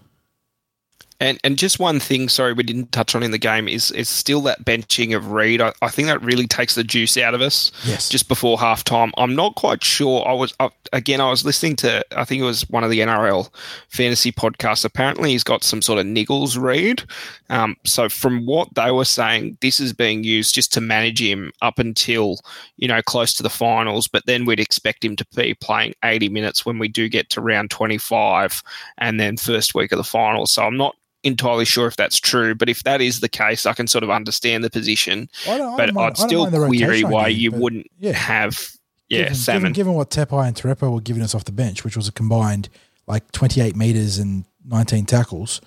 And 1.20 1.38
and 1.44 1.59
just 1.59 1.78
one 1.78 2.00
thing, 2.00 2.28
sorry, 2.28 2.54
we 2.54 2.62
didn't 2.62 2.92
touch 2.92 3.14
on 3.14 3.22
in 3.22 3.30
the 3.30 3.38
game 3.38 3.68
is 3.68 3.90
is 3.92 4.09
still 4.09 4.40
that 4.42 4.64
benching 4.64 5.14
of 5.14 5.30
Reed. 5.33 5.61
I, 5.61 5.72
I 5.83 5.88
think 5.90 6.09
that 6.09 6.22
really 6.22 6.46
takes 6.46 6.74
the 6.74 6.83
juice 6.83 7.16
out 7.18 7.35
of 7.35 7.42
us. 7.42 7.70
Yes. 7.85 8.09
Just 8.09 8.26
before 8.26 8.59
half 8.59 8.83
time, 8.85 9.12
I'm 9.18 9.35
not 9.35 9.54
quite 9.54 9.85
sure. 9.85 10.26
I 10.26 10.33
was 10.33 10.54
uh, 10.59 10.70
again, 10.92 11.20
I 11.20 11.28
was 11.28 11.44
listening 11.44 11.76
to, 11.76 12.04
I 12.16 12.24
think 12.24 12.40
it 12.40 12.46
was 12.46 12.68
one 12.70 12.85
of 12.85 12.90
the 12.90 13.00
NRL 13.00 13.50
fantasy 13.88 14.33
podcasts. 14.33 14.85
Apparently, 14.85 15.30
he's 15.30 15.44
got 15.44 15.62
some 15.62 15.83
sort 15.83 15.98
of 15.98 16.06
niggles 16.06 16.61
read. 16.61 17.04
Um, 17.50 17.76
so 17.85 18.09
from 18.09 18.46
what 18.46 18.74
they 18.74 18.90
were 18.90 19.04
saying, 19.04 19.59
this 19.61 19.78
is 19.78 19.92
being 19.92 20.24
used 20.24 20.54
just 20.54 20.72
to 20.74 20.80
manage 20.80 21.20
him 21.20 21.52
up 21.61 21.78
until 21.78 22.38
you 22.76 22.88
know 22.88 23.02
close 23.02 23.33
to 23.35 23.42
the 23.42 23.50
finals. 23.50 24.09
But 24.09 24.24
then 24.26 24.46
we'd 24.46 24.61
expect 24.61 25.04
him 25.04 25.16
to 25.16 25.26
be 25.37 25.54
playing 25.54 25.94
80 26.02 26.30
minutes 26.30 26.64
when 26.64 26.78
we 26.78 26.88
do 26.88 27.09
get 27.09 27.28
to 27.30 27.40
round 27.40 27.70
25, 27.70 28.62
and 28.98 29.20
then 29.20 29.37
first 29.37 29.74
week 29.74 29.92
of 29.92 29.98
the 29.98 30.04
finals. 30.04 30.52
So 30.52 30.64
I'm 30.64 30.76
not 30.76 30.96
entirely 31.22 31.64
sure 31.64 31.87
if 31.87 31.96
that's 31.96 32.18
true, 32.18 32.54
but 32.54 32.68
if 32.68 32.83
that 32.85 33.00
is 33.00 33.20
the 33.20 33.28
case, 33.28 33.66
I 33.66 33.72
can 33.72 33.87
sort 33.87 34.04
of 34.04 34.11
understand 34.11 34.64
the 34.64 34.70
position. 34.70 35.28
I 35.48 35.59
don't, 35.59 35.74
I 35.74 35.76
But 35.76 35.94
mind- 35.94 36.06
I'd 36.12 36.18
still 36.18 36.50
query 36.50 37.04
why 37.04 37.24
idea, 37.26 37.38
you 37.38 37.50
wouldn't 37.52 37.87
yeah. 37.98 38.12
have 38.12 38.70
yeah 39.09 39.18
given, 39.22 39.35
salmon. 39.35 39.61
Given, 39.61 39.72
given 39.72 39.92
what 39.94 40.11
Tepai 40.11 40.46
and 40.46 40.56
Terepo 40.56 40.92
were 40.92 41.00
giving 41.00 41.22
us 41.22 41.35
off 41.35 41.44
the 41.44 41.52
bench, 41.52 41.85
which 41.85 41.96
was 41.96 42.09
a 42.09 42.12
combined 42.12 42.68
like 43.06 43.30
28 43.33 43.76
meters 43.76 44.18
and 44.18 44.44
19 44.66 45.04
tackles, 45.06 45.61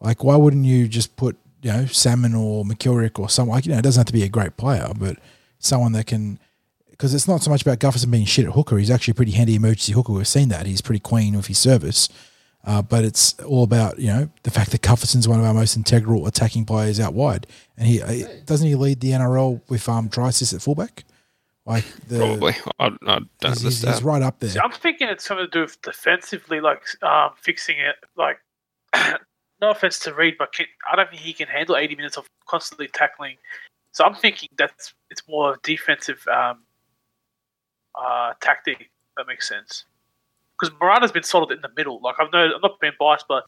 like 0.00 0.22
why 0.24 0.36
wouldn't 0.36 0.64
you 0.64 0.88
just 0.88 1.16
put 1.16 1.36
you 1.62 1.72
know 1.72 1.86
Salmon 1.86 2.34
or 2.34 2.64
McKilrick 2.64 3.18
or 3.18 3.28
someone 3.28 3.56
like 3.56 3.66
you 3.66 3.72
know 3.72 3.78
it 3.78 3.82
doesn't 3.82 4.00
have 4.00 4.06
to 4.06 4.12
be 4.12 4.24
a 4.24 4.28
great 4.28 4.56
player, 4.56 4.90
but 4.98 5.16
someone 5.58 5.92
that 5.92 6.06
can 6.06 6.38
because 6.90 7.14
it's 7.14 7.28
not 7.28 7.42
so 7.42 7.50
much 7.50 7.62
about 7.62 7.78
Gutherson 7.78 8.10
being 8.10 8.24
shit 8.24 8.44
at 8.44 8.52
hooker. 8.52 8.76
He's 8.76 8.90
actually 8.90 9.12
a 9.12 9.14
pretty 9.14 9.32
handy 9.32 9.54
emergency 9.54 9.92
hooker. 9.92 10.12
We've 10.12 10.26
seen 10.26 10.48
that. 10.48 10.66
He's 10.66 10.80
pretty 10.80 10.98
queen 10.98 11.36
with 11.36 11.46
his 11.46 11.58
service. 11.58 12.08
Uh, 12.64 12.82
but 12.82 13.04
it's 13.04 13.38
all 13.40 13.62
about 13.62 13.98
you 13.98 14.08
know 14.08 14.28
the 14.42 14.50
fact 14.50 14.72
that 14.72 14.82
Gutherson's 14.82 15.28
one 15.28 15.38
of 15.38 15.46
our 15.46 15.54
most 15.54 15.76
integral 15.76 16.26
attacking 16.26 16.64
players 16.64 17.00
out 17.00 17.14
wide, 17.14 17.46
and 17.76 17.86
he 17.86 18.02
uh, 18.02 18.28
doesn't 18.44 18.66
he 18.66 18.74
lead 18.74 19.00
the 19.00 19.10
NRL 19.10 19.60
with 19.68 19.88
um 19.88 20.08
try 20.08 20.28
assists 20.28 20.52
at 20.52 20.60
fullback, 20.60 21.04
like 21.68 21.84
the 22.08 22.18
Probably, 22.18 22.54
I, 22.78 22.86
I 22.86 22.88
don't 22.88 23.28
he's, 23.42 23.50
he's, 23.50 23.64
understand. 23.64 23.94
he's 23.94 24.02
right 24.02 24.22
up 24.22 24.38
there. 24.38 24.48
See, 24.48 24.58
I'm 24.58 24.72
thinking 24.72 25.06
it's 25.08 25.26
something 25.26 25.44
to 25.44 25.50
do 25.50 25.60
with 25.60 25.80
defensively, 25.82 26.60
like 26.60 26.82
um, 27.02 27.32
fixing 27.36 27.76
it. 27.78 27.96
Like, 28.16 28.38
no 29.60 29.70
offense 29.70 29.98
to 30.00 30.14
Reed, 30.14 30.36
but 30.38 30.54
can, 30.54 30.64
I 30.90 30.96
don't 30.96 31.10
think 31.10 31.20
he 31.20 31.34
can 31.34 31.46
handle 31.46 31.76
80 31.76 31.96
minutes 31.96 32.16
of 32.16 32.26
constantly 32.46 32.88
tackling. 32.88 33.36
So 33.92 34.02
I'm 34.02 34.14
thinking 34.14 34.48
that's 34.56 34.94
it's 35.10 35.22
more 35.28 35.50
of 35.50 35.56
a 35.56 35.60
defensive 35.62 36.26
um, 36.32 36.62
uh, 37.94 38.32
tactic. 38.40 38.80
If 38.80 38.88
that 39.18 39.26
makes 39.26 39.46
sense. 39.46 39.84
Because 40.58 40.74
Morata's 40.80 41.12
been 41.12 41.22
solid 41.22 41.52
in 41.52 41.60
the 41.60 41.70
middle. 41.76 42.00
Like 42.02 42.16
I've 42.18 42.32
no, 42.32 42.38
I'm 42.54 42.60
not 42.62 42.80
being 42.80 42.94
biased, 42.98 43.26
but 43.28 43.44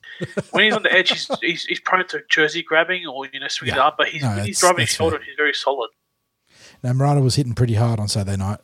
when 0.52 0.64
he's 0.64 0.74
on 0.74 0.82
the 0.84 0.92
edge, 0.92 1.10
he's, 1.10 1.28
he's, 1.40 1.64
he's 1.64 1.80
prone 1.80 2.06
to 2.08 2.20
jersey 2.30 2.62
grabbing 2.62 3.06
or 3.06 3.26
you 3.32 3.40
know 3.40 3.48
swinging 3.48 3.76
Yeah. 3.76 3.86
up. 3.86 3.96
But 3.98 4.08
he's 4.08 4.22
No, 4.22 4.28
when 4.36 4.44
he's 4.46 4.60
driving 4.60 4.80
his 4.80 4.90
shoulder. 4.90 5.16
fair. 5.16 5.24
He's 5.26 5.34
very 5.36 5.54
solid. 5.54 5.90
Now 6.82 6.92
Murata 6.92 7.20
was 7.20 7.34
hitting 7.34 7.54
pretty 7.54 7.74
hard 7.74 7.98
on 8.00 8.08
Saturday 8.08 8.36
night. 8.36 8.58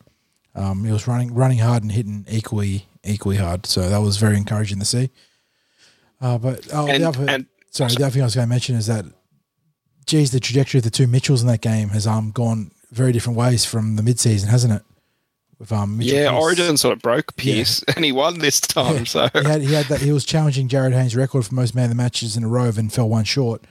Um, 0.54 0.84
he 0.84 0.92
was 0.92 1.06
running 1.06 1.34
running 1.34 1.58
hard 1.58 1.82
and 1.82 1.92
hitting 1.92 2.24
equally 2.30 2.86
equally 3.04 3.36
hard, 3.36 3.66
so 3.66 3.88
that 3.90 3.98
was 3.98 4.16
very 4.16 4.36
encouraging 4.36 4.78
to 4.78 4.84
see. 4.84 5.10
Uh, 6.20 6.38
but 6.38 6.66
oh, 6.72 6.86
And- 6.88 7.02
the 7.02 7.08
other, 7.08 7.24
and- 7.28 7.46
sorry, 7.70 7.94
the 7.94 8.04
other 8.04 8.10
thing 8.10 8.22
I 8.22 8.24
was 8.24 8.34
going 8.34 8.46
to 8.46 8.50
mention 8.50 8.74
is 8.74 8.86
that, 8.86 9.04
geez, 10.06 10.30
the 10.30 10.40
trajectory 10.40 10.78
of 10.78 10.84
the 10.84 10.90
two 10.90 11.06
Mitchells 11.06 11.42
in 11.42 11.48
that 11.48 11.60
game 11.60 11.90
has 11.90 12.06
um 12.06 12.30
gone 12.30 12.70
very 12.90 13.12
different 13.12 13.36
ways 13.38 13.64
from 13.66 13.96
the 13.96 14.02
mid 14.02 14.18
season, 14.18 14.48
hasn't 14.48 14.72
it? 14.72 14.82
With 15.58 15.72
um, 15.72 15.96
Mitchell 15.96 16.18
yeah, 16.18 16.30
Pearce. 16.30 16.42
Origin 16.42 16.76
sort 16.76 16.96
of 16.96 17.02
broke 17.02 17.34
Pearce, 17.36 17.82
and 17.96 18.04
he 18.04 18.12
won 18.12 18.40
this 18.40 18.60
time. 18.60 19.06
So 19.06 19.28
he 19.32 19.44
had 19.44 19.62
he 19.62 19.72
had 19.72 19.86
that 19.86 20.00
he 20.00 20.12
was 20.12 20.24
challenging 20.24 20.68
Jarryd 20.68 20.92
Hayne's 20.92 21.16
record 21.16 21.46
for 21.46 21.54
most 21.54 21.74
man 21.74 21.84
of 21.84 21.90
the 21.90 21.96
matches 21.96 22.36
in 22.36 22.44
a 22.44 22.48
row 22.48 22.70
and 22.76 22.92
fell 22.92 23.08
one 23.08 23.24
short, 23.24 23.64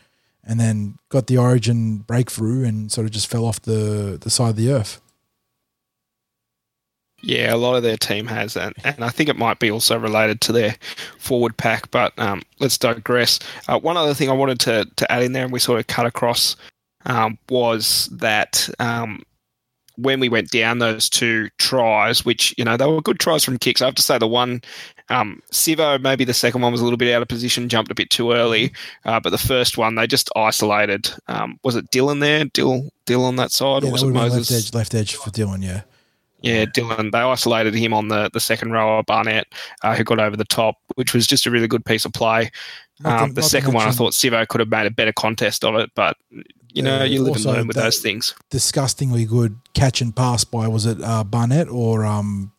and 0.43 0.59
then 0.59 0.97
got 1.09 1.27
the 1.27 1.37
Origin 1.37 1.99
breakthrough 1.99 2.65
and 2.65 2.91
sort 2.91 3.05
of 3.05 3.11
just 3.11 3.27
fell 3.27 3.45
off 3.45 3.61
the 3.61 4.17
the 4.19 4.29
side 4.29 4.49
of 4.49 4.55
the 4.55 4.71
earth. 4.71 4.99
Yeah, 7.21 7.55
a 7.55 7.57
lot 7.57 7.75
of 7.75 7.81
their 7.81 7.97
team 7.97 8.27
has, 8.27 8.55
and, 8.55 8.75
and 8.83 9.03
I 9.03 9.09
think 9.09 9.29
it 9.29 9.35
might 9.35 9.57
be 9.57 9.71
also 9.71 9.97
related 9.97 10.41
to 10.41 10.51
their 10.51 10.75
forward 11.17 11.57
pack. 11.57 11.89
But 11.89 12.13
um, 12.19 12.43
let's 12.59 12.77
digress. 12.77 13.39
Uh, 13.67 13.79
one 13.79 13.97
other 13.97 14.13
thing 14.13 14.29
I 14.29 14.33
wanted 14.33 14.59
to, 14.61 14.85
to 14.95 15.11
add 15.11 15.23
in 15.23 15.33
there, 15.33 15.43
and 15.43 15.51
we 15.51 15.57
sort 15.57 15.79
of 15.79 15.87
cut 15.87 16.05
across, 16.05 16.55
um, 17.07 17.39
was 17.49 18.09
that 18.11 18.69
um, 18.79 19.23
when 19.97 20.19
we 20.19 20.29
went 20.29 20.49
down 20.51 20.79
those 20.79 21.09
two 21.09 21.49
tries, 21.57 22.25
which 22.25 22.53
you 22.57 22.63
know 22.63 22.77
they 22.77 22.85
were 22.85 23.01
good 23.01 23.19
tries 23.19 23.43
from 23.43 23.57
kicks. 23.57 23.81
I 23.81 23.85
have 23.85 23.95
to 23.95 24.01
say 24.01 24.17
the 24.17 24.27
one. 24.27 24.61
Um, 25.09 25.41
Sivo, 25.51 26.01
maybe 26.01 26.25
the 26.25 26.33
second 26.33 26.61
one 26.61 26.71
was 26.71 26.81
a 26.81 26.83
little 26.83 26.97
bit 26.97 27.13
out 27.13 27.21
of 27.21 27.27
position, 27.27 27.69
jumped 27.69 27.91
a 27.91 27.95
bit 27.95 28.09
too 28.09 28.31
early, 28.31 28.73
uh, 29.05 29.19
but 29.19 29.29
the 29.29 29.37
first 29.37 29.77
one 29.77 29.93
they 29.95 30.07
just 30.07 30.29
isolated. 30.35 31.11
Um, 31.27 31.59
was 31.63 31.75
it 31.75 31.91
Dylan 31.91 32.21
there? 32.21 32.45
Dill, 32.45 32.89
Dill 33.05 33.23
on 33.23 33.35
that 33.35 33.51
side, 33.51 33.83
Yeah, 33.83 33.89
or 33.89 33.91
was 33.91 34.01
it 34.03 34.07
Moses? 34.07 34.49
left 34.49 34.63
edge, 34.63 34.73
left 34.73 34.95
edge 34.95 35.15
for 35.15 35.29
Dylan. 35.29 35.63
Yeah, 35.63 35.81
Yeah, 36.41 36.65
Dylan. 36.65 37.11
They 37.11 37.19
isolated 37.19 37.75
him 37.75 37.93
on 37.93 38.07
the, 38.07 38.31
the 38.33 38.39
second 38.39 38.71
rower, 38.71 39.03
Barnett, 39.03 39.45
uh, 39.83 39.95
who 39.95 40.03
got 40.03 40.19
over 40.19 40.35
the 40.35 40.43
top, 40.43 40.77
which 40.95 41.13
was 41.13 41.27
just 41.27 41.45
a 41.45 41.51
really 41.51 41.67
good 41.67 41.85
piece 41.85 42.05
of 42.05 42.13
play. 42.13 42.49
Um, 43.03 43.33
the 43.33 43.41
to 43.41 43.47
second 43.47 43.73
one, 43.73 43.87
I 43.87 43.91
thought 43.91 44.13
Sivo 44.13 44.47
could 44.47 44.59
have 44.61 44.69
made 44.69 44.87
a 44.87 44.91
better 44.91 45.13
contest 45.13 45.63
of 45.63 45.75
it, 45.75 45.91
but 45.95 46.17
you 46.75 46.83
know, 46.83 46.97
Yeah, 46.99 47.03
you 47.05 47.23
live 47.23 47.35
and 47.37 47.45
learn 47.45 47.67
with 47.67 47.77
those 47.77 47.99
things. 47.99 48.35
disgustingly 48.51 49.25
good 49.25 49.57
catch 49.73 50.01
and 50.01 50.15
pass 50.15 50.43
by 50.43 50.67
was 50.67 50.85
it 50.85 51.01
uh, 51.01 51.23
Barnett 51.23 51.69
or 51.69 52.05
um 52.05 52.51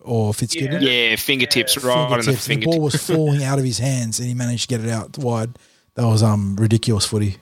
or 0.00 0.32
Fitzgibbon? 0.32 0.80
Yeah, 0.80 1.16
fingertips 1.16 1.76
Yeah. 1.76 1.88
right 1.88 2.12
on 2.12 2.18
the 2.20 2.32
Fingertips. 2.32 2.46
The 2.46 2.64
ball 2.64 2.80
was 2.80 2.94
falling 3.06 3.42
out 3.44 3.58
of 3.58 3.64
his 3.64 3.78
hands, 3.78 4.18
and 4.18 4.28
he 4.28 4.34
managed 4.34 4.68
to 4.70 4.78
get 4.78 4.84
it 4.86 4.90
out 4.90 5.18
wide. 5.18 5.58
That 5.96 6.06
was 6.06 6.22
um 6.22 6.56
ridiculous 6.56 7.04
footy. 7.04 7.36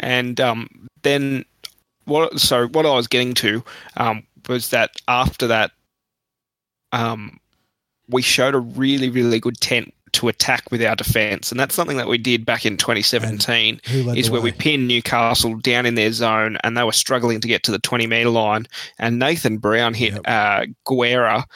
And 0.00 0.38
um, 0.40 0.68
then 1.02 1.44
what? 2.04 2.38
So 2.40 2.66
what 2.68 2.84
I 2.84 2.90
was 2.90 3.06
getting 3.06 3.32
to 3.34 3.64
um, 3.96 4.24
was 4.48 4.68
that 4.70 4.90
after 5.08 5.46
that, 5.46 5.70
um, 6.92 7.38
we 8.08 8.22
showed 8.22 8.54
a 8.54 8.58
really 8.58 9.08
really 9.08 9.40
good 9.40 9.58
tent 9.60 9.94
to 10.16 10.28
attack 10.28 10.70
with 10.70 10.82
our 10.82 10.94
defence, 10.96 11.50
and 11.50 11.58
that's 11.58 11.74
something 11.74 11.96
that 11.96 12.08
we 12.08 12.18
did 12.18 12.44
back 12.44 12.66
in 12.66 12.76
2017. 12.76 13.80
Is 14.18 14.30
where 14.30 14.40
we 14.40 14.52
pinned 14.52 14.88
Newcastle 14.88 15.54
down 15.56 15.86
in 15.86 15.94
their 15.94 16.12
zone, 16.12 16.58
and 16.64 16.76
they 16.76 16.82
were 16.84 16.92
struggling 16.92 17.40
to 17.40 17.48
get 17.48 17.62
to 17.64 17.70
the 17.72 17.78
20 17.78 18.06
metre 18.06 18.28
line. 18.30 18.66
And 18.98 19.18
Nathan 19.18 19.58
Brown 19.58 19.94
hit 19.94 20.12
Yep. 20.14 20.22
uh, 20.26 20.66
Guerra 20.84 21.46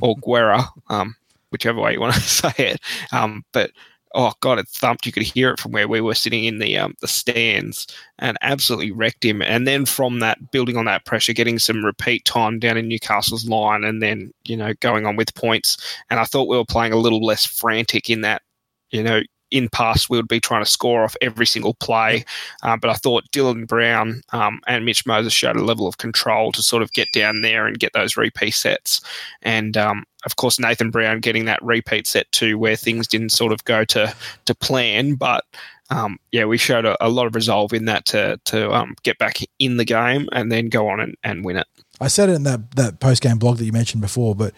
or 0.00 0.16
Guerra, 0.24 0.68
um, 0.88 1.16
whichever 1.50 1.80
way 1.80 1.92
you 1.94 2.00
want 2.00 2.14
to 2.14 2.20
say 2.42 2.52
it. 2.56 2.80
Um, 3.12 3.44
but 3.52 3.70
oh 4.14 4.32
god, 4.40 4.58
it 4.58 4.68
thumped. 4.68 5.06
You 5.06 5.12
could 5.12 5.22
hear 5.22 5.50
it 5.50 5.60
from 5.60 5.72
where 5.72 5.88
we 5.88 6.00
were 6.00 6.14
sitting 6.14 6.44
in 6.44 6.58
the 6.58 6.76
um, 6.78 6.94
the 7.00 7.08
stands, 7.08 7.86
and 8.18 8.36
absolutely 8.42 8.90
wrecked 8.90 9.24
him. 9.24 9.42
And 9.42 9.66
then 9.66 9.86
from 9.86 10.20
that, 10.20 10.50
building 10.50 10.76
on 10.76 10.84
that 10.86 11.04
pressure, 11.04 11.32
getting 11.32 11.58
some 11.58 11.84
repeat 11.84 12.24
time 12.24 12.58
down 12.58 12.76
in 12.76 12.88
Newcastle's 12.88 13.48
line, 13.48 13.84
and 13.84 14.02
then 14.02 14.32
you 14.44 14.56
know 14.56 14.74
going 14.80 15.06
on 15.06 15.16
with 15.16 15.34
points. 15.34 15.76
And 16.10 16.20
I 16.20 16.24
thought 16.24 16.48
we 16.48 16.56
were 16.56 16.64
playing 16.64 16.92
a 16.92 16.98
little 16.98 17.24
less 17.24 17.46
frantic 17.46 18.10
in 18.10 18.22
that, 18.22 18.42
you 18.90 19.02
know. 19.02 19.20
In 19.50 19.68
past, 19.68 20.08
we 20.08 20.16
would 20.16 20.28
be 20.28 20.38
trying 20.38 20.62
to 20.62 20.70
score 20.70 21.02
off 21.02 21.16
every 21.20 21.44
single 21.44 21.74
play, 21.74 22.24
um, 22.62 22.78
but 22.78 22.88
I 22.88 22.94
thought 22.94 23.28
Dylan 23.32 23.66
Brown 23.66 24.22
um, 24.32 24.60
and 24.68 24.84
Mitch 24.84 25.04
Moses 25.04 25.32
showed 25.32 25.56
a 25.56 25.64
level 25.64 25.88
of 25.88 25.98
control 25.98 26.52
to 26.52 26.62
sort 26.62 26.84
of 26.84 26.92
get 26.92 27.08
down 27.12 27.42
there 27.42 27.66
and 27.66 27.76
get 27.76 27.92
those 27.92 28.16
repeat 28.16 28.52
sets. 28.52 29.00
And 29.42 29.76
um, 29.76 30.04
of 30.24 30.36
course, 30.36 30.58
Nathan 30.58 30.90
Brown 30.90 31.20
getting 31.20 31.46
that 31.46 31.62
repeat 31.62 32.06
set 32.06 32.30
too, 32.32 32.58
where 32.58 32.76
things 32.76 33.06
didn't 33.06 33.30
sort 33.30 33.52
of 33.52 33.64
go 33.64 33.84
to 33.86 34.14
to 34.46 34.54
plan. 34.54 35.14
But 35.14 35.44
um, 35.90 36.18
yeah, 36.30 36.44
we 36.44 36.58
showed 36.58 36.84
a, 36.84 36.96
a 37.04 37.08
lot 37.08 37.26
of 37.26 37.34
resolve 37.34 37.72
in 37.72 37.86
that 37.86 38.06
to 38.06 38.40
to 38.46 38.72
um, 38.72 38.94
get 39.02 39.18
back 39.18 39.38
in 39.58 39.76
the 39.76 39.84
game 39.84 40.28
and 40.32 40.50
then 40.50 40.68
go 40.68 40.88
on 40.88 41.00
and, 41.00 41.16
and 41.24 41.44
win 41.44 41.56
it. 41.56 41.66
I 42.00 42.08
said 42.08 42.28
it 42.28 42.34
in 42.34 42.42
that 42.44 42.72
that 42.76 43.00
post 43.00 43.22
game 43.22 43.38
blog 43.38 43.58
that 43.58 43.64
you 43.64 43.72
mentioned 43.72 44.02
before, 44.02 44.34
but 44.34 44.54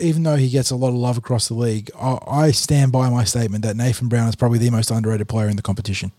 even 0.00 0.22
though 0.22 0.36
he 0.36 0.48
gets 0.48 0.70
a 0.70 0.76
lot 0.76 0.88
of 0.88 0.94
love 0.94 1.18
across 1.18 1.48
the 1.48 1.54
league, 1.54 1.90
I, 1.98 2.18
I 2.26 2.50
stand 2.52 2.92
by 2.92 3.10
my 3.10 3.24
statement 3.24 3.64
that 3.64 3.76
Nathan 3.76 4.08
Brown 4.08 4.28
is 4.28 4.36
probably 4.36 4.58
the 4.58 4.70
most 4.70 4.90
underrated 4.90 5.28
player 5.28 5.48
in 5.48 5.56
the 5.56 5.62
competition. 5.62 6.12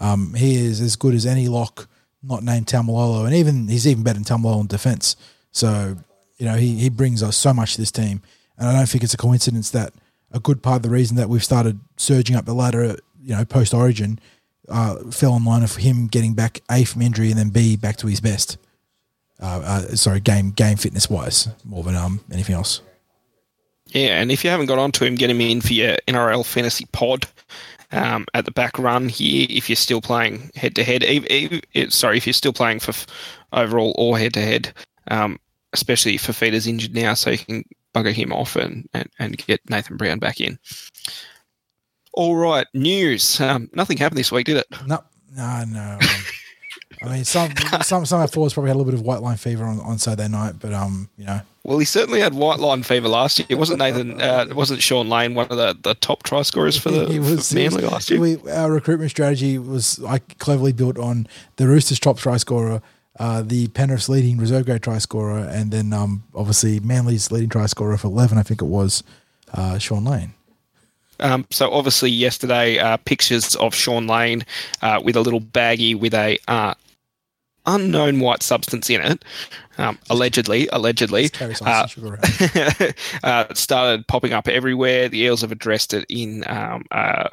Um, 0.00 0.32
he 0.34 0.56
is 0.56 0.80
as 0.80 0.96
good 0.96 1.14
as 1.14 1.26
any 1.26 1.48
lock 1.48 1.88
not 2.22 2.42
named 2.42 2.66
Taumalolo, 2.66 3.26
and 3.26 3.34
even 3.34 3.68
he's 3.68 3.86
even 3.86 4.02
better 4.02 4.18
than 4.18 4.24
Taumalolo 4.24 4.62
in 4.62 4.66
defence. 4.66 5.16
So 5.50 5.96
you 6.42 6.48
know 6.48 6.56
he 6.56 6.74
he 6.74 6.88
brings 6.88 7.22
us 7.22 7.36
so 7.36 7.54
much 7.54 7.76
to 7.76 7.80
this 7.80 7.92
team, 7.92 8.20
and 8.58 8.68
I 8.68 8.76
don't 8.76 8.88
think 8.88 9.04
it's 9.04 9.14
a 9.14 9.16
coincidence 9.16 9.70
that 9.70 9.92
a 10.32 10.40
good 10.40 10.60
part 10.60 10.78
of 10.78 10.82
the 10.82 10.90
reason 10.90 11.16
that 11.16 11.28
we've 11.28 11.44
started 11.44 11.78
surging 11.96 12.34
up 12.34 12.46
the 12.46 12.52
ladder, 12.52 12.96
you 13.22 13.36
know, 13.36 13.44
post 13.44 13.72
Origin, 13.72 14.18
uh, 14.68 14.96
fell 15.12 15.36
in 15.36 15.44
line 15.44 15.62
of 15.62 15.76
him 15.76 16.08
getting 16.08 16.34
back 16.34 16.60
a 16.68 16.82
from 16.82 17.00
injury 17.00 17.30
and 17.30 17.38
then 17.38 17.50
b 17.50 17.76
back 17.76 17.96
to 17.98 18.08
his 18.08 18.20
best. 18.20 18.58
Uh, 19.40 19.62
uh, 19.64 19.80
sorry, 19.94 20.18
game 20.18 20.50
game 20.50 20.76
fitness 20.76 21.08
wise, 21.08 21.46
more 21.64 21.84
than 21.84 21.94
um 21.94 22.18
anything 22.32 22.56
else. 22.56 22.82
Yeah, 23.90 24.20
and 24.20 24.32
if 24.32 24.42
you 24.42 24.50
haven't 24.50 24.66
got 24.66 24.80
onto 24.80 25.04
him, 25.04 25.14
get 25.14 25.30
him 25.30 25.40
in 25.40 25.60
for 25.60 25.74
your 25.74 25.96
NRL 26.08 26.44
fantasy 26.44 26.86
pod 26.90 27.24
um, 27.92 28.26
at 28.34 28.46
the 28.46 28.50
back 28.50 28.80
run 28.80 29.08
here. 29.08 29.46
If 29.48 29.68
you're 29.68 29.76
still 29.76 30.00
playing 30.00 30.50
head 30.56 30.74
to 30.74 30.82
head, 30.82 31.04
sorry, 31.92 32.16
if 32.16 32.26
you're 32.26 32.32
still 32.32 32.52
playing 32.52 32.80
for 32.80 32.90
f- 32.90 33.06
overall 33.52 33.94
or 33.96 34.18
head 34.18 34.34
to 34.34 34.40
head, 34.40 34.72
especially 35.72 36.14
if 36.14 36.26
Fafita's 36.26 36.66
injured 36.66 36.94
now, 36.94 37.14
so 37.14 37.30
you 37.30 37.38
can 37.38 37.64
bugger 37.94 38.12
him 38.12 38.32
off 38.32 38.56
and, 38.56 38.88
and, 38.94 39.08
and 39.18 39.36
get 39.36 39.60
Nathan 39.68 39.96
Brown 39.96 40.18
back 40.18 40.40
in. 40.40 40.58
All 42.14 42.36
right, 42.36 42.66
news. 42.74 43.40
Um, 43.40 43.70
nothing 43.72 43.96
happened 43.96 44.18
this 44.18 44.30
week, 44.32 44.46
did 44.46 44.58
it? 44.58 44.66
No, 44.86 45.02
no, 45.34 45.64
no. 45.66 45.98
I 47.04 47.08
mean, 47.08 47.24
some 47.24 47.50
some 47.82 48.04
some 48.06 48.18
of 48.20 48.22
our 48.22 48.28
forwards 48.28 48.54
probably 48.54 48.68
had 48.68 48.76
a 48.76 48.78
little 48.78 48.92
bit 48.92 49.00
of 49.00 49.04
white 49.04 49.22
line 49.22 49.36
fever 49.36 49.64
on, 49.64 49.80
on 49.80 49.98
Saturday 49.98 50.28
night, 50.28 50.56
but 50.60 50.72
um, 50.72 51.08
you 51.16 51.24
know, 51.24 51.40
Well, 51.64 51.78
he 51.78 51.84
certainly 51.84 52.20
had 52.20 52.32
white 52.34 52.60
line 52.60 52.82
fever 52.84 53.08
last 53.08 53.38
year. 53.40 53.46
It 53.48 53.54
wasn't 53.56 53.78
Nathan. 53.80 54.20
Uh, 54.22 54.46
it 54.48 54.54
wasn't 54.54 54.82
Shaun 54.82 55.08
Lane 55.08 55.34
one 55.34 55.48
of 55.48 55.56
the, 55.56 55.76
the 55.82 55.94
top 55.96 56.22
try 56.22 56.42
scorers 56.42 56.76
for 56.78 56.90
the 56.92 57.06
He 57.06 57.18
was- 57.18 57.48
for 57.48 57.56
Manly 57.56 57.82
last 57.82 58.08
year. 58.10 58.20
We, 58.20 58.36
our 58.50 58.70
recruitment 58.70 59.10
strategy 59.10 59.58
was 59.58 59.98
like 59.98 60.38
cleverly 60.38 60.72
built 60.72 60.96
on 60.98 61.26
the 61.56 61.66
Roosters' 61.66 61.98
top 61.98 62.18
try 62.18 62.36
scorer, 62.36 62.82
uh, 63.18 63.42
the 63.42 63.68
Penrith's 63.68 64.08
leading 64.08 64.38
reserve 64.38 64.66
grade 64.66 64.82
try 64.82 64.98
scorer, 64.98 65.38
and 65.38 65.70
then 65.70 65.92
um, 65.92 66.24
obviously 66.34 66.80
Manly's 66.80 67.30
leading 67.30 67.50
try 67.50 67.66
scorer 67.66 67.96
for 67.96 68.08
eleven, 68.08 68.38
I 68.38 68.42
think 68.42 68.62
it 68.62 68.66
was, 68.66 69.02
uh, 69.52 69.78
Shaun 69.78 70.04
Lane. 70.04 70.34
Um, 71.20 71.46
so 71.50 71.70
obviously 71.70 72.10
yesterday, 72.10 72.78
uh, 72.78 72.96
pictures 72.96 73.54
of 73.56 73.74
Shaun 73.74 74.06
Lane 74.06 74.44
uh, 74.80 75.00
with 75.04 75.14
a 75.14 75.20
little 75.20 75.40
baggie 75.40 75.98
with 75.98 76.14
a 76.14 76.38
uh, 76.48 76.74
unknown 77.66 78.20
white 78.20 78.42
substance 78.42 78.90
in 78.90 79.00
it, 79.00 79.24
um, 79.78 79.98
allegedly, 80.10 80.68
allegedly, 80.72 81.22
Just 81.22 81.34
carry 81.34 81.54
some 81.54 81.68
uh, 81.68 81.86
sugar 81.86 82.18
uh, 83.22 83.54
started 83.54 84.06
popping 84.06 84.32
up 84.32 84.48
everywhere. 84.48 85.08
The 85.08 85.20
Eels 85.20 85.42
have 85.42 85.52
addressed 85.52 85.94
it 85.94 86.04
in 86.08 86.44
um, 86.46 86.84
uh, 86.90 87.28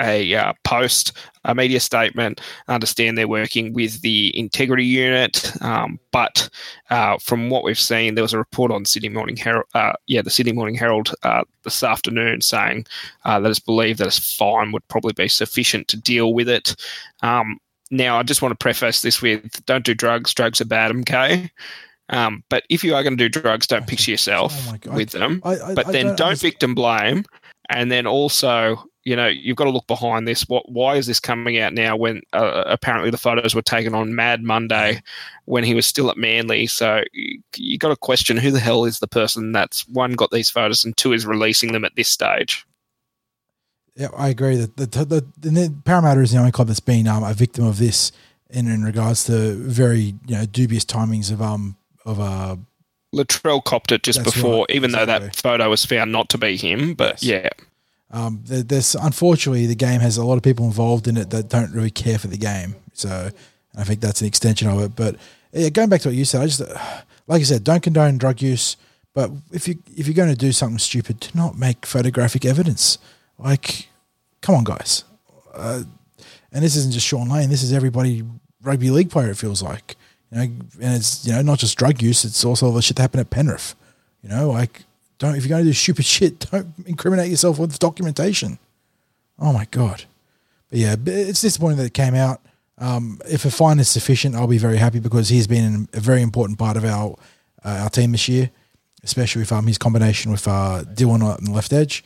a 0.00 0.34
uh, 0.34 0.52
post, 0.64 1.12
a 1.44 1.54
media 1.54 1.80
statement. 1.80 2.40
I 2.68 2.74
understand 2.74 3.16
they're 3.16 3.28
working 3.28 3.72
with 3.72 4.00
the 4.02 4.36
integrity 4.38 4.84
unit, 4.84 5.52
um, 5.62 5.98
but 6.12 6.48
uh, 6.90 7.18
from 7.18 7.50
what 7.50 7.64
we've 7.64 7.78
seen, 7.78 8.14
there 8.14 8.22
was 8.24 8.32
a 8.34 8.38
report 8.38 8.70
on 8.70 8.84
Sydney 8.84 9.08
Morning 9.08 9.36
Herald. 9.36 9.66
Uh, 9.74 9.92
yeah, 10.06 10.22
the 10.22 10.30
Sydney 10.30 10.52
Morning 10.52 10.74
Herald 10.74 11.14
uh, 11.22 11.44
this 11.64 11.82
afternoon 11.82 12.40
saying 12.40 12.86
uh, 13.24 13.40
that 13.40 13.50
it's 13.50 13.58
believed 13.58 13.98
that 14.00 14.18
a 14.18 14.20
fine 14.20 14.72
would 14.72 14.86
probably 14.88 15.12
be 15.12 15.28
sufficient 15.28 15.88
to 15.88 15.96
deal 15.96 16.34
with 16.34 16.48
it. 16.48 16.76
Um, 17.22 17.58
now, 17.90 18.18
I 18.18 18.22
just 18.22 18.42
want 18.42 18.52
to 18.52 18.62
preface 18.62 19.02
this 19.02 19.22
with: 19.22 19.64
don't 19.66 19.84
do 19.84 19.94
drugs. 19.94 20.34
Drugs 20.34 20.60
are 20.60 20.66
bad. 20.66 20.94
Okay. 20.96 21.50
Um, 22.08 22.44
but 22.48 22.64
if 22.70 22.84
you 22.84 22.94
are 22.94 23.02
going 23.02 23.16
to 23.16 23.28
do 23.28 23.40
drugs, 23.40 23.66
don't 23.66 23.86
picture 23.86 24.12
yourself 24.12 24.54
Oh 24.68 24.94
with 24.94 25.10
them. 25.10 25.40
I, 25.44 25.58
I, 25.58 25.74
But 25.74 25.88
I 25.88 25.92
then 25.92 26.06
don't, 26.06 26.20
understand- 26.20 26.40
victim 26.40 26.74
blame, 26.74 27.24
and 27.68 27.90
then 27.90 28.06
also, 28.06 28.84
you 29.06 29.14
know, 29.14 29.28
you've 29.28 29.56
got 29.56 29.64
to 29.64 29.70
look 29.70 29.86
behind 29.86 30.26
this. 30.26 30.48
What? 30.48 30.68
Why 30.68 30.96
is 30.96 31.06
this 31.06 31.20
coming 31.20 31.58
out 31.60 31.72
now? 31.72 31.96
When 31.96 32.22
uh, 32.32 32.64
apparently 32.66 33.10
the 33.10 33.16
photos 33.16 33.54
were 33.54 33.62
taken 33.62 33.94
on 33.94 34.16
Mad 34.16 34.42
Monday, 34.42 35.00
when 35.44 35.62
he 35.62 35.74
was 35.74 35.86
still 35.86 36.10
at 36.10 36.16
Manly. 36.16 36.66
So 36.66 37.04
you, 37.12 37.40
you 37.54 37.78
got 37.78 37.90
to 37.90 37.96
question 37.96 38.36
who 38.36 38.50
the 38.50 38.58
hell 38.58 38.84
is 38.84 38.98
the 38.98 39.06
person 39.06 39.52
that's 39.52 39.88
one 39.88 40.14
got 40.14 40.32
these 40.32 40.50
photos 40.50 40.84
and 40.84 40.96
two 40.96 41.12
is 41.12 41.24
releasing 41.24 41.70
them 41.70 41.84
at 41.84 41.94
this 41.94 42.08
stage. 42.08 42.66
Yeah, 43.94 44.08
I 44.16 44.28
agree 44.28 44.56
that 44.56 44.76
the, 44.76 44.86
the, 44.86 45.04
the, 45.38 45.50
the 45.50 45.74
Parramatta 45.84 46.20
is 46.20 46.32
the 46.32 46.38
only 46.38 46.50
club 46.50 46.66
that's 46.66 46.80
been 46.80 47.06
um, 47.06 47.22
a 47.22 47.32
victim 47.32 47.64
of 47.64 47.78
this 47.78 48.10
in, 48.50 48.66
in 48.68 48.82
regards 48.82 49.22
to 49.26 49.54
very 49.54 50.14
you 50.26 50.34
know 50.34 50.46
dubious 50.46 50.84
timings 50.84 51.30
of 51.30 51.40
um 51.40 51.76
of 52.04 52.18
uh 52.18 52.56
Latrell 53.14 53.64
copped 53.64 53.92
it 53.92 54.02
just 54.02 54.24
before, 54.24 54.66
right, 54.68 54.76
even 54.76 54.90
though 54.90 55.06
that 55.06 55.36
photo 55.36 55.70
was 55.70 55.86
found 55.86 56.10
not 56.10 56.28
to 56.30 56.38
be 56.38 56.56
him. 56.56 56.94
But 56.94 57.22
yeah, 57.22 57.48
um 58.10 58.40
there's 58.44 58.94
unfortunately 58.94 59.66
the 59.66 59.74
game 59.74 60.00
has 60.00 60.16
a 60.16 60.24
lot 60.24 60.36
of 60.36 60.42
people 60.42 60.64
involved 60.64 61.08
in 61.08 61.16
it 61.16 61.30
that 61.30 61.48
don't 61.48 61.72
really 61.72 61.90
care 61.90 62.18
for 62.18 62.28
the 62.28 62.38
game. 62.38 62.76
So 62.92 63.30
I 63.76 63.84
think 63.84 64.00
that's 64.00 64.20
an 64.20 64.26
extension 64.26 64.68
of 64.68 64.80
it. 64.80 64.96
But 64.96 65.16
yeah, 65.52 65.68
going 65.70 65.88
back 65.88 66.02
to 66.02 66.08
what 66.08 66.16
you 66.16 66.24
said, 66.24 66.42
I 66.42 66.46
just 66.46 66.60
uh, 66.60 67.02
like 67.26 67.40
I 67.40 67.44
said, 67.44 67.64
don't 67.64 67.82
condone 67.82 68.18
drug 68.18 68.40
use. 68.40 68.76
But 69.14 69.30
if 69.52 69.66
you 69.66 69.82
if 69.96 70.06
you're 70.06 70.14
going 70.14 70.30
to 70.30 70.36
do 70.36 70.52
something 70.52 70.78
stupid, 70.78 71.20
do 71.20 71.28
not 71.34 71.58
make 71.58 71.86
photographic 71.86 72.44
evidence. 72.44 72.98
Like, 73.38 73.88
come 74.40 74.54
on, 74.54 74.64
guys. 74.64 75.04
Uh, 75.54 75.84
and 76.52 76.64
this 76.64 76.76
isn't 76.76 76.92
just 76.92 77.06
Shaun 77.06 77.28
Lane. 77.28 77.50
This 77.50 77.62
is 77.62 77.72
everybody 77.72 78.22
rugby 78.62 78.90
league 78.90 79.10
player. 79.10 79.30
It 79.30 79.36
feels 79.36 79.62
like, 79.62 79.96
you 80.30 80.38
know, 80.38 80.42
and 80.42 80.94
it's 80.94 81.26
you 81.26 81.32
know 81.32 81.42
not 81.42 81.58
just 81.58 81.78
drug 81.78 82.02
use. 82.02 82.24
It's 82.24 82.44
also 82.44 82.70
the 82.70 82.82
shit 82.82 82.96
that 82.96 83.02
happened 83.02 83.22
at 83.22 83.30
Penrith. 83.30 83.74
You 84.22 84.28
know, 84.28 84.50
like 84.50 84.82
don't 85.18 85.34
if 85.36 85.44
you're 85.44 85.56
going 85.56 85.64
to 85.64 85.70
do 85.70 85.74
stupid 85.74 86.04
shit, 86.14 86.50
don't 86.50 86.72
incriminate 86.86 87.30
yourself 87.30 87.58
with 87.58 87.78
documentation. 87.78 88.58
Oh 89.38 89.52
my 89.52 89.66
god. 89.70 90.04
But 90.70 90.78
yeah, 90.78 90.96
it's 91.04 91.40
disappointing 91.40 91.78
that 91.78 91.86
it 91.86 91.94
came 91.94 92.14
out. 92.14 92.40
Um, 92.78 93.20
if 93.28 93.44
a 93.44 93.50
fine 93.50 93.78
is 93.78 93.88
sufficient, 93.88 94.34
I'll 94.34 94.46
be 94.46 94.58
very 94.58 94.76
happy 94.76 95.00
because 95.00 95.28
he's 95.28 95.46
been 95.46 95.88
a 95.94 96.00
very 96.00 96.22
important 96.22 96.58
part 96.58 96.76
of 96.76 96.84
our 96.84 97.16
uh, 97.64 97.80
our 97.82 97.90
team 97.90 98.12
this 98.12 98.28
year, 98.28 98.50
especially 99.02 99.40
with 99.40 99.52
um, 99.52 99.66
his 99.66 99.78
combination 99.78 100.30
with 100.30 100.46
uh, 100.46 100.84
Dylan 100.94 101.22
on 101.22 101.44
the 101.44 101.52
left 101.52 101.72
edge. 101.72 102.04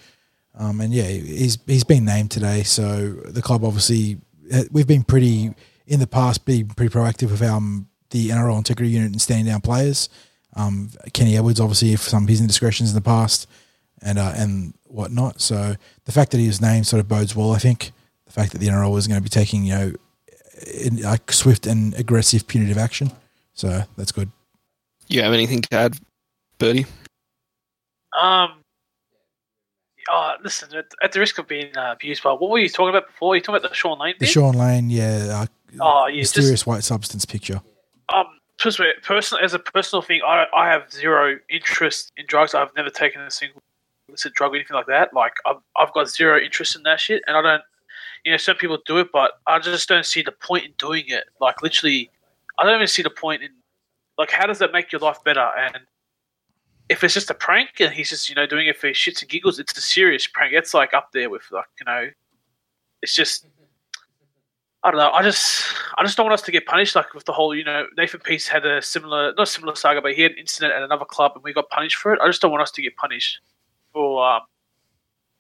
Um, 0.57 0.81
and 0.81 0.93
yeah, 0.93 1.05
he's 1.05 1.59
he's 1.67 1.85
been 1.85 2.05
named 2.05 2.31
today, 2.31 2.63
so 2.63 3.11
the 3.11 3.43
club 3.43 3.65
obviously 3.65 4.19
uh, 4.53 4.65
we've 4.71 4.87
been 4.87 5.03
pretty 5.03 5.55
in 5.87 6.01
the 6.01 6.07
past 6.07 6.45
being 6.45 6.69
pretty 6.69 6.95
proactive 6.95 7.31
with 7.31 7.43
um 7.43 7.89
the 8.11 8.29
NRL 8.29 8.59
integrity 8.59 8.91
unit 8.91 9.11
and 9.13 9.21
standing 9.21 9.47
down 9.47 9.61
players. 9.61 10.09
Um, 10.57 10.91
Kenny 11.13 11.37
Edwards, 11.37 11.61
obviously, 11.61 11.95
for 11.97 12.09
some 12.11 12.25
of 12.25 12.29
his 12.29 12.41
indiscretions 12.41 12.91
in 12.91 12.95
the 12.95 13.01
past 13.01 13.47
and 14.03 14.19
uh, 14.19 14.33
and 14.37 14.75
whatnot. 14.87 15.41
So 15.41 15.77
the 16.05 16.13
fact 16.13 16.33
that 16.33 16.39
he 16.39 16.47
was 16.47 16.61
named 16.61 16.87
sort 16.87 17.01
of 17.01 17.09
bodes 17.09 17.37
well. 17.37 17.53
I 17.53 17.59
think 17.59 17.93
the 18.27 18.33
fact 18.33 18.53
that 18.53 18.59
the 18.59 18.67
NRL 18.69 18.93
was 18.93 19.07
going 19.07 19.19
to 19.21 19.23
be 19.23 19.29
taking 19.29 19.65
you 19.65 19.75
know 19.75 19.93
in, 20.83 21.03
like 21.03 21.31
swift 21.33 21.67
and 21.67 21.95
aggressive 21.95 22.47
punitive 22.49 22.79
action. 22.79 23.13
So 23.55 23.83
that's 23.97 24.13
good. 24.13 24.31
You 25.09 25.23
have 25.23 25.33
anything 25.33 25.61
to 25.63 25.75
add, 25.75 25.97
Bertie? 26.59 26.87
Um. 28.21 28.55
Oh, 30.11 30.33
listen. 30.43 30.75
At, 30.77 30.87
at 31.03 31.13
the 31.13 31.21
risk 31.21 31.39
of 31.39 31.47
being 31.47 31.77
uh, 31.77 31.93
abused, 31.93 32.23
but 32.23 32.41
what 32.41 32.51
were 32.51 32.59
you 32.59 32.69
talking 32.69 32.89
about 32.89 33.07
before? 33.07 33.37
You 33.37 33.41
talking 33.43 33.57
about 33.57 33.69
the 33.69 33.75
Shaun 33.77 33.99
Lane 33.99 34.15
The 34.19 34.27
thing? 34.27 34.33
Shaun 34.33 34.55
Lane, 34.55 34.91
yeah, 34.91 35.43
uh, 35.43 35.47
Oh, 35.81 36.07
yeah, 36.09 36.23
just- 36.23 36.37
mysterious 36.37 36.67
white 36.67 36.83
substance 36.83 37.25
picture. 37.25 37.61
um, 38.13 38.27
personally, 38.61 38.93
personally, 39.03 39.43
as 39.43 39.55
a 39.55 39.59
personal 39.59 40.03
thing, 40.03 40.21
I 40.25 40.47
I 40.55 40.69
have 40.69 40.93
zero 40.93 41.39
interest 41.49 42.13
in 42.17 42.27
drugs. 42.29 42.55
I've 42.55 42.75
never 42.77 42.91
taken 42.91 43.21
a 43.23 43.31
single 43.31 43.63
illicit 44.09 44.35
drug 44.35 44.53
or 44.53 44.57
anything 44.57 44.77
like 44.77 44.87
that. 44.87 45.13
Like 45.13 45.33
I've 45.47 45.57
I've 45.77 45.93
got 45.93 46.09
zero 46.09 46.39
interest 46.39 46.77
in 46.77 46.83
that 46.85 47.01
shit, 47.01 47.23
and 47.27 47.37
I 47.37 47.43
don't. 47.43 47.63
You 48.25 48.33
know, 48.33 48.37
some 48.37 48.57
people 48.57 48.79
do 48.85 48.99
it, 48.99 49.09
but 49.13 49.41
I 49.47 49.59
just 49.59 49.89
don't 49.89 50.05
see 50.05 50.21
the 50.23 50.33
point 50.33 50.67
in 50.67 50.73
doing 50.79 51.05
it. 51.09 51.25
Like 51.41 51.63
literally, 51.63 52.11
I 52.59 52.65
don't 52.65 52.75
even 52.75 52.87
see 52.87 53.03
the 53.03 53.11
point 53.11 53.43
in. 53.43 53.51
Like, 54.19 54.31
how 54.31 54.47
does 54.47 54.59
that 54.59 54.73
make 54.73 54.93
your 54.93 55.01
life 55.01 55.25
better? 55.25 55.49
And 55.59 55.79
if 56.91 57.03
it's 57.03 57.15
just 57.15 57.31
a 57.31 57.35
prank 57.35 57.81
and 57.81 57.91
he's 57.95 58.11
just 58.11 58.29
you 58.29 58.35
know 58.35 58.47
doing 58.47 58.67
it 58.67 58.77
for 58.77 58.89
shits 58.89 59.23
and 59.23 59.31
giggles, 59.31 59.59
it's 59.59 59.77
a 59.77 59.81
serious 59.81 60.27
prank. 60.27 60.53
It's 60.53 60.75
like 60.75 60.93
up 60.93 61.13
there 61.13 61.31
with 61.31 61.43
like 61.51 61.67
you 61.81 61.87
know, 61.87 62.09
it's 63.01 63.15
just 63.15 63.47
I 64.83 64.91
don't 64.91 64.99
know. 64.99 65.11
I 65.11 65.23
just 65.23 65.63
I 65.99 66.03
just 66.05 66.17
don't 66.17 66.25
want 66.25 66.35
us 66.35 66.43
to 66.43 66.51
get 66.53 66.65
punished 66.65 66.95
like 66.97 67.13
with 67.13 67.25
the 67.27 67.33
whole 67.33 67.55
you 67.55 67.65
know 67.65 67.87
Nathan 67.99 68.21
Peats 68.21 68.49
had 68.49 68.65
a 68.65 68.81
similar 68.81 69.35
not 69.37 69.43
a 69.43 69.47
similar 69.47 69.75
saga, 69.75 70.01
but 70.01 70.15
he 70.15 70.23
had 70.23 70.33
an 70.33 70.39
incident 70.39 70.73
at 70.73 70.83
another 70.83 71.05
club 71.05 71.33
and 71.35 71.45
we 71.45 71.53
got 71.53 71.69
punished 71.69 71.97
for 71.97 72.15
it. 72.15 72.21
I 72.23 72.27
just 72.29 72.41
don't 72.41 72.51
want 72.51 72.63
us 72.63 72.71
to 72.73 72.83
get 72.83 72.97
punished 72.97 73.41
for 73.93 74.25
um, 74.27 74.41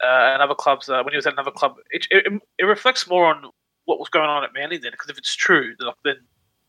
uh, 0.05 0.33
another 0.35 0.55
club's 0.55 0.88
uh, 0.90 1.03
when 1.03 1.12
he 1.12 1.16
was 1.16 1.26
at 1.26 1.33
another 1.33 1.50
club. 1.50 1.76
It, 1.90 2.07
it 2.11 2.26
it 2.59 2.64
reflects 2.64 3.09
more 3.09 3.24
on 3.26 3.44
what 3.87 3.98
was 3.98 4.09
going 4.11 4.29
on 4.29 4.44
at 4.44 4.53
Manly 4.53 4.76
then, 4.76 4.92
because 4.92 5.09
if 5.11 5.16
it's 5.18 5.35
true, 5.35 5.74
then, 6.05 6.16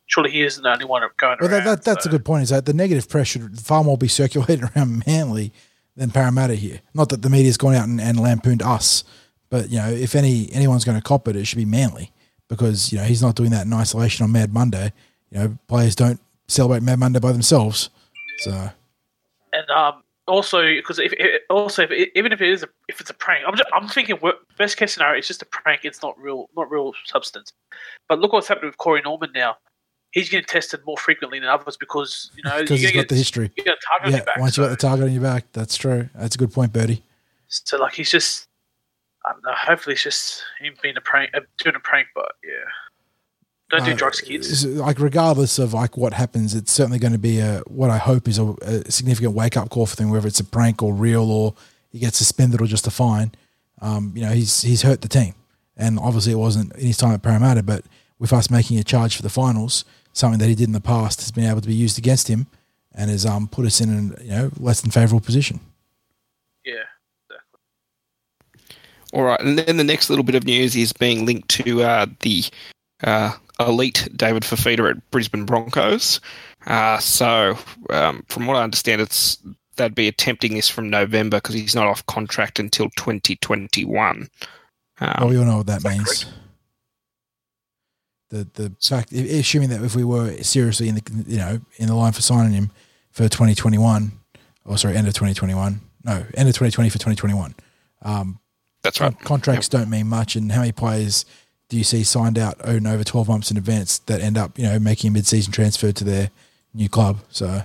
surely 0.07 0.31
he 0.31 0.41
isn't 0.41 0.63
the 0.63 0.71
only 0.71 0.85
one 0.85 1.03
going 1.17 1.37
Well, 1.39 1.51
around. 1.51 1.65
that, 1.65 1.83
that's 1.83 2.05
so- 2.05 2.09
a 2.09 2.11
good 2.11 2.25
point. 2.25 2.43
Is 2.43 2.49
that 2.49 2.65
the 2.65 2.73
negative 2.73 3.07
press 3.09 3.27
should 3.27 3.59
far 3.59 3.83
more 3.83 3.97
be 3.97 4.07
circulated 4.07 4.69
around 4.75 5.03
Manly 5.05 5.51
than 5.95 6.09
Parramatta 6.11 6.55
here. 6.55 6.81
Not 6.93 7.09
that 7.09 7.21
the 7.21 7.29
media's 7.29 7.57
gone 7.57 7.75
out 7.75 7.87
and, 7.87 7.99
and 7.99 8.17
lampooned 8.19 8.61
us, 8.61 9.03
but 9.49 9.69
you 9.69 9.77
know, 9.77 9.89
if 9.89 10.15
any 10.15 10.49
anyone's 10.53 10.85
going 10.85 10.97
to 10.97 11.03
cop 11.03 11.27
it, 11.27 11.35
it 11.35 11.45
should 11.45 11.57
be 11.57 11.65
Manly 11.65 12.11
because 12.51 12.91
you 12.91 12.97
know 12.99 13.05
he's 13.05 13.21
not 13.21 13.35
doing 13.35 13.49
that 13.51 13.65
in 13.65 13.71
isolation 13.73 14.25
on 14.25 14.31
Mad 14.33 14.53
Monday. 14.53 14.91
You 15.31 15.39
know, 15.39 15.57
players 15.67 15.95
don't 15.95 16.19
celebrate 16.49 16.83
Mad 16.83 16.99
Monday 16.99 17.19
by 17.19 17.31
themselves. 17.31 17.89
So 18.39 18.69
and 19.53 19.69
um, 19.71 20.03
also 20.27 20.61
because 20.61 20.99
if 20.99 21.13
also 21.49 21.83
if 21.83 22.09
even 22.13 22.33
if 22.33 22.41
it 22.41 22.49
is 22.49 22.63
a, 22.63 22.67
if 22.89 22.99
it's 22.99 23.09
a 23.09 23.13
prank, 23.13 23.45
I'm 23.47 23.55
just, 23.55 23.69
I'm 23.73 23.87
thinking 23.87 24.19
best 24.57 24.75
case 24.75 24.93
scenario 24.93 25.17
it's 25.17 25.27
just 25.29 25.41
a 25.41 25.45
prank. 25.45 25.85
It's 25.85 26.01
not 26.03 26.19
real, 26.19 26.49
not 26.55 26.69
real 26.69 26.93
substance. 27.05 27.53
But 28.09 28.19
look 28.19 28.33
what's 28.33 28.47
happened 28.49 28.67
with 28.67 28.77
Corey 28.77 29.01
Norman 29.03 29.31
now. 29.33 29.55
He's 30.11 30.27
getting 30.27 30.45
tested 30.45 30.81
more 30.85 30.97
frequently 30.97 31.39
than 31.39 31.47
others 31.47 31.77
because 31.77 32.31
you 32.35 32.43
know 32.43 32.59
because 32.61 32.81
he's 32.81 32.91
got 32.91 33.07
the 33.07 33.15
history. 33.15 33.49
you 33.55 33.63
got 33.63 33.77
target 33.87 34.07
on 34.07 34.11
Yeah, 34.11 34.17
your 34.17 34.25
back. 34.25 34.37
once 34.39 34.57
you 34.57 34.63
so, 34.63 34.67
got 34.69 34.77
the 34.77 34.87
target 34.87 35.05
on 35.05 35.13
your 35.13 35.21
back, 35.23 35.45
that's 35.53 35.77
true. 35.77 36.09
That's 36.15 36.35
a 36.35 36.37
good 36.37 36.51
point, 36.51 36.73
Bertie. 36.73 37.01
so 37.47 37.77
like 37.77 37.93
he's 37.93 38.09
just 38.09 38.49
I 39.25 39.33
don't 39.33 39.43
know. 39.43 39.53
Hopefully 39.53 39.93
it's 39.93 40.03
just 40.03 40.43
him 40.59 40.73
being 40.81 40.97
a 40.97 41.01
prank, 41.01 41.31
uh, 41.33 41.41
doing 41.59 41.75
a 41.75 41.79
prank. 41.79 42.07
But 42.15 42.33
yeah, 42.43 42.65
don't 43.69 43.85
do 43.85 43.91
Uh, 43.91 43.95
drugs, 43.95 44.19
kids. 44.21 44.65
Like 44.65 44.99
regardless 44.99 45.59
of 45.59 45.73
like 45.73 45.95
what 45.95 46.13
happens, 46.13 46.55
it's 46.55 46.71
certainly 46.71 46.99
going 46.99 47.13
to 47.13 47.19
be 47.19 47.39
a 47.39 47.61
what 47.67 47.89
I 47.89 47.97
hope 47.97 48.27
is 48.27 48.39
a, 48.39 48.55
a 48.61 48.91
significant 48.91 49.33
wake 49.33 49.57
up 49.57 49.69
call 49.69 49.85
for 49.85 49.95
them, 49.95 50.09
whether 50.09 50.27
it's 50.27 50.39
a 50.39 50.43
prank 50.43 50.81
or 50.81 50.93
real 50.93 51.29
or 51.31 51.53
he 51.91 51.99
gets 51.99 52.17
suspended 52.17 52.61
or 52.61 52.65
just 52.65 52.87
a 52.87 52.91
fine. 52.91 53.31
Um, 53.81 54.13
you 54.15 54.21
know, 54.21 54.31
he's 54.31 54.61
he's 54.61 54.81
hurt 54.81 55.01
the 55.01 55.07
team, 55.07 55.35
and 55.77 55.99
obviously 55.99 56.31
it 56.31 56.37
wasn't 56.37 56.73
in 56.75 56.87
his 56.87 56.97
time 56.97 57.13
at 57.13 57.21
Parramatta, 57.21 57.63
but 57.63 57.85
with 58.19 58.33
us 58.33 58.49
making 58.49 58.77
a 58.79 58.83
charge 58.83 59.15
for 59.15 59.23
the 59.23 59.29
finals, 59.29 59.85
something 60.13 60.39
that 60.39 60.47
he 60.47 60.55
did 60.55 60.67
in 60.67 60.73
the 60.73 60.81
past 60.81 61.19
has 61.21 61.31
been 61.31 61.45
able 61.45 61.61
to 61.61 61.67
be 61.67 61.73
used 61.73 61.97
against 61.97 62.27
him, 62.27 62.47
and 62.93 63.09
has 63.11 63.25
um 63.25 63.47
put 63.47 63.65
us 63.65 63.81
in 63.81 63.89
a 63.89 64.23
you 64.23 64.29
know 64.29 64.51
less 64.59 64.81
than 64.81 64.91
favourable 64.91 65.23
position. 65.23 65.59
Yeah. 66.65 66.83
All 69.11 69.23
right, 69.23 69.39
and 69.39 69.57
then 69.59 69.77
the 69.77 69.83
next 69.83 70.09
little 70.09 70.23
bit 70.23 70.35
of 70.35 70.45
news 70.45 70.75
is 70.75 70.93
being 70.93 71.25
linked 71.25 71.49
to 71.49 71.83
uh, 71.83 72.05
the 72.21 72.43
uh, 73.03 73.33
elite 73.59 74.07
David 74.15 74.43
Fifita 74.43 74.89
at 74.89 75.11
Brisbane 75.11 75.45
Broncos. 75.45 76.21
Uh, 76.65 76.97
so, 76.99 77.57
um, 77.89 78.23
from 78.29 78.47
what 78.47 78.57
I 78.57 78.63
understand, 78.63 79.01
it's 79.01 79.37
they'd 79.75 79.95
be 79.95 80.07
attempting 80.07 80.53
this 80.53 80.69
from 80.69 80.89
November 80.89 81.37
because 81.37 81.55
he's 81.55 81.75
not 81.75 81.87
off 81.87 82.05
contract 82.05 82.59
until 82.59 82.89
2021. 82.91 84.29
Um, 84.99 85.13
well, 85.19 85.29
we 85.29 85.37
all 85.37 85.45
know 85.45 85.57
what 85.57 85.67
that 85.67 85.83
means. 85.83 86.25
The 88.29 88.47
the 88.53 88.73
fact, 88.79 89.11
assuming 89.11 89.69
that 89.69 89.83
if 89.83 89.95
we 89.95 90.03
were 90.03 90.41
seriously 90.43 90.87
in 90.87 90.95
the 90.95 91.23
you 91.27 91.37
know 91.37 91.59
in 91.77 91.87
the 91.87 91.95
line 91.95 92.13
for 92.13 92.21
signing 92.21 92.53
him 92.53 92.71
for 93.11 93.23
2021, 93.23 94.11
or 94.63 94.77
sorry, 94.77 94.95
end 94.95 95.07
of 95.07 95.13
2021, 95.13 95.81
no, 96.05 96.13
end 96.13 96.47
of 96.47 96.55
2020 96.55 96.89
for 96.89 96.97
2021. 96.97 97.55
Um, 98.03 98.39
that's 98.81 98.99
right. 98.99 99.13
con- 99.17 99.25
contracts 99.25 99.69
don't 99.69 99.89
mean 99.89 100.07
much, 100.07 100.35
and 100.35 100.51
how 100.51 100.61
many 100.61 100.71
players 100.71 101.25
do 101.69 101.77
you 101.77 101.83
see 101.83 102.03
signed 102.03 102.37
out 102.37 102.59
oh, 102.63 102.75
in 102.75 102.87
over 102.87 103.03
12 103.03 103.27
months 103.27 103.49
in 103.49 103.57
advance 103.57 103.99
that 103.99 104.21
end 104.21 104.37
up 104.37 104.57
you 104.57 104.65
know 104.65 104.77
making 104.77 105.09
a 105.09 105.11
mid-season 105.11 105.51
transfer 105.53 105.91
to 105.91 106.03
their 106.03 106.29
new 106.73 106.89
club? 106.89 107.19
So, 107.29 107.63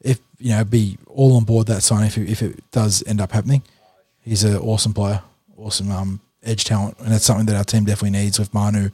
if 0.00 0.20
you 0.38 0.50
know, 0.50 0.64
be 0.64 0.98
all 1.06 1.36
on 1.36 1.44
board 1.44 1.66
that 1.68 1.82
sign 1.82 2.06
if 2.06 2.18
it, 2.18 2.28
if 2.28 2.42
it 2.42 2.70
does 2.70 3.02
end 3.06 3.20
up 3.20 3.32
happening. 3.32 3.62
He's 4.20 4.42
an 4.42 4.56
awesome 4.56 4.92
player, 4.92 5.22
awesome 5.56 5.90
um, 5.90 6.20
edge 6.42 6.64
talent, 6.64 6.98
and 6.98 7.12
that's 7.12 7.24
something 7.24 7.46
that 7.46 7.56
our 7.56 7.64
team 7.64 7.84
definitely 7.84 8.18
needs 8.18 8.38
with 8.38 8.52
Manu 8.52 8.90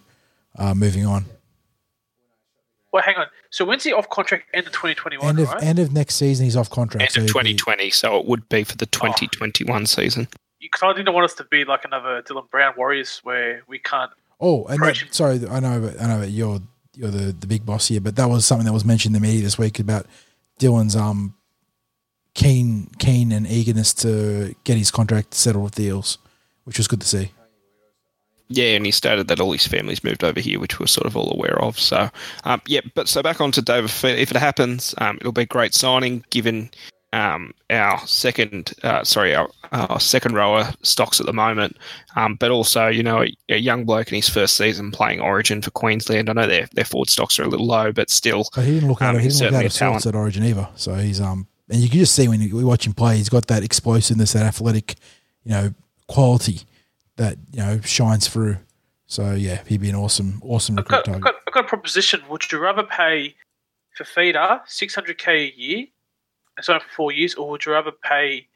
uh, 0.58 0.74
moving 0.74 1.06
on. 1.06 1.24
Well, 2.92 3.02
hang 3.02 3.16
on. 3.16 3.26
So 3.50 3.64
when's 3.64 3.84
he 3.84 3.92
off 3.92 4.08
contract? 4.10 4.44
End 4.52 4.66
of 4.66 4.72
2021, 4.72 5.26
End 5.26 5.38
of 5.38 5.48
right? 5.48 5.62
end 5.62 5.78
of 5.78 5.92
next 5.92 6.16
season, 6.16 6.44
he's 6.44 6.56
off 6.56 6.68
contract. 6.68 7.02
End 7.02 7.08
of 7.08 7.30
so 7.30 7.38
he'd 7.42 7.56
2020, 7.58 7.90
so 7.90 8.18
it 8.18 8.26
would 8.26 8.46
be 8.50 8.64
for 8.64 8.76
the 8.76 8.86
2021 8.86 9.86
season. 9.86 10.28
Because 10.72 10.94
I 10.94 10.96
didn't 10.96 11.12
want 11.12 11.24
us 11.24 11.34
to 11.34 11.44
be 11.44 11.64
like 11.64 11.84
another 11.84 12.22
Dylan 12.22 12.48
Brown 12.50 12.72
Warriors 12.78 13.20
where 13.22 13.62
we 13.66 13.78
can't. 13.78 14.10
Oh, 14.40 14.64
and 14.64 14.82
that, 14.82 15.04
sorry, 15.10 15.40
I 15.48 15.60
know, 15.60 15.80
but 15.80 16.00
I 16.00 16.06
know 16.06 16.20
that 16.20 16.30
you're 16.30 16.60
you're 16.94 17.10
the, 17.10 17.32
the 17.32 17.46
big 17.46 17.64
boss 17.66 17.88
here, 17.88 18.00
but 18.00 18.16
that 18.16 18.28
was 18.28 18.44
something 18.46 18.66
that 18.66 18.72
was 18.72 18.84
mentioned 18.84 19.14
in 19.14 19.22
the 19.22 19.26
media 19.26 19.42
this 19.42 19.58
week 19.58 19.78
about 19.78 20.06
Dylan's 20.58 20.96
um 20.96 21.34
keen 22.34 22.88
keen 22.98 23.32
and 23.32 23.46
eagerness 23.46 23.92
to 23.94 24.54
get 24.64 24.78
his 24.78 24.90
contract 24.90 25.34
settled 25.34 25.64
with 25.64 25.74
the 25.74 25.84
Eels, 25.84 26.18
which 26.64 26.78
was 26.78 26.88
good 26.88 27.02
to 27.02 27.08
see. 27.08 27.30
Yeah, 28.48 28.74
and 28.74 28.84
he 28.84 28.92
stated 28.92 29.28
that 29.28 29.40
all 29.40 29.52
his 29.52 29.66
family's 29.66 30.04
moved 30.04 30.24
over 30.24 30.40
here, 30.40 30.60
which 30.60 30.78
we're 30.78 30.86
sort 30.86 31.06
of 31.06 31.16
all 31.16 31.32
aware 31.32 31.58
of. 31.62 31.78
So, 31.78 32.10
um, 32.44 32.60
yeah, 32.66 32.80
but 32.94 33.08
so 33.08 33.22
back 33.22 33.40
on 33.40 33.50
to 33.52 33.62
David. 33.62 33.90
If 34.04 34.30
it 34.30 34.36
happens, 34.36 34.94
um, 34.98 35.16
it'll 35.20 35.32
be 35.32 35.42
a 35.42 35.46
great 35.46 35.72
signing 35.74 36.24
given 36.30 36.70
um, 37.12 37.52
our 37.70 37.98
second, 38.06 38.72
uh, 38.82 39.04
sorry, 39.04 39.34
our, 39.34 39.48
our 39.72 40.00
second 40.00 40.34
rower 40.34 40.72
stocks 40.82 41.20
at 41.20 41.26
the 41.26 41.32
moment, 41.32 41.76
um, 42.16 42.36
but 42.36 42.50
also 42.50 42.86
you 42.88 43.02
know 43.02 43.22
a, 43.22 43.36
a 43.50 43.56
young 43.58 43.84
bloke 43.84 44.08
in 44.08 44.16
his 44.16 44.28
first 44.28 44.56
season 44.56 44.90
playing 44.90 45.20
Origin 45.20 45.60
for 45.62 45.70
Queensland. 45.70 46.30
I 46.30 46.32
know 46.32 46.46
their 46.46 46.68
their 46.72 46.84
forward 46.84 47.10
stocks 47.10 47.38
are 47.38 47.42
a 47.44 47.48
little 47.48 47.66
low, 47.66 47.92
but 47.92 48.10
still, 48.10 48.44
But 48.54 48.64
he 48.64 48.74
didn't 48.74 48.88
look 48.88 49.02
out 49.02 49.10
Um, 49.10 49.16
of 49.16 49.20
he 49.22 49.26
he's 49.26 49.38
didn't 49.38 49.52
look 49.52 49.60
out 49.60 49.66
of 49.66 49.72
a 49.72 49.74
talent. 49.74 50.02
sorts 50.02 50.14
at 50.14 50.18
Origin 50.18 50.44
either. 50.44 50.68
So 50.76 50.94
he's 50.94 51.20
um 51.20 51.46
and 51.68 51.80
you 51.80 51.88
can 51.88 51.98
just 52.00 52.14
see 52.14 52.28
when 52.28 52.40
you, 52.40 52.54
we 52.56 52.64
watch 52.64 52.86
him 52.86 52.92
play, 52.92 53.16
he's 53.16 53.28
got 53.30 53.46
that 53.46 53.62
explosiveness, 53.62 54.32
that 54.34 54.42
athletic, 54.44 54.96
you 55.44 55.52
know, 55.52 55.74
quality 56.08 56.62
that 57.16 57.36
you 57.52 57.60
know 57.60 57.80
shines 57.82 58.28
through. 58.28 58.56
So 59.06 59.32
yeah, 59.32 59.60
he'd 59.66 59.80
be 59.80 59.90
an 59.90 59.94
awesome, 59.96 60.40
awesome 60.42 60.78
I've 60.78 60.84
recruit 60.84 61.04
got, 61.06 61.14
I've, 61.16 61.20
got, 61.20 61.34
I've 61.46 61.52
got 61.54 61.64
a 61.64 61.68
proposition. 61.68 62.22
Would 62.30 62.50
you 62.50 62.58
rather 62.58 62.82
pay 62.82 63.34
for 63.94 64.04
Fifita 64.04 64.62
600k 64.66 65.28
a 65.28 65.54
year, 65.54 65.86
and 66.56 66.64
so 66.64 66.78
for 66.78 66.88
four 66.96 67.12
years, 67.12 67.34
or 67.34 67.50
would 67.50 67.64
you 67.64 67.72
rather 67.72 67.90
pay 67.92 68.46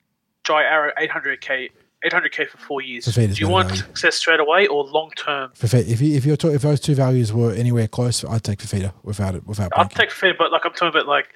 Jai 0.45 0.63
Arrow 0.63 0.93
800k 0.99 1.71
800k 2.05 2.49
for 2.49 2.59
four 2.59 2.83
years? 2.83 3.07
Fifita's 3.07 3.37
Do 3.37 3.41
you 3.41 3.49
want 3.49 3.69
value. 3.69 3.83
success 3.83 4.17
straight 4.17 4.41
away 4.41 4.67
or 4.67 4.85
long 4.85 5.11
term? 5.17 5.51
Fifita, 5.59 5.89
if 5.89 6.01
you, 6.01 6.15
if 6.17 6.25
you're 6.25 6.37
talk, 6.37 6.53
if 6.53 6.63
those 6.63 6.81
two 6.81 6.95
values 6.95 7.33
were 7.33 7.53
anywhere 7.53 7.89
close, 7.89 8.25
I'd 8.25 8.45
take 8.45 8.59
Fifita 8.59 8.93
without 9.03 9.35
it 9.35 9.47
without. 9.47 9.73
I'll 9.75 9.85
blinking. 9.85 9.97
take 9.97 10.11
Fifita, 10.11 10.39
but 10.39 10.53
like 10.53 10.65
I'm 10.65 10.73
talking 10.73 10.89
about 10.89 11.07
like 11.07 11.29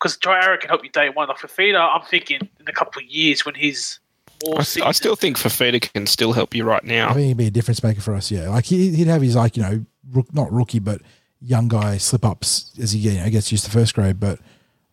because 0.00 0.16
Jai 0.16 0.40
Arrow 0.44 0.56
can 0.56 0.68
help 0.68 0.84
you 0.84 0.90
day 0.90 1.08
one. 1.10 1.28
Like 1.28 1.38
for 1.38 1.48
Fifita, 1.48 1.78
I'm 1.78 2.06
thinking 2.06 2.48
in 2.60 2.68
a 2.68 2.72
couple 2.72 3.02
of 3.02 3.08
years 3.08 3.44
when 3.44 3.54
he's 3.54 3.98
more 4.46 4.60
I, 4.60 4.62
seasoned. 4.62 4.88
I 4.88 4.92
still 4.92 5.16
think 5.16 5.36
Fifita 5.36 5.92
can 5.92 6.06
still 6.06 6.32
help 6.32 6.54
you 6.54 6.64
right 6.64 6.84
now. 6.84 7.06
I 7.06 7.08
now. 7.08 7.14
think 7.14 7.26
he'd 7.26 7.36
be 7.36 7.46
a 7.48 7.50
difference 7.50 7.82
maker 7.82 8.00
for 8.00 8.14
us. 8.14 8.30
Yeah, 8.30 8.48
like 8.48 8.66
he, 8.66 8.94
he'd 8.94 9.08
have 9.08 9.22
his 9.22 9.36
like 9.36 9.56
you 9.56 9.62
know 9.62 9.84
rook, 10.12 10.32
not 10.32 10.50
rookie 10.52 10.78
but 10.78 11.02
young 11.40 11.68
guy 11.68 11.96
slip 11.98 12.24
ups 12.24 12.72
as 12.80 12.92
he 12.92 13.00
you 13.00 13.20
know, 13.20 13.28
gets 13.30 13.52
used 13.52 13.64
to 13.64 13.70
first 13.70 13.94
grade. 13.94 14.20
But 14.20 14.38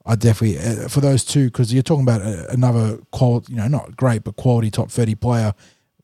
I 0.06 0.16
definitely 0.16 0.60
uh, 0.60 0.88
for 0.88 1.02
those 1.02 1.24
two 1.26 1.46
because 1.46 1.74
you're 1.74 1.84
talking 1.84 2.04
about 2.04 2.22
a, 2.22 2.50
another 2.52 3.00
quality, 3.12 3.54
you 3.54 3.58
know, 3.58 3.68
not 3.68 3.96
great 3.98 4.24
but 4.24 4.36
quality 4.36 4.70
top 4.72 4.92
thirty 4.92 5.16
player. 5.16 5.54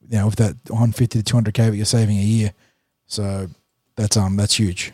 You 0.10 0.18
know, 0.18 0.26
with 0.26 0.36
that 0.38 0.56
150 0.68 1.20
to 1.20 1.24
200 1.24 1.54
k 1.54 1.70
that 1.70 1.76
you're 1.76 1.86
saving 1.86 2.18
a 2.18 2.22
year, 2.22 2.54
so 3.08 3.48
that's 3.96 4.18
um 4.18 4.36
that's 4.36 4.56
huge. 4.60 4.92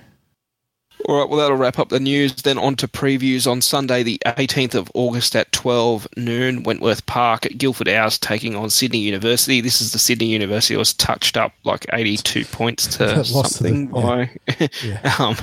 All 1.05 1.19
right, 1.19 1.29
well, 1.29 1.39
that'll 1.39 1.57
wrap 1.57 1.79
up 1.79 1.89
the 1.89 1.99
news. 1.99 2.35
Then 2.41 2.57
on 2.57 2.75
to 2.77 2.87
previews 2.87 3.49
on 3.49 3.61
Sunday, 3.61 4.01
the 4.03 4.19
18th 4.25 4.73
of 4.75 4.91
August 4.95 5.35
at 5.35 5.51
12 5.51 6.07
noon, 6.17 6.63
Wentworth 6.63 7.05
Park 7.05 7.45
at 7.45 7.57
Guildford 7.57 7.87
Owls 7.87 8.17
taking 8.17 8.55
on 8.55 8.69
Sydney 8.71 8.97
University. 8.99 9.61
This 9.61 9.79
is 9.79 9.91
the 9.93 9.99
Sydney 9.99 10.25
University 10.27 10.75
was 10.75 10.93
touched 10.95 11.37
up 11.37 11.53
like 11.63 11.85
82 11.93 12.45
points 12.45 12.97
to 12.97 13.05
Lost 13.15 13.29
to 13.29 13.33
something 13.33 13.87
the- 13.87 13.93
by, 13.93 14.29
Yeah. 14.83 15.15
um, 15.19 15.37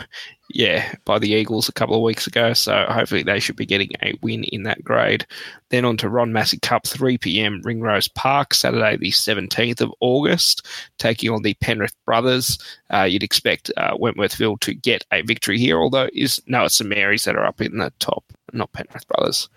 yeah, 0.54 0.94
by 1.04 1.18
the 1.18 1.30
Eagles 1.30 1.68
a 1.68 1.72
couple 1.72 1.96
of 1.96 2.02
weeks 2.02 2.28
ago. 2.28 2.52
So 2.52 2.86
hopefully 2.88 3.24
they 3.24 3.40
should 3.40 3.56
be 3.56 3.66
getting 3.66 3.90
a 4.02 4.14
win 4.22 4.44
in 4.44 4.62
that 4.62 4.84
grade. 4.84 5.26
Then 5.70 5.84
on 5.84 5.96
to 5.96 6.08
Ron 6.08 6.32
Massey 6.32 6.60
Cup, 6.60 6.86
3 6.86 7.18
p.m. 7.18 7.60
Ringrose 7.64 8.06
Park, 8.06 8.54
Saturday 8.54 8.96
the 8.96 9.10
17th 9.10 9.80
of 9.80 9.92
August, 9.98 10.64
taking 10.98 11.28
on 11.30 11.42
the 11.42 11.54
Penrith 11.54 11.96
Brothers. 12.04 12.56
Uh, 12.92 13.02
you'd 13.02 13.24
expect 13.24 13.72
uh, 13.76 13.96
Wentworthville 13.96 14.60
to 14.60 14.74
get 14.74 15.04
a 15.10 15.22
victory 15.22 15.58
here, 15.58 15.80
although 15.80 16.08
is 16.12 16.40
no, 16.46 16.64
it's 16.64 16.78
the 16.78 16.84
Marys 16.84 17.24
that 17.24 17.34
are 17.34 17.44
up 17.44 17.60
in 17.60 17.78
the 17.78 17.92
top, 17.98 18.22
not 18.52 18.72
Penrith 18.72 19.08
Brothers. 19.08 19.48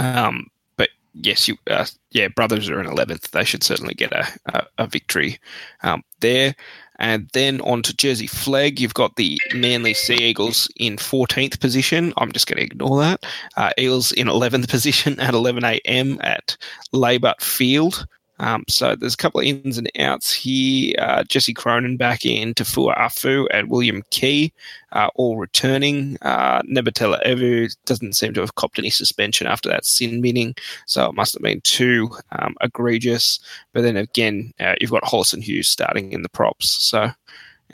Um, 0.00 0.48
but 0.78 0.88
yes, 1.14 1.46
you, 1.46 1.56
uh, 1.68 1.86
yeah, 2.10 2.26
Brothers 2.26 2.68
are 2.68 2.80
in 2.80 2.88
11th. 2.88 3.30
They 3.30 3.44
should 3.44 3.62
certainly 3.62 3.94
get 3.94 4.10
a, 4.10 4.26
a, 4.46 4.66
a 4.78 4.86
victory 4.88 5.38
um, 5.84 6.02
there. 6.18 6.56
And 7.00 7.28
then 7.32 7.60
on 7.62 7.82
to 7.82 7.96
Jersey 7.96 8.26
Flegg, 8.26 8.78
you've 8.78 8.94
got 8.94 9.16
the 9.16 9.38
Manly 9.54 9.94
Sea 9.94 10.14
Eagles 10.14 10.68
in 10.76 10.96
14th 10.96 11.58
position. 11.58 12.12
I'm 12.18 12.30
just 12.30 12.46
going 12.46 12.58
to 12.58 12.64
ignore 12.64 13.00
that. 13.00 13.24
Uh, 13.56 13.70
Eagles 13.78 14.12
in 14.12 14.28
11th 14.28 14.68
position 14.70 15.18
at 15.18 15.34
11 15.34 15.64
a.m. 15.64 16.18
at 16.22 16.56
Laybutt 16.94 17.40
Field. 17.40 18.06
Um, 18.40 18.64
so 18.68 18.96
there's 18.96 19.14
a 19.14 19.18
couple 19.18 19.40
of 19.40 19.46
ins 19.46 19.76
and 19.76 19.90
outs 19.98 20.32
here. 20.32 20.94
Uh, 20.98 21.22
Jesse 21.24 21.52
Cronin 21.52 21.98
back 21.98 22.24
in, 22.24 22.54
Tafua 22.54 22.96
Afu 22.96 23.46
and 23.52 23.68
William 23.68 24.02
Key, 24.10 24.52
uh, 24.92 25.10
all 25.14 25.36
returning. 25.36 26.16
Uh, 26.22 26.62
Nebatella 26.62 27.24
Evu 27.26 27.74
doesn't 27.84 28.14
seem 28.14 28.32
to 28.32 28.40
have 28.40 28.54
copped 28.54 28.78
any 28.78 28.88
suspension 28.88 29.46
after 29.46 29.68
that 29.68 29.84
sin 29.84 30.22
binning, 30.22 30.54
so 30.86 31.06
it 31.06 31.14
must 31.14 31.34
have 31.34 31.42
been 31.42 31.60
too 31.60 32.10
um, 32.32 32.56
egregious. 32.62 33.38
But 33.74 33.82
then 33.82 33.96
again, 33.96 34.52
uh, 34.58 34.74
you've 34.80 34.90
got 34.90 35.04
Hollis 35.04 35.34
and 35.34 35.44
Hughes 35.44 35.68
starting 35.68 36.12
in 36.12 36.22
the 36.22 36.30
props, 36.30 36.70
so 36.70 37.10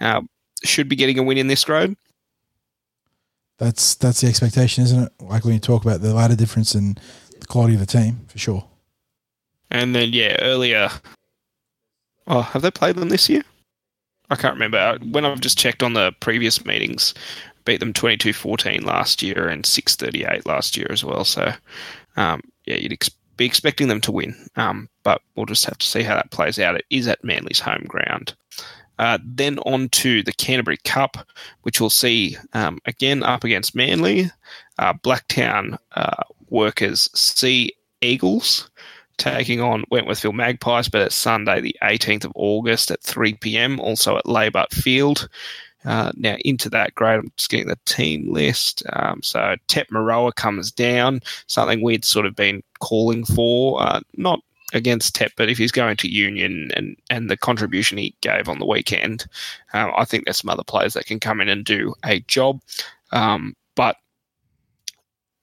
uh, 0.00 0.20
should 0.64 0.88
be 0.88 0.96
getting 0.96 1.18
a 1.18 1.22
win 1.22 1.38
in 1.38 1.46
this 1.46 1.64
grade. 1.64 1.96
That's 3.58 3.94
that's 3.94 4.20
the 4.20 4.26
expectation, 4.26 4.82
isn't 4.84 5.04
it? 5.04 5.12
Like 5.20 5.44
when 5.44 5.54
you 5.54 5.60
talk 5.60 5.84
about 5.84 6.02
the 6.02 6.12
ladder 6.12 6.36
difference 6.36 6.74
and 6.74 7.00
the 7.38 7.46
quality 7.46 7.74
of 7.74 7.80
the 7.80 7.86
team, 7.86 8.26
for 8.26 8.38
sure. 8.38 8.66
And 9.76 9.94
then 9.94 10.14
yeah, 10.14 10.36
earlier. 10.40 10.88
Oh, 12.26 12.40
have 12.40 12.62
they 12.62 12.70
played 12.70 12.96
them 12.96 13.10
this 13.10 13.28
year? 13.28 13.42
I 14.30 14.36
can't 14.36 14.54
remember. 14.54 14.98
When 15.04 15.26
I've 15.26 15.40
just 15.40 15.58
checked 15.58 15.82
on 15.82 15.92
the 15.92 16.12
previous 16.20 16.64
meetings, 16.64 17.12
beat 17.66 17.80
them 17.80 17.92
22-14 17.92 18.84
last 18.84 19.22
year 19.22 19.48
and 19.48 19.64
6-38 19.64 20.46
last 20.46 20.76
year 20.78 20.86
as 20.90 21.04
well. 21.04 21.24
So, 21.24 21.52
um, 22.16 22.40
yeah, 22.64 22.76
you'd 22.76 22.94
ex- 22.94 23.10
be 23.36 23.44
expecting 23.44 23.88
them 23.88 24.00
to 24.00 24.12
win. 24.12 24.34
Um, 24.56 24.88
but 25.04 25.20
we'll 25.36 25.46
just 25.46 25.66
have 25.66 25.78
to 25.78 25.86
see 25.86 26.02
how 26.02 26.14
that 26.14 26.30
plays 26.30 26.58
out. 26.58 26.76
It 26.76 26.86
is 26.88 27.06
at 27.06 27.22
Manly's 27.22 27.60
home 27.60 27.84
ground. 27.86 28.34
Uh, 28.98 29.18
then 29.22 29.58
on 29.60 29.90
to 29.90 30.22
the 30.22 30.32
Canterbury 30.32 30.78
Cup, 30.84 31.18
which 31.62 31.82
we'll 31.82 31.90
see 31.90 32.38
um, 32.54 32.78
again 32.86 33.22
up 33.22 33.44
against 33.44 33.74
Manly. 33.74 34.30
Uh, 34.78 34.94
Blacktown 34.94 35.76
uh, 35.94 36.22
Workers 36.48 37.10
Sea 37.14 37.70
Eagles 38.00 38.70
taking 39.18 39.60
on 39.60 39.84
Wentworthville 39.92 40.34
Magpies, 40.34 40.88
but 40.88 41.02
it's 41.02 41.14
Sunday, 41.14 41.60
the 41.60 41.76
18th 41.82 42.24
of 42.24 42.32
August 42.34 42.90
at 42.90 43.02
3 43.02 43.34
p.m., 43.34 43.80
also 43.80 44.16
at 44.16 44.24
Laybutt 44.24 44.72
Field. 44.72 45.28
Uh, 45.84 46.10
now, 46.16 46.36
into 46.44 46.68
that 46.70 46.94
grade, 46.94 47.20
I'm 47.20 47.32
just 47.36 47.50
getting 47.50 47.68
the 47.68 47.78
team 47.84 48.32
list. 48.32 48.82
Um, 48.92 49.22
so, 49.22 49.56
Tep 49.68 49.88
Moeroa 49.88 50.34
comes 50.34 50.72
down, 50.72 51.20
something 51.46 51.82
we'd 51.82 52.04
sort 52.04 52.26
of 52.26 52.34
been 52.34 52.62
calling 52.80 53.24
for, 53.24 53.80
uh, 53.82 54.00
not 54.16 54.40
against 54.72 55.14
Tep, 55.14 55.32
but 55.36 55.48
if 55.48 55.58
he's 55.58 55.72
going 55.72 55.96
to 55.98 56.08
Union 56.08 56.70
and, 56.74 56.96
and 57.08 57.30
the 57.30 57.36
contribution 57.36 57.98
he 57.98 58.14
gave 58.20 58.48
on 58.48 58.58
the 58.58 58.66
weekend, 58.66 59.26
um, 59.72 59.92
I 59.96 60.04
think 60.04 60.24
there's 60.24 60.38
some 60.38 60.50
other 60.50 60.64
players 60.64 60.94
that 60.94 61.06
can 61.06 61.20
come 61.20 61.40
in 61.40 61.48
and 61.48 61.64
do 61.64 61.94
a 62.04 62.20
job. 62.20 62.60
Um, 63.12 63.54
but 63.76 63.96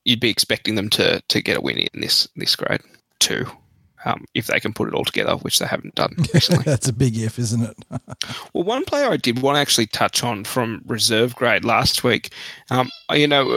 you'd 0.03 0.19
be 0.19 0.29
expecting 0.29 0.75
them 0.75 0.89
to 0.89 1.21
to 1.29 1.41
get 1.41 1.57
a 1.57 1.61
win 1.61 1.77
in 1.77 2.01
this 2.01 2.27
this 2.35 2.55
grade 2.55 2.81
too, 3.19 3.45
um, 4.05 4.25
if 4.33 4.47
they 4.47 4.59
can 4.59 4.73
put 4.73 4.87
it 4.87 4.93
all 4.93 5.05
together, 5.05 5.35
which 5.37 5.59
they 5.59 5.65
haven't 5.65 5.95
done 5.95 6.15
recently. 6.33 6.63
that's 6.63 6.87
a 6.87 6.93
big 6.93 7.17
if, 7.17 7.39
isn't 7.39 7.63
it? 7.63 7.77
Well, 8.53 8.63
one 8.63 8.85
player 8.85 9.09
I 9.09 9.17
did 9.17 9.41
want 9.41 9.55
to 9.55 9.59
actually 9.59 9.87
touch 9.87 10.23
on 10.23 10.43
from 10.43 10.81
reserve 10.85 11.35
grade 11.35 11.65
last 11.65 12.03
week, 12.03 12.31
um, 12.69 12.89
you 13.11 13.27
know, 13.27 13.49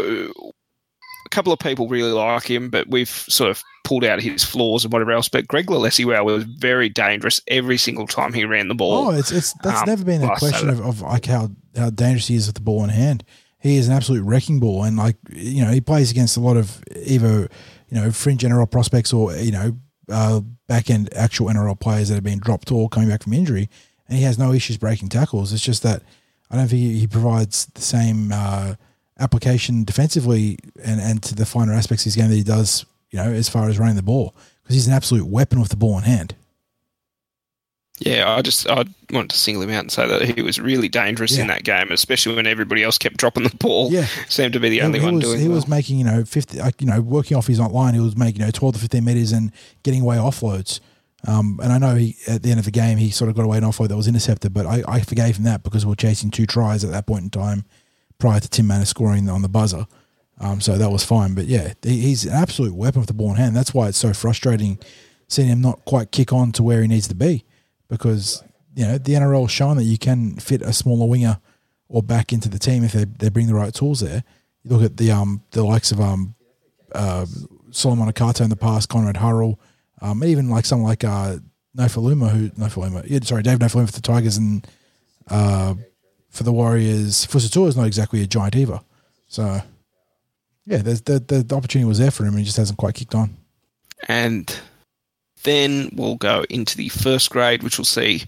a 1.27 1.29
couple 1.31 1.53
of 1.53 1.59
people 1.59 1.89
really 1.89 2.13
like 2.13 2.49
him, 2.51 2.71
but 2.71 2.89
we've 2.89 3.09
sort 3.09 3.51
of 3.51 3.63
pulled 3.85 4.05
out 4.05 4.21
his 4.21 4.45
flaws 4.45 4.85
and 4.85 4.93
whatever 4.93 5.13
else. 5.13 5.29
But 5.29 5.47
Greg 5.47 5.67
Leleisiuao 5.67 6.25
was 6.25 6.45
very 6.45 6.89
dangerous 6.89 7.41
every 7.49 7.77
single 7.77 8.07
time 8.07 8.33
he 8.33 8.45
ran 8.45 8.69
the 8.69 8.75
ball. 8.75 9.09
Oh, 9.09 9.11
it's 9.11 9.31
it's 9.31 9.53
that's 9.63 9.83
um, 9.83 9.87
never 9.87 10.05
been 10.05 10.23
a 10.23 10.37
question 10.37 10.69
of, 10.69 10.81
of 10.81 11.03
like 11.03 11.27
how 11.27 11.51
how 11.77 11.91
dangerous 11.91 12.29
he 12.29 12.37
is 12.37 12.47
with 12.47 12.57
the 12.57 12.63
ball 12.63 12.85
in 12.85 12.91
hand. 12.91 13.25
He 13.59 13.77
is 13.77 13.89
an 13.89 13.95
absolute 13.95 14.23
wrecking 14.23 14.61
ball, 14.61 14.85
and 14.85 14.97
like 14.97 15.17
you 15.31 15.65
know, 15.65 15.71
he 15.71 15.81
plays 15.81 16.11
against 16.11 16.37
a 16.37 16.41
lot 16.41 16.57
of 16.57 16.83
either 16.95 17.49
you 17.89 18.01
know 18.01 18.11
fringe 18.11 18.43
NRL 18.43 18.71
prospects 18.71 19.13
or 19.13 19.35
you 19.37 19.53
know 19.53 19.77
uh, 20.11 20.41
back 20.67 20.91
end 20.91 21.13
actual 21.15 21.49
NRL 21.49 21.79
players 21.79 22.09
that 22.09 22.15
have 22.15 22.25
been 22.25 22.39
dropped 22.39 22.71
or 22.71 22.89
coming 22.89 23.09
back 23.09 23.23
from 23.23 23.33
injury, 23.33 23.69
and 24.09 24.19
he 24.19 24.25
has 24.25 24.39
no 24.39 24.53
issues 24.53 24.77
breaking 24.77 25.09
tackles. 25.09 25.53
It's 25.53 25.63
just 25.63 25.83
that 25.83 26.03
I 26.51 26.57
don't 26.57 26.69
think 26.69 26.81
he 26.81 27.07
provides 27.07 27.67
the 27.75 27.83
same 27.83 28.31
uh, 28.33 28.75
application 29.19 29.85
defensively 29.85 30.59
and 30.85 31.01
and 31.01 31.23
to 31.25 31.35
the 31.35 31.47
finer 31.47 31.73
aspects 31.73 32.05
of 32.05 32.07
his 32.07 32.17
game 32.17 32.29
that 32.31 32.37
he 32.37 32.43
does. 32.43 32.85
You 33.11 33.19
know, 33.19 33.33
as 33.33 33.49
far 33.49 33.69
as 33.69 33.79
running 33.79 33.97
the 33.97 34.03
ball, 34.03 34.35
because 34.63 34.75
he's 34.75 34.89
an 34.89 34.93
absolute 34.93 35.27
weapon 35.27 35.61
with 35.61 35.71
the 35.71 35.77
ball 35.77 35.97
in 35.97 36.05
hand. 36.05 36.35
Yeah, 37.99 38.31
I 38.35 38.43
just 38.43 38.69
I 38.69 38.85
wanted 39.11 39.31
to 39.31 39.37
single 39.39 39.63
him 39.63 39.71
out 39.71 39.81
and 39.81 39.91
say 39.91 40.07
that 40.07 40.23
he 40.23 40.43
was 40.43 40.61
really 40.61 40.89
dangerous 40.89 41.39
in 41.39 41.47
that 41.47 41.65
game, 41.65 41.91
especially 41.91 42.37
when 42.37 42.47
everybody 42.47 42.83
else 42.83 42.99
kept 42.99 43.17
dropping 43.17 43.45
the 43.45 43.57
ball. 43.57 43.91
Yeah. 43.91 44.07
seemed 44.29 44.53
to 44.53 44.61
be 44.61 44.69
the 44.69 44.77
He- 44.77 44.83
only 44.83 44.99
he 44.99 45.05
one 45.05 45.15
was, 45.15 45.25
doing 45.25 45.41
He 45.41 45.49
well. 45.49 45.55
was 45.55 45.67
making 45.69 45.99
you 45.99 46.05
know 46.05 46.25
fifty, 46.25 46.59
like, 46.59 46.81
you 46.83 46.87
know, 46.87 47.01
working 47.01 47.37
off 47.39 47.47
his 47.47 47.59
line. 47.59 47.95
He 47.95 48.01
was 48.01 48.17
making 48.17 48.41
you 48.41 48.47
know 48.47 48.51
twelve 48.53 48.75
to 48.75 48.81
fifteen 48.81 49.05
meters 49.05 49.33
and 49.33 49.51
getting 49.83 50.03
away 50.03 50.17
offloads. 50.17 50.81
Um, 51.27 51.59
and 51.63 51.73
I 51.73 51.79
know 51.79 51.95
he 51.95 52.17
at 52.29 52.43
the 52.43 52.51
end 52.51 52.59
of 52.59 52.67
the 52.67 52.71
game 52.71 52.99
he 52.99 53.11
sort 53.11 53.31
of 53.31 53.35
got 53.37 53.45
away 53.45 53.57
an 53.59 53.65
offload 53.65 53.89
that 53.89 53.97
was 53.97 54.09
intercepted, 54.09 54.53
but 54.53 54.67
I, 54.67 54.83
I 54.87 55.01
forgave 55.01 55.39
him 55.39 55.45
that 55.45 55.63
because 55.63 55.87
we 55.87 55.91
were 55.91 55.97
chasing 55.97 56.31
two 56.31 56.47
tries 56.47 56.85
at 56.85 56.91
that 56.91 57.07
point 57.07 57.25
in 57.25 57.31
time 57.31 57.65
prior 58.19 58.41
to 58.41 58.49
Tim 58.49 58.67
Mannah 58.67 58.87
scoring 58.87 59.29
on 59.31 59.41
the 59.43 59.49
buzzer. 59.49 59.87
Um, 60.39 60.61
so 60.61 60.77
that 60.77 60.91
was 60.91 61.03
fine. 61.03 61.35
But 61.35 61.47
yeah, 61.47 61.73
he, 61.83 62.01
he's 62.03 62.27
an 62.27 62.35
absolute 62.35 62.75
weapon 62.75 63.01
with 63.01 63.09
the 63.09 63.15
ball 63.15 63.31
in 63.31 63.37
hand. 63.37 63.57
That's 63.57 63.73
why 63.73 63.89
it's 63.89 63.97
so 63.99 64.13
frustrating 64.13 64.79
seeing 65.29 65.49
him 65.49 65.63
not 65.63 65.85
quite 65.87 66.13
kick 66.13 66.31
on 66.33 66.53
to 66.53 66.63
where 66.63 66.83
he 66.83 66.87
needs 66.89 67.09
to 67.09 67.15
be 67.15 67.43
because 67.89 68.43
you 68.75 68.85
know 68.85 68.99
the 68.99 69.15
NRL 69.15 69.49
shown 69.49 69.77
that 69.77 69.85
you 69.85 69.99
can 69.99 70.37
fit 70.37 70.63
a 70.63 70.73
smaller 70.73 71.07
winger 71.07 71.39
or 71.89 72.03
back 72.03 72.33
into 72.33 72.49
the 72.49 72.59
team 72.59 72.85
if 72.85 72.93
they, 72.93 73.05
they 73.05 73.29
bring 73.29 73.47
the 73.47 73.55
right 73.55 73.73
tools 73.73 74.01
there. 74.01 74.25
You 74.63 74.71
look 74.71 74.83
at 74.83 74.97
the 74.97 75.11
um 75.11 75.43
the 75.53 75.65
likes 75.65 75.93
of 75.93 76.01
um 76.01 76.35
uh, 76.93 77.27
Solomon 77.71 78.11
Akato 78.11 78.43
in 78.43 78.51
the 78.51 78.57
past, 78.57 78.89
Conrad 78.89 79.19
Hurrell, 79.19 79.61
um, 80.01 80.25
even 80.25 80.49
like 80.49 80.65
someone 80.65 80.89
like 80.89 81.05
uh, 81.05 81.37
Nofoaluma, 81.77 82.31
who 82.31 82.49
Nofoaluma, 82.51 83.05
yeah, 83.07 83.21
sorry, 83.23 83.43
Dave 83.43 83.59
Nofoaluma 83.59 83.87
for 83.87 83.93
the 83.93 84.01
Tigers 84.01 84.37
and 84.37 84.67
uh, 85.29 85.75
for 86.31 86.43
the 86.43 86.53
Warriors, 86.53 87.27
Fusitu'a 87.27 87.69
is 87.69 87.77
not 87.77 87.87
exactly 87.87 88.23
a 88.23 88.27
giant 88.27 88.57
either. 88.57 88.81
So 89.27 89.61
yeah, 90.65 90.79
the, 90.79 91.21
the 91.29 91.43
the 91.43 91.57
opportunity 91.57 91.87
was 91.87 91.99
there 91.99 92.11
for 92.11 92.25
him, 92.25 92.31
and 92.31 92.39
he 92.39 92.45
just 92.45 92.57
hasn't 92.57 92.79
quite 92.79 92.95
kicked 92.95 93.15
on. 93.15 93.37
And 94.09 94.55
then 95.47 95.91
we'll 95.95 96.17
go 96.17 96.45
into 96.51 96.77
the 96.77 96.91
first 96.91 97.31
grade, 97.31 97.63
which 97.63 97.79
will 97.79 97.85
see 97.87 98.25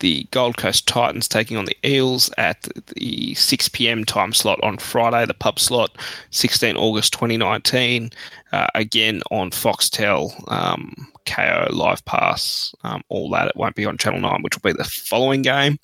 the 0.00 0.26
Gold 0.32 0.56
Coast 0.56 0.88
Titans 0.88 1.28
taking 1.28 1.56
on 1.56 1.64
the 1.64 1.76
Eels 1.84 2.28
at 2.36 2.66
the 2.96 3.34
6 3.34 3.68
p.m. 3.68 4.04
time 4.04 4.32
slot 4.32 4.58
on 4.60 4.78
Friday, 4.78 5.24
the 5.26 5.34
pub 5.34 5.60
slot, 5.60 5.96
16 6.30 6.76
August 6.76 7.12
2019. 7.12 8.10
Uh, 8.52 8.66
again 8.74 9.22
on 9.30 9.50
Foxtel, 9.50 10.32
um, 10.50 10.92
Kayo 11.24 11.70
Live 11.72 12.04
Pass, 12.04 12.74
um, 12.82 13.02
all 13.08 13.30
that. 13.30 13.48
It 13.48 13.56
won't 13.56 13.76
be 13.76 13.86
on 13.86 13.96
Channel 13.96 14.20
9, 14.20 14.42
which 14.42 14.56
will 14.56 14.72
be 14.72 14.76
the 14.76 14.84
following 14.84 15.42
game. 15.42 15.78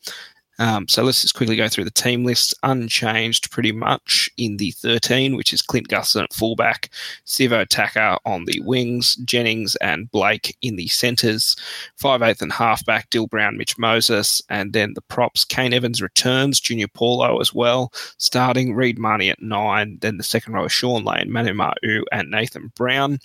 Um, 0.58 0.88
so 0.88 1.02
let's 1.04 1.22
just 1.22 1.34
quickly 1.34 1.56
go 1.56 1.68
through 1.68 1.84
the 1.84 1.90
team 1.90 2.24
list. 2.24 2.54
Unchanged 2.62 3.50
pretty 3.50 3.72
much 3.72 4.28
in 4.36 4.56
the 4.56 4.72
13, 4.72 5.36
which 5.36 5.52
is 5.52 5.62
Clint 5.62 5.88
Gutherson 5.88 6.24
at 6.24 6.32
fullback, 6.32 6.90
Sivo 7.26 7.66
Taka 7.66 8.18
on 8.24 8.44
the 8.44 8.60
wings, 8.64 9.14
Jennings 9.16 9.76
and 9.76 10.10
Blake 10.10 10.56
in 10.62 10.76
the 10.76 10.88
centres, 10.88 11.56
5'8 12.00 12.42
and 12.42 12.52
halfback, 12.52 13.08
Dill 13.10 13.26
Brown, 13.26 13.56
Mitch 13.56 13.78
Moses, 13.78 14.42
and 14.48 14.72
then 14.72 14.94
the 14.94 15.02
props, 15.02 15.44
Kane 15.44 15.72
Evans 15.72 16.02
returns, 16.02 16.60
Junior 16.60 16.88
Paulo 16.88 17.40
as 17.40 17.54
well, 17.54 17.92
starting 18.18 18.74
Reed 18.74 18.98
Mahoney 18.98 19.30
at 19.30 19.42
9, 19.42 19.98
then 20.00 20.16
the 20.16 20.24
second 20.24 20.54
row, 20.54 20.68
Shaun 20.68 21.04
Lane, 21.04 21.30
Manu 21.30 21.52
Ma'u, 21.52 22.02
and 22.10 22.30
Nathan 22.30 22.72
Brown. 22.74 23.18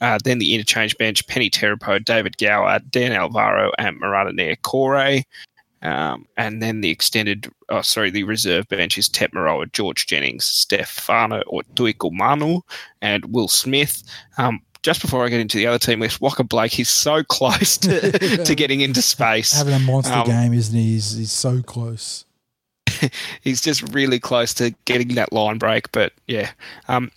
Uh, 0.00 0.18
then 0.24 0.38
the 0.38 0.54
interchange 0.54 0.96
bench, 0.96 1.26
Peni 1.26 1.50
Terepo, 1.50 2.02
David 2.02 2.38
Gower, 2.38 2.78
Dan 2.90 3.12
Alvaro, 3.12 3.70
and 3.78 4.00
Marata 4.00 4.32
Niukore. 4.32 5.24
Um, 5.82 6.26
and 6.36 6.62
then 6.62 6.80
the 6.82 6.90
extended, 6.90 7.50
oh, 7.70 7.80
sorry, 7.82 8.10
the 8.10 8.24
reserve 8.24 8.68
bench 8.68 8.98
is 8.98 9.08
Tep 9.08 9.32
Moeroa, 9.32 9.72
George 9.72 10.06
Jennings, 10.06 10.44
Stefano 10.44 11.42
or 11.46 11.62
Duikel 11.74 12.12
Manu, 12.12 12.60
and 13.00 13.24
Will 13.26 13.48
Smith. 13.48 14.02
Um, 14.36 14.60
just 14.82 15.00
before 15.02 15.24
I 15.24 15.28
get 15.28 15.40
into 15.40 15.56
the 15.58 15.66
other 15.66 15.78
team 15.78 16.00
list, 16.00 16.20
Waqa 16.20 16.46
Blake, 16.48 16.72
he's 16.72 16.88
so 16.88 17.22
close 17.28 17.78
to, 17.78 18.12
to 18.44 18.54
getting 18.54 18.80
into 18.82 19.02
space. 19.02 19.52
Having 19.56 19.74
a 19.74 19.78
monster 19.78 20.12
Um, 20.14 20.26
game, 20.26 20.52
isn't 20.52 20.74
he? 20.76 20.92
He's, 20.92 21.12
he's 21.16 21.32
so 21.32 21.62
close. 21.62 22.24
he's 23.40 23.60
just 23.60 23.82
really 23.94 24.18
close 24.18 24.52
to 24.54 24.74
getting 24.84 25.14
that 25.14 25.32
line 25.32 25.58
break. 25.58 25.90
But 25.92 26.12
yeah, 26.26 26.50
um, 26.88 27.10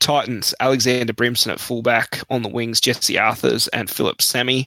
Titans 0.00 0.54
Alexander 0.58 1.12
Brimson 1.12 1.52
at 1.52 1.60
fullback 1.60 2.20
on 2.30 2.42
the 2.42 2.48
wings, 2.48 2.80
Jesse 2.80 3.18
Arthurs 3.18 3.68
and 3.68 3.88
Phillip 3.88 4.20
Sami. 4.20 4.66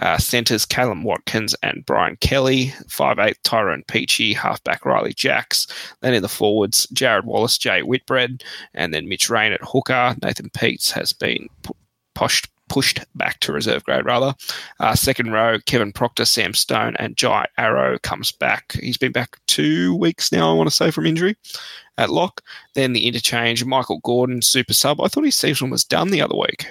Uh, 0.00 0.18
centers 0.18 0.64
Callum 0.64 1.02
Watkins 1.04 1.54
and 1.62 1.84
Brian 1.86 2.16
Kelly, 2.16 2.66
5'8 2.88 3.34
Tyrone 3.42 3.84
Peachey, 3.88 4.34
halfback 4.34 4.84
Riley 4.84 5.14
Jacks. 5.14 5.66
Then 6.00 6.14
in 6.14 6.22
the 6.22 6.28
forwards, 6.28 6.86
Jarrod 6.88 7.24
Wallace, 7.24 7.58
Jay 7.58 7.82
Whitbread, 7.82 8.44
and 8.74 8.92
then 8.92 9.08
Mitch 9.08 9.30
Rein 9.30 9.52
at 9.52 9.62
hooker. 9.62 10.16
Nathan 10.22 10.50
Peats 10.50 10.90
has 10.90 11.12
been 11.12 11.48
pu- 11.62 11.76
pushed 12.14 12.48
pushed 12.68 13.00
back 13.14 13.40
to 13.40 13.52
reserve 13.52 13.84
grade 13.84 14.04
rather. 14.04 14.34
Uh, 14.80 14.94
second 14.94 15.32
row, 15.32 15.58
Kevin 15.66 15.92
Proctor, 15.92 16.24
Sam 16.24 16.54
Stone, 16.54 16.96
and 16.98 17.16
Jai 17.16 17.46
Arrow 17.58 17.98
comes 18.00 18.32
back. 18.32 18.72
He's 18.72 18.96
been 18.96 19.12
back 19.12 19.38
two 19.46 19.94
weeks 19.94 20.32
now, 20.32 20.50
I 20.50 20.54
want 20.54 20.68
to 20.68 20.74
say, 20.74 20.90
from 20.90 21.06
injury 21.06 21.36
at 21.98 22.10
lock. 22.10 22.42
Then 22.74 22.92
the 22.92 23.06
interchange, 23.06 23.64
Michael 23.64 24.00
Gordon, 24.00 24.42
super 24.42 24.74
sub. 24.74 25.00
I 25.00 25.08
thought 25.08 25.24
his 25.24 25.36
season 25.36 25.70
was 25.70 25.84
done 25.84 26.10
the 26.10 26.20
other 26.20 26.36
week. 26.36 26.66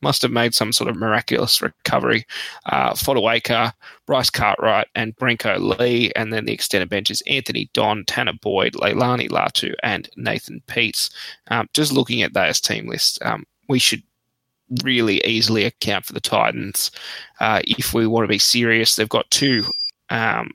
Must 0.00 0.22
have 0.22 0.30
made 0.30 0.54
some 0.54 0.72
sort 0.72 0.88
of 0.88 0.96
miraculous 0.96 1.60
recovery. 1.60 2.24
Uh, 2.66 2.92
Fotuaika, 2.92 3.72
Bryce 4.06 4.30
Cartwright, 4.30 4.88
and 4.94 5.16
Brenko 5.16 5.78
Lee. 5.78 6.12
And 6.14 6.32
then 6.32 6.44
the 6.44 6.52
extended 6.52 6.88
benches, 6.88 7.22
Anthony 7.26 7.70
Don, 7.72 8.04
Tanner 8.04 8.34
Boyd, 8.34 8.74
Leilani 8.74 9.28
Latu, 9.28 9.74
and 9.82 10.08
Nathan 10.16 10.62
Peats. 10.66 11.10
Um, 11.48 11.68
just 11.74 11.92
looking 11.92 12.22
at 12.22 12.34
those 12.34 12.60
team 12.60 12.86
lists, 12.86 13.18
um, 13.22 13.44
we 13.68 13.78
should 13.78 14.02
really 14.82 15.24
easily 15.24 15.64
account 15.64 16.04
for 16.04 16.12
the 16.12 16.20
Titans. 16.20 16.90
Uh, 17.40 17.60
if 17.64 17.94
we 17.94 18.06
want 18.06 18.24
to 18.24 18.28
be 18.28 18.38
serious, 18.38 18.96
they've 18.96 19.08
got 19.08 19.30
two 19.30 19.64
um, 20.10 20.50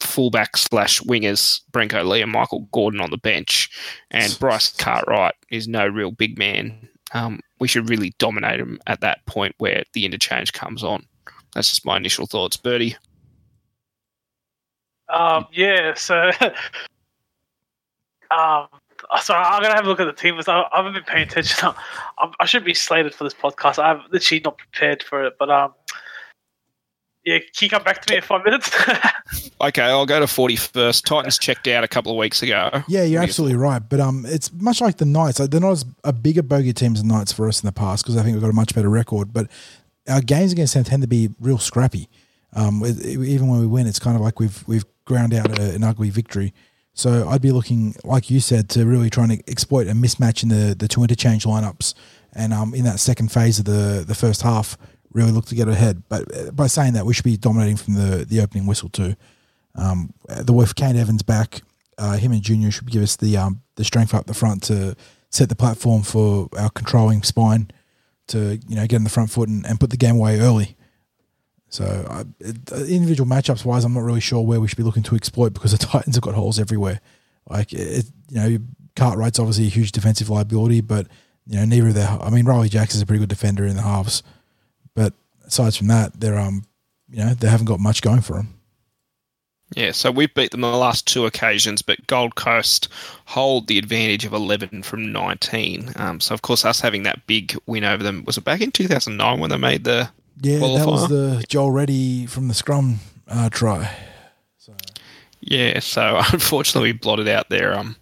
fullback 0.00 0.56
slash 0.56 1.00
wingers, 1.00 1.60
Brenko 1.72 2.06
Lee 2.06 2.22
and 2.22 2.32
Michael 2.32 2.68
Gordon 2.72 3.00
on 3.00 3.10
the 3.10 3.18
bench, 3.18 3.70
and 4.10 4.36
Bryce 4.38 4.72
Cartwright 4.72 5.34
is 5.50 5.68
no 5.68 5.86
real 5.86 6.10
big 6.10 6.38
man. 6.38 6.88
Um, 7.14 7.40
we 7.62 7.68
should 7.68 7.88
really 7.88 8.12
dominate 8.18 8.58
them 8.58 8.80
at 8.88 9.00
that 9.02 9.24
point 9.26 9.54
where 9.58 9.84
the 9.92 10.04
interchange 10.04 10.52
comes 10.52 10.82
on. 10.82 11.06
That's 11.54 11.68
just 11.68 11.86
my 11.86 11.96
initial 11.96 12.26
thoughts, 12.26 12.56
Bertie. 12.56 12.96
Um, 15.08 15.46
yeah, 15.52 15.94
so 15.94 16.32
um, 18.32 18.66
so 19.22 19.34
I'm 19.34 19.62
gonna 19.62 19.76
have 19.76 19.86
a 19.86 19.88
look 19.88 20.00
at 20.00 20.06
the 20.06 20.12
team. 20.12 20.40
I, 20.44 20.50
I 20.50 20.76
haven't 20.76 20.94
been 20.94 21.04
paying 21.04 21.28
attention. 21.28 21.68
I, 22.18 22.32
I 22.40 22.46
should 22.46 22.64
be 22.64 22.74
slated 22.74 23.14
for 23.14 23.22
this 23.22 23.32
podcast. 23.34 23.80
I'm 23.80 24.02
literally 24.10 24.42
not 24.44 24.58
prepared 24.58 25.04
for 25.04 25.24
it, 25.24 25.34
but 25.38 25.48
um, 25.48 25.72
yeah, 27.24 27.38
can 27.38 27.46
you 27.60 27.68
come 27.70 27.82
back 27.82 28.02
to 28.02 28.12
me 28.12 28.16
in 28.16 28.22
five 28.22 28.44
minutes? 28.44 28.70
Okay, 29.62 29.82
I'll 29.82 30.06
go 30.06 30.18
to 30.18 30.26
41st. 30.26 31.04
Titans 31.04 31.38
checked 31.38 31.68
out 31.68 31.84
a 31.84 31.88
couple 31.88 32.10
of 32.10 32.18
weeks 32.18 32.42
ago. 32.42 32.82
Yeah, 32.88 33.04
you're 33.04 33.22
absolutely 33.22 33.56
right. 33.56 33.80
But 33.80 34.00
um, 34.00 34.26
it's 34.26 34.52
much 34.52 34.80
like 34.80 34.96
the 34.96 35.04
Knights. 35.04 35.38
Like, 35.38 35.50
they're 35.50 35.60
not 35.60 35.70
as 35.70 35.84
a 36.02 36.12
bigger 36.12 36.42
bogey 36.42 36.72
teams 36.72 36.98
than 36.98 37.06
the 37.08 37.14
Knights 37.14 37.32
for 37.32 37.46
us 37.46 37.62
in 37.62 37.66
the 37.66 37.72
past 37.72 38.02
because 38.04 38.16
I 38.16 38.24
think 38.24 38.34
we've 38.34 38.42
got 38.42 38.50
a 38.50 38.54
much 38.54 38.74
better 38.74 38.88
record. 38.88 39.32
But 39.32 39.48
our 40.08 40.20
games 40.20 40.50
against 40.50 40.74
them 40.74 40.82
tend 40.82 41.02
to 41.02 41.08
be 41.08 41.30
real 41.38 41.58
scrappy. 41.58 42.08
Um, 42.54 42.80
with- 42.80 43.06
even 43.06 43.46
when 43.46 43.60
we 43.60 43.66
win, 43.68 43.86
it's 43.86 44.00
kind 44.00 44.16
of 44.16 44.20
like 44.20 44.40
we've 44.40 44.66
we've 44.66 44.84
ground 45.04 45.32
out 45.32 45.56
a, 45.56 45.74
an 45.74 45.84
ugly 45.84 46.10
victory. 46.10 46.52
So 46.92 47.28
I'd 47.28 47.40
be 47.40 47.52
looking, 47.52 47.94
like 48.02 48.30
you 48.30 48.40
said, 48.40 48.68
to 48.70 48.84
really 48.84 49.10
trying 49.10 49.28
to 49.28 49.40
exploit 49.48 49.86
a 49.86 49.92
mismatch 49.92 50.42
in 50.42 50.48
the 50.48 50.74
the 50.74 50.88
two 50.88 51.02
interchange 51.02 51.44
lineups, 51.44 51.94
and 52.32 52.52
um, 52.52 52.74
in 52.74 52.82
that 52.84 52.98
second 52.98 53.30
phase 53.30 53.60
of 53.60 53.64
the 53.64 54.04
the 54.04 54.16
first 54.16 54.42
half, 54.42 54.76
really 55.12 55.32
look 55.32 55.46
to 55.46 55.54
get 55.54 55.68
ahead. 55.68 56.02
But 56.08 56.34
uh, 56.34 56.50
by 56.50 56.66
saying 56.66 56.94
that, 56.94 57.06
we 57.06 57.14
should 57.14 57.24
be 57.24 57.36
dominating 57.36 57.76
from 57.76 57.94
the 57.94 58.24
the 58.24 58.40
opening 58.40 58.66
whistle 58.66 58.88
too. 58.88 59.14
Um, 59.74 60.12
the 60.28 60.52
with 60.52 60.74
Kane 60.74 60.96
Evans 60.96 61.22
back, 61.22 61.62
uh, 61.98 62.16
him 62.16 62.32
and 62.32 62.42
Junior 62.42 62.70
should 62.70 62.90
give 62.90 63.02
us 63.02 63.16
the 63.16 63.36
um, 63.36 63.62
the 63.76 63.84
strength 63.84 64.14
up 64.14 64.26
the 64.26 64.34
front 64.34 64.62
to 64.64 64.96
set 65.30 65.48
the 65.48 65.56
platform 65.56 66.02
for 66.02 66.48
our 66.58 66.70
controlling 66.70 67.22
spine 67.22 67.70
to 68.28 68.58
you 68.68 68.76
know 68.76 68.86
get 68.86 68.96
in 68.96 69.04
the 69.04 69.10
front 69.10 69.30
foot 69.30 69.48
and, 69.48 69.66
and 69.66 69.80
put 69.80 69.90
the 69.90 69.96
game 69.96 70.16
away 70.16 70.40
early. 70.40 70.76
So 71.68 71.84
I, 72.08 72.20
uh, 72.20 72.84
individual 72.84 73.28
matchups 73.28 73.64
wise, 73.64 73.84
I'm 73.84 73.94
not 73.94 74.02
really 74.02 74.20
sure 74.20 74.42
where 74.42 74.60
we 74.60 74.68
should 74.68 74.76
be 74.76 74.82
looking 74.82 75.02
to 75.04 75.16
exploit 75.16 75.54
because 75.54 75.72
the 75.72 75.78
Titans 75.86 76.16
have 76.16 76.22
got 76.22 76.34
holes 76.34 76.58
everywhere. 76.58 77.00
Like 77.48 77.72
it, 77.72 78.06
you 78.28 78.36
know, 78.36 78.58
Cartwright's 78.94 79.38
obviously 79.38 79.66
a 79.66 79.70
huge 79.70 79.92
defensive 79.92 80.28
liability, 80.28 80.80
but 80.80 81.06
you 81.46 81.56
know 81.56 81.64
neither 81.64 81.88
of 81.88 81.94
their. 81.94 82.08
I 82.08 82.30
mean, 82.30 82.44
Riley 82.44 82.68
Jacks 82.68 82.94
is 82.94 83.02
a 83.02 83.06
pretty 83.06 83.20
good 83.20 83.28
defender 83.28 83.64
in 83.64 83.76
the 83.76 83.82
halves, 83.82 84.22
but 84.94 85.14
aside 85.46 85.74
from 85.74 85.88
that, 85.88 86.18
they're 86.18 86.38
um 86.38 86.64
you 87.08 87.24
know 87.24 87.34
they 87.34 87.48
haven't 87.48 87.66
got 87.66 87.80
much 87.80 88.02
going 88.02 88.20
for 88.20 88.34
them. 88.34 88.54
Yeah, 89.74 89.92
so 89.92 90.10
we've 90.10 90.32
beat 90.34 90.50
them 90.50 90.64
on 90.64 90.72
the 90.72 90.78
last 90.78 91.06
two 91.06 91.24
occasions, 91.24 91.80
but 91.80 92.06
Gold 92.06 92.34
Coast 92.34 92.88
hold 93.24 93.68
the 93.68 93.78
advantage 93.78 94.26
of 94.26 94.34
11 94.34 94.82
from 94.82 95.12
19. 95.12 95.92
Um, 95.96 96.20
so, 96.20 96.34
of 96.34 96.42
course, 96.42 96.66
us 96.66 96.80
having 96.80 97.04
that 97.04 97.26
big 97.26 97.56
win 97.64 97.82
over 97.82 98.02
them 98.02 98.24
was 98.26 98.36
it 98.36 98.44
back 98.44 98.60
in 98.60 98.70
2009 98.70 99.40
when 99.40 99.48
they 99.48 99.56
made 99.56 99.84
the. 99.84 100.10
Yeah, 100.42 100.58
that 100.58 100.86
was 100.86 101.08
the 101.08 101.42
Joel 101.48 101.70
Reddy 101.70 102.26
from 102.26 102.48
the 102.48 102.54
scrum 102.54 103.00
uh, 103.28 103.48
try. 103.50 103.90
Yeah, 105.40 105.80
so 105.80 106.20
unfortunately, 106.32 106.92
we 106.92 106.98
blotted 106.98 107.28
out 107.28 107.48
their 107.48 107.76
um, 107.76 107.96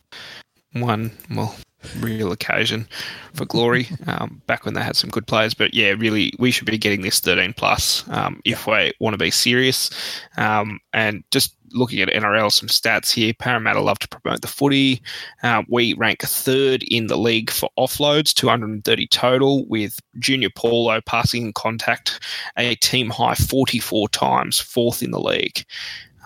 one, 0.72 1.12
well, 1.30 1.54
real 1.98 2.32
occasion 2.32 2.86
for 3.34 3.44
glory 3.44 3.88
um, 4.06 4.42
back 4.46 4.64
when 4.64 4.74
they 4.74 4.82
had 4.82 4.96
some 4.96 5.10
good 5.10 5.26
players. 5.26 5.54
But 5.54 5.74
yeah, 5.74 5.90
really, 5.90 6.32
we 6.38 6.50
should 6.50 6.66
be 6.66 6.78
getting 6.78 7.02
this 7.02 7.20
13 7.20 7.54
plus 7.54 8.08
um, 8.08 8.40
if 8.44 8.66
we 8.66 8.92
want 9.00 9.14
to 9.14 9.18
be 9.18 9.30
serious. 9.30 9.90
Um, 10.36 10.80
and 10.92 11.24
just 11.30 11.54
looking 11.72 12.00
at 12.00 12.08
NRL, 12.08 12.50
some 12.50 12.68
stats 12.68 13.12
here 13.12 13.32
Parramatta 13.32 13.80
love 13.80 13.98
to 14.00 14.08
promote 14.08 14.40
the 14.40 14.48
footy. 14.48 15.02
Uh, 15.42 15.62
we 15.68 15.94
rank 15.94 16.22
third 16.22 16.82
in 16.84 17.06
the 17.06 17.16
league 17.16 17.50
for 17.50 17.70
offloads, 17.78 18.34
230 18.34 19.06
total, 19.08 19.64
with 19.66 20.00
Junior 20.18 20.50
Paulo 20.54 21.00
passing 21.00 21.46
in 21.46 21.52
contact 21.52 22.20
a 22.56 22.74
team 22.76 23.10
high 23.10 23.34
44 23.34 24.08
times, 24.08 24.58
fourth 24.58 25.02
in 25.02 25.10
the 25.10 25.20
league. 25.20 25.64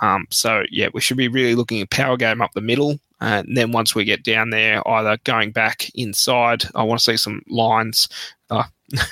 Um, 0.01 0.27
so 0.31 0.65
yeah, 0.71 0.89
we 0.93 1.01
should 1.01 1.17
be 1.17 1.29
really 1.29 1.55
looking 1.55 1.81
at 1.81 1.91
power 1.91 2.17
game 2.17 2.43
up 2.43 2.53
the 2.53 2.61
middle, 2.61 2.99
and 3.25 3.57
then 3.57 3.73
once 3.73 3.95
we 3.95 4.05
get 4.05 4.23
down 4.23 4.51
there, 4.51 4.87
either 4.87 5.17
going 5.25 5.53
back 5.53 5.89
inside. 5.95 6.65
I 6.75 6.83
want 6.83 7.01
to 7.01 7.05
see 7.05 7.17
some 7.17 7.43
lines. 7.49 8.09
Uh, 8.51 8.65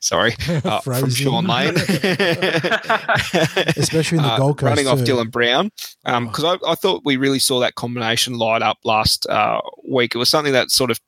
sorry, 0.00 0.34
uh, 0.64 0.80
from. 0.80 1.10
Sean 1.10 1.46
Lane, 1.46 1.74
Especially 3.76 4.18
in 4.18 4.24
the 4.24 4.30
Uh, 4.32 4.36
Gold 4.38 4.58
Coast. 4.58 4.68
running 4.68 4.86
off. 4.86 4.98
Dylan 5.00 5.30
Brown. 5.30 5.70
Because 6.04 6.44
I, 6.44 6.58
I 6.70 6.74
thought 6.74 7.02
we 7.04 7.16
really 7.16 7.38
saw 7.38 7.60
that 7.60 7.74
combination 7.74 8.34
light 8.34 8.62
up 8.62 8.78
last 8.84 9.26
uh, 9.28 9.60
week. 9.88 10.14
It 10.14 10.18
was 10.18 10.28
something 10.30 10.52
that 10.52 10.70
sort 10.70 10.90
of 10.90 11.00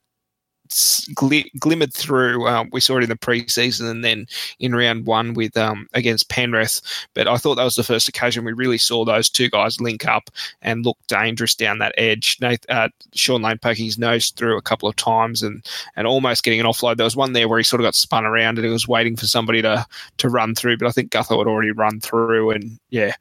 gli- 1.14 1.50
glimmered 1.58 1.92
through. 1.92 2.46
Um, 2.48 2.68
we 2.72 2.80
saw 2.80 2.96
it 2.98 3.02
in 3.02 3.08
the 3.08 3.16
preseason 3.16 3.90
and 3.90 4.04
then 4.04 4.26
in 4.58 4.74
round 4.74 5.06
one 5.06 5.34
with 5.34 5.56
um, 5.56 5.88
against 5.94 6.28
Penrith. 6.28 6.80
But 7.14 7.28
I 7.28 7.36
thought 7.36 7.56
that 7.56 7.64
was 7.64 7.76
the 7.76 7.84
first 7.84 8.08
occasion 8.08 8.44
we 8.44 8.52
really 8.52 8.78
saw 8.78 9.04
those 9.04 9.28
two 9.28 9.48
guys 9.50 9.80
link 9.80 10.06
up 10.06 10.30
and 10.62 10.84
look 10.84 10.98
dangerous 11.06 11.54
down 11.54 11.78
that 11.78 11.94
edge. 11.98 12.38
Nath, 12.40 12.64
uh, 12.68 12.88
Sean 13.14 13.42
Lane 13.42 13.58
poking 13.58 13.84
his 13.84 13.98
nose 13.98 14.30
through 14.30 14.56
a 14.56 14.62
couple 14.62 14.88
of 14.88 14.96
times 14.96 15.42
and 15.42 15.64
and 15.96 16.06
almost 16.06 16.44
getting 16.44 16.60
an 16.60 16.66
offload. 16.66 16.96
There 16.96 17.04
was 17.04 17.16
one 17.16 17.32
there 17.32 17.48
where 17.48 17.58
he 17.58 17.64
sort 17.64 17.80
of 17.80 17.84
got 17.84 17.94
spun 17.94 18.24
around 18.24 18.58
and 18.58 18.66
he 18.66 18.72
was 18.72 18.88
waiting 18.88 19.16
for 19.16 19.26
somebody 19.26 19.62
to 19.62 19.86
to 20.18 20.28
run 20.28 20.54
through, 20.54 20.78
but 20.78 20.88
I 20.88 20.92
think 20.92 21.10
Gutho 21.10 21.38
had 21.38 21.46
already 21.46 21.72
run 21.72 22.00
through. 22.00 22.50
And 22.50 22.78
yeah, 22.90 23.14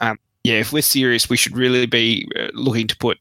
um, 0.00 0.18
yeah, 0.44 0.56
if 0.56 0.72
we're 0.72 0.82
serious, 0.82 1.28
we 1.28 1.36
should 1.36 1.56
really 1.56 1.86
be 1.86 2.28
uh, 2.38 2.48
looking 2.54 2.88
to 2.88 2.96
put 2.96 3.18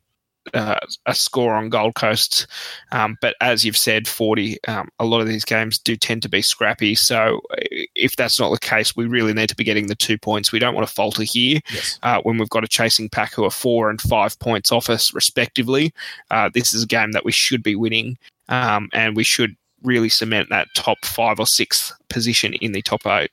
uh, 0.54 0.80
a 1.06 1.14
score 1.14 1.54
on 1.54 1.70
Gold 1.70 1.96
Coast. 1.96 2.48
Um, 2.92 3.18
but 3.22 3.36
as 3.42 3.64
you've 3.64 3.78
said, 3.78 4.08
40, 4.08 4.58
um, 4.68 4.90
a 5.00 5.06
lot 5.06 5.22
of 5.22 5.28
these 5.28 5.46
games 5.46 5.78
do 5.78 5.96
tend 5.96 6.22
to 6.24 6.30
be 6.30 6.42
scrappy. 6.42 6.96
So 6.96 7.42
uh, 7.52 7.58
if 7.96 8.16
that's 8.16 8.40
not 8.40 8.50
the 8.52 8.60
case, 8.60 8.96
we 8.96 9.06
really 9.06 9.34
need 9.34 9.50
to 9.50 9.56
be 9.56 9.64
getting 9.64 9.88
the 9.88 9.96
two 9.96 10.18
points. 10.18 10.52
We 10.52 10.60
don't 10.60 10.76
want 10.76 10.88
to 10.88 10.94
falter 10.94 11.24
here 11.24 11.60
Yes. 11.72 12.00
uh, 12.04 12.22
when 12.22 12.38
we've 12.38 12.50
got 12.50 12.64
a 12.64 12.68
chasing 12.68 13.10
pack 13.10 13.34
who 13.34 13.44
are 13.44 13.52
four 13.52 13.90
and 13.90 14.02
five 14.02 14.38
points 14.40 14.72
off 14.72 14.90
us, 14.90 15.14
respectively. 15.14 15.94
Uh, 16.32 16.50
this 16.54 16.74
is 16.74 16.84
a 16.84 16.88
game 16.88 17.12
that 17.12 17.26
we 17.26 17.32
should 17.32 17.62
be 17.64 17.76
winning, 17.76 18.18
um, 18.48 18.90
and 18.94 19.16
we 19.16 19.24
should 19.24 19.56
really 19.84 20.10
cement 20.10 20.50
that 20.50 20.68
top 20.76 20.98
five 21.06 21.40
or 21.40 21.48
sixth 21.48 21.94
position 22.10 22.54
in 22.56 22.72
the 22.72 22.82
top 22.82 23.06
eight. 23.06 23.32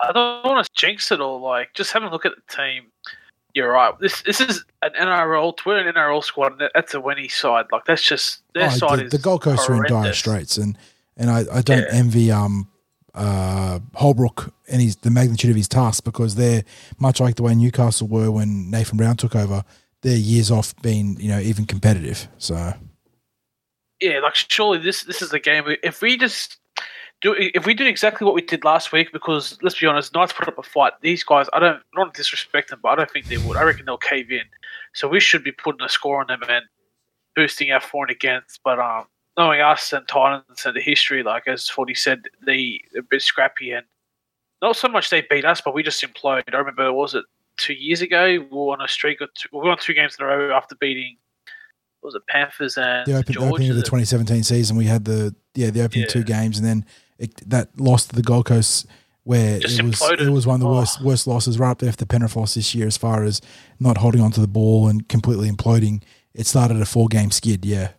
I 0.00 0.12
don't 0.12 0.44
want 0.44 0.66
to 0.66 0.70
jinx 0.74 1.10
it 1.12 1.20
all. 1.20 1.40
Like, 1.40 1.72
just 1.74 1.92
having 1.92 2.08
a 2.08 2.12
look 2.12 2.26
at 2.26 2.32
the 2.34 2.54
team. 2.54 2.86
You're 3.54 3.70
right. 3.70 3.94
This 4.00 4.22
this 4.22 4.40
is 4.40 4.64
an 4.82 4.90
NRL. 5.00 5.54
We're 5.64 5.78
an 5.86 5.94
NRL 5.94 6.22
squad. 6.24 6.60
And 6.60 6.70
that's 6.74 6.92
a 6.92 7.00
winning 7.00 7.28
side. 7.28 7.66
Like, 7.70 7.84
that's 7.84 8.02
just 8.02 8.42
their 8.52 8.66
Oh, 8.66 8.70
side 8.70 8.98
the, 8.98 9.04
is 9.04 9.12
the 9.12 9.18
Gold 9.18 9.42
Coast 9.42 9.70
are 9.70 9.76
in 9.76 9.84
dire 9.84 10.12
straits, 10.12 10.56
and 10.58 10.76
and 11.16 11.30
I, 11.30 11.44
I 11.52 11.62
don't 11.62 11.78
Yeah. 11.78 11.88
envy 11.92 12.32
um 12.32 12.68
uh, 13.14 13.78
Holbrook 13.94 14.52
and 14.68 14.82
his 14.82 14.96
the 14.96 15.10
magnitude 15.10 15.50
of 15.50 15.56
his 15.56 15.68
task 15.68 16.02
because 16.02 16.34
they're 16.34 16.64
much 16.98 17.20
like 17.20 17.36
the 17.36 17.44
way 17.44 17.54
Newcastle 17.54 18.08
were 18.08 18.28
when 18.32 18.70
Nathan 18.70 18.96
Brown 18.96 19.16
took 19.16 19.36
over. 19.36 19.64
They're 20.02 20.16
years 20.16 20.50
off 20.50 20.74
being 20.82 21.16
you 21.20 21.28
know 21.28 21.38
even 21.38 21.64
competitive. 21.64 22.26
So 22.38 22.74
yeah, 24.00 24.18
like 24.18 24.34
surely 24.34 24.78
this 24.78 25.04
this 25.04 25.22
is 25.22 25.30
the 25.30 25.38
game. 25.38 25.64
If 25.84 26.02
we 26.02 26.16
just 26.16 26.58
do 27.24 27.34
if 27.38 27.66
we 27.66 27.74
do 27.74 27.86
exactly 27.86 28.24
what 28.24 28.34
we 28.34 28.42
did 28.42 28.64
last 28.64 28.92
week, 28.92 29.12
because 29.12 29.58
let's 29.62 29.78
be 29.78 29.86
honest, 29.86 30.14
Knights 30.14 30.32
put 30.32 30.46
up 30.46 30.58
a 30.58 30.62
fight. 30.62 30.92
These 31.00 31.24
guys, 31.24 31.46
I 31.52 31.58
don't 31.58 31.82
not 31.94 32.14
disrespect 32.14 32.70
them, 32.70 32.80
but 32.82 32.90
I 32.90 32.94
don't 32.96 33.10
think 33.10 33.26
they 33.26 33.38
would. 33.38 33.56
I 33.56 33.62
reckon 33.62 33.86
they'll 33.86 33.96
cave 33.96 34.30
in. 34.30 34.44
So 34.92 35.08
we 35.08 35.18
should 35.18 35.42
be 35.42 35.50
putting 35.50 35.84
a 35.84 35.88
score 35.88 36.20
on 36.20 36.26
them 36.28 36.42
and 36.48 36.64
boosting 37.34 37.72
our 37.72 37.80
for 37.80 38.04
and 38.04 38.10
against. 38.10 38.60
But 38.62 38.78
um, 38.78 39.06
knowing 39.36 39.60
us 39.60 39.92
and 39.92 40.06
Titans 40.06 40.66
and 40.66 40.76
the 40.76 40.80
history, 40.80 41.22
like 41.22 41.48
as 41.48 41.68
Forty 41.68 41.94
said, 41.94 42.24
they 42.44 42.82
a 42.96 43.02
bit 43.02 43.22
scrappy 43.22 43.72
and 43.72 43.86
not 44.62 44.76
so 44.76 44.88
much 44.88 45.10
they 45.10 45.22
beat 45.28 45.44
us, 45.44 45.60
but 45.60 45.74
we 45.74 45.82
just 45.82 46.02
imploded. 46.02 46.54
I 46.54 46.58
remember 46.58 46.92
was 46.92 47.14
it 47.14 47.24
two 47.56 47.74
years 47.74 48.02
ago 48.02 48.26
we 48.26 48.38
were 48.50 48.72
on 48.72 48.80
a 48.80 48.88
streak 48.88 49.20
of 49.20 49.32
two, 49.34 49.48
we 49.52 49.60
were 49.60 49.70
on 49.70 49.78
two 49.78 49.94
games 49.94 50.16
in 50.18 50.24
a 50.24 50.28
row 50.28 50.54
after 50.54 50.74
beating 50.74 51.16
was 52.04 52.14
it 52.14 52.26
Panthers 52.26 52.76
and 52.76 53.06
the, 53.06 53.16
open, 53.16 53.34
the 53.34 53.40
opening 53.40 53.70
of 53.70 53.76
the 53.76 53.82
2017 53.82 54.42
season, 54.42 54.76
we 54.76 54.84
had 54.84 55.06
the 55.06 55.34
yeah 55.54 55.70
the 55.70 55.82
opening 55.82 56.02
yeah. 56.02 56.08
two 56.08 56.22
games, 56.22 56.58
and 56.58 56.66
then 56.66 56.84
it, 57.18 57.48
that 57.48 57.68
loss 57.78 58.06
to 58.06 58.16
the 58.16 58.22
Gold 58.22 58.46
Coast 58.46 58.86
where 59.24 59.58
Just 59.58 59.80
it 59.80 59.84
was 59.84 60.02
it 60.18 60.28
was 60.28 60.46
one 60.46 60.56
of 60.56 60.60
the 60.60 60.68
oh. 60.68 60.74
worst 60.74 61.02
worst 61.02 61.26
losses 61.26 61.58
right 61.58 61.70
up 61.70 61.78
there 61.78 61.90
for 61.90 61.96
the 61.96 62.06
Penrith 62.06 62.36
loss 62.36 62.54
this 62.54 62.74
year 62.74 62.86
as 62.86 62.96
far 62.96 63.24
as 63.24 63.40
not 63.80 63.98
holding 63.98 64.20
onto 64.20 64.40
the 64.40 64.46
ball 64.46 64.88
and 64.88 65.08
completely 65.08 65.50
imploding. 65.50 66.02
It 66.34 66.46
started 66.46 66.80
a 66.80 66.84
four 66.84 67.08
game 67.08 67.30
skid, 67.30 67.64
yeah. 67.64 67.92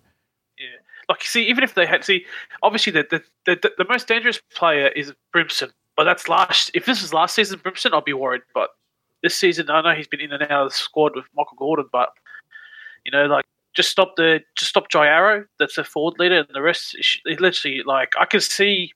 Yeah, 0.57 0.77
like 1.09 1.23
you 1.23 1.27
see, 1.27 1.47
even 1.47 1.63
if 1.63 1.73
they 1.73 1.85
had 1.85 2.03
see, 2.03 2.25
obviously 2.61 2.93
the 2.93 3.07
the, 3.09 3.23
the 3.45 3.71
the 3.77 3.85
most 3.89 4.07
dangerous 4.07 4.39
player 4.53 4.87
is 4.89 5.13
Brimson, 5.33 5.71
but 5.97 6.03
that's 6.03 6.29
last. 6.29 6.71
If 6.73 6.85
this 6.85 7.01
was 7.01 7.13
last 7.13 7.35
season 7.35 7.59
Brimson, 7.59 7.93
I'd 7.93 8.05
be 8.05 8.13
worried. 8.13 8.43
But 8.53 8.69
this 9.23 9.35
season, 9.35 9.69
I 9.69 9.81
know 9.81 9.95
he's 9.95 10.07
been 10.07 10.21
in 10.21 10.31
and 10.31 10.43
out 10.43 10.65
of 10.65 10.71
the 10.71 10.77
squad 10.77 11.15
with 11.15 11.25
Michael 11.35 11.57
Gordon, 11.57 11.85
but 11.91 12.09
you 13.03 13.11
know, 13.11 13.25
like 13.25 13.45
just 13.73 13.89
stop 13.89 14.15
the 14.15 14.41
just 14.55 14.69
stop 14.69 14.89
Jai 14.89 15.07
Arrow. 15.07 15.45
That's 15.57 15.79
a 15.79 15.83
forward 15.83 16.19
leader, 16.19 16.37
and 16.37 16.47
the 16.53 16.61
rest 16.61 16.95
is 16.99 17.17
literally 17.39 17.81
like 17.83 18.13
I 18.19 18.25
can 18.25 18.41
see 18.41 18.93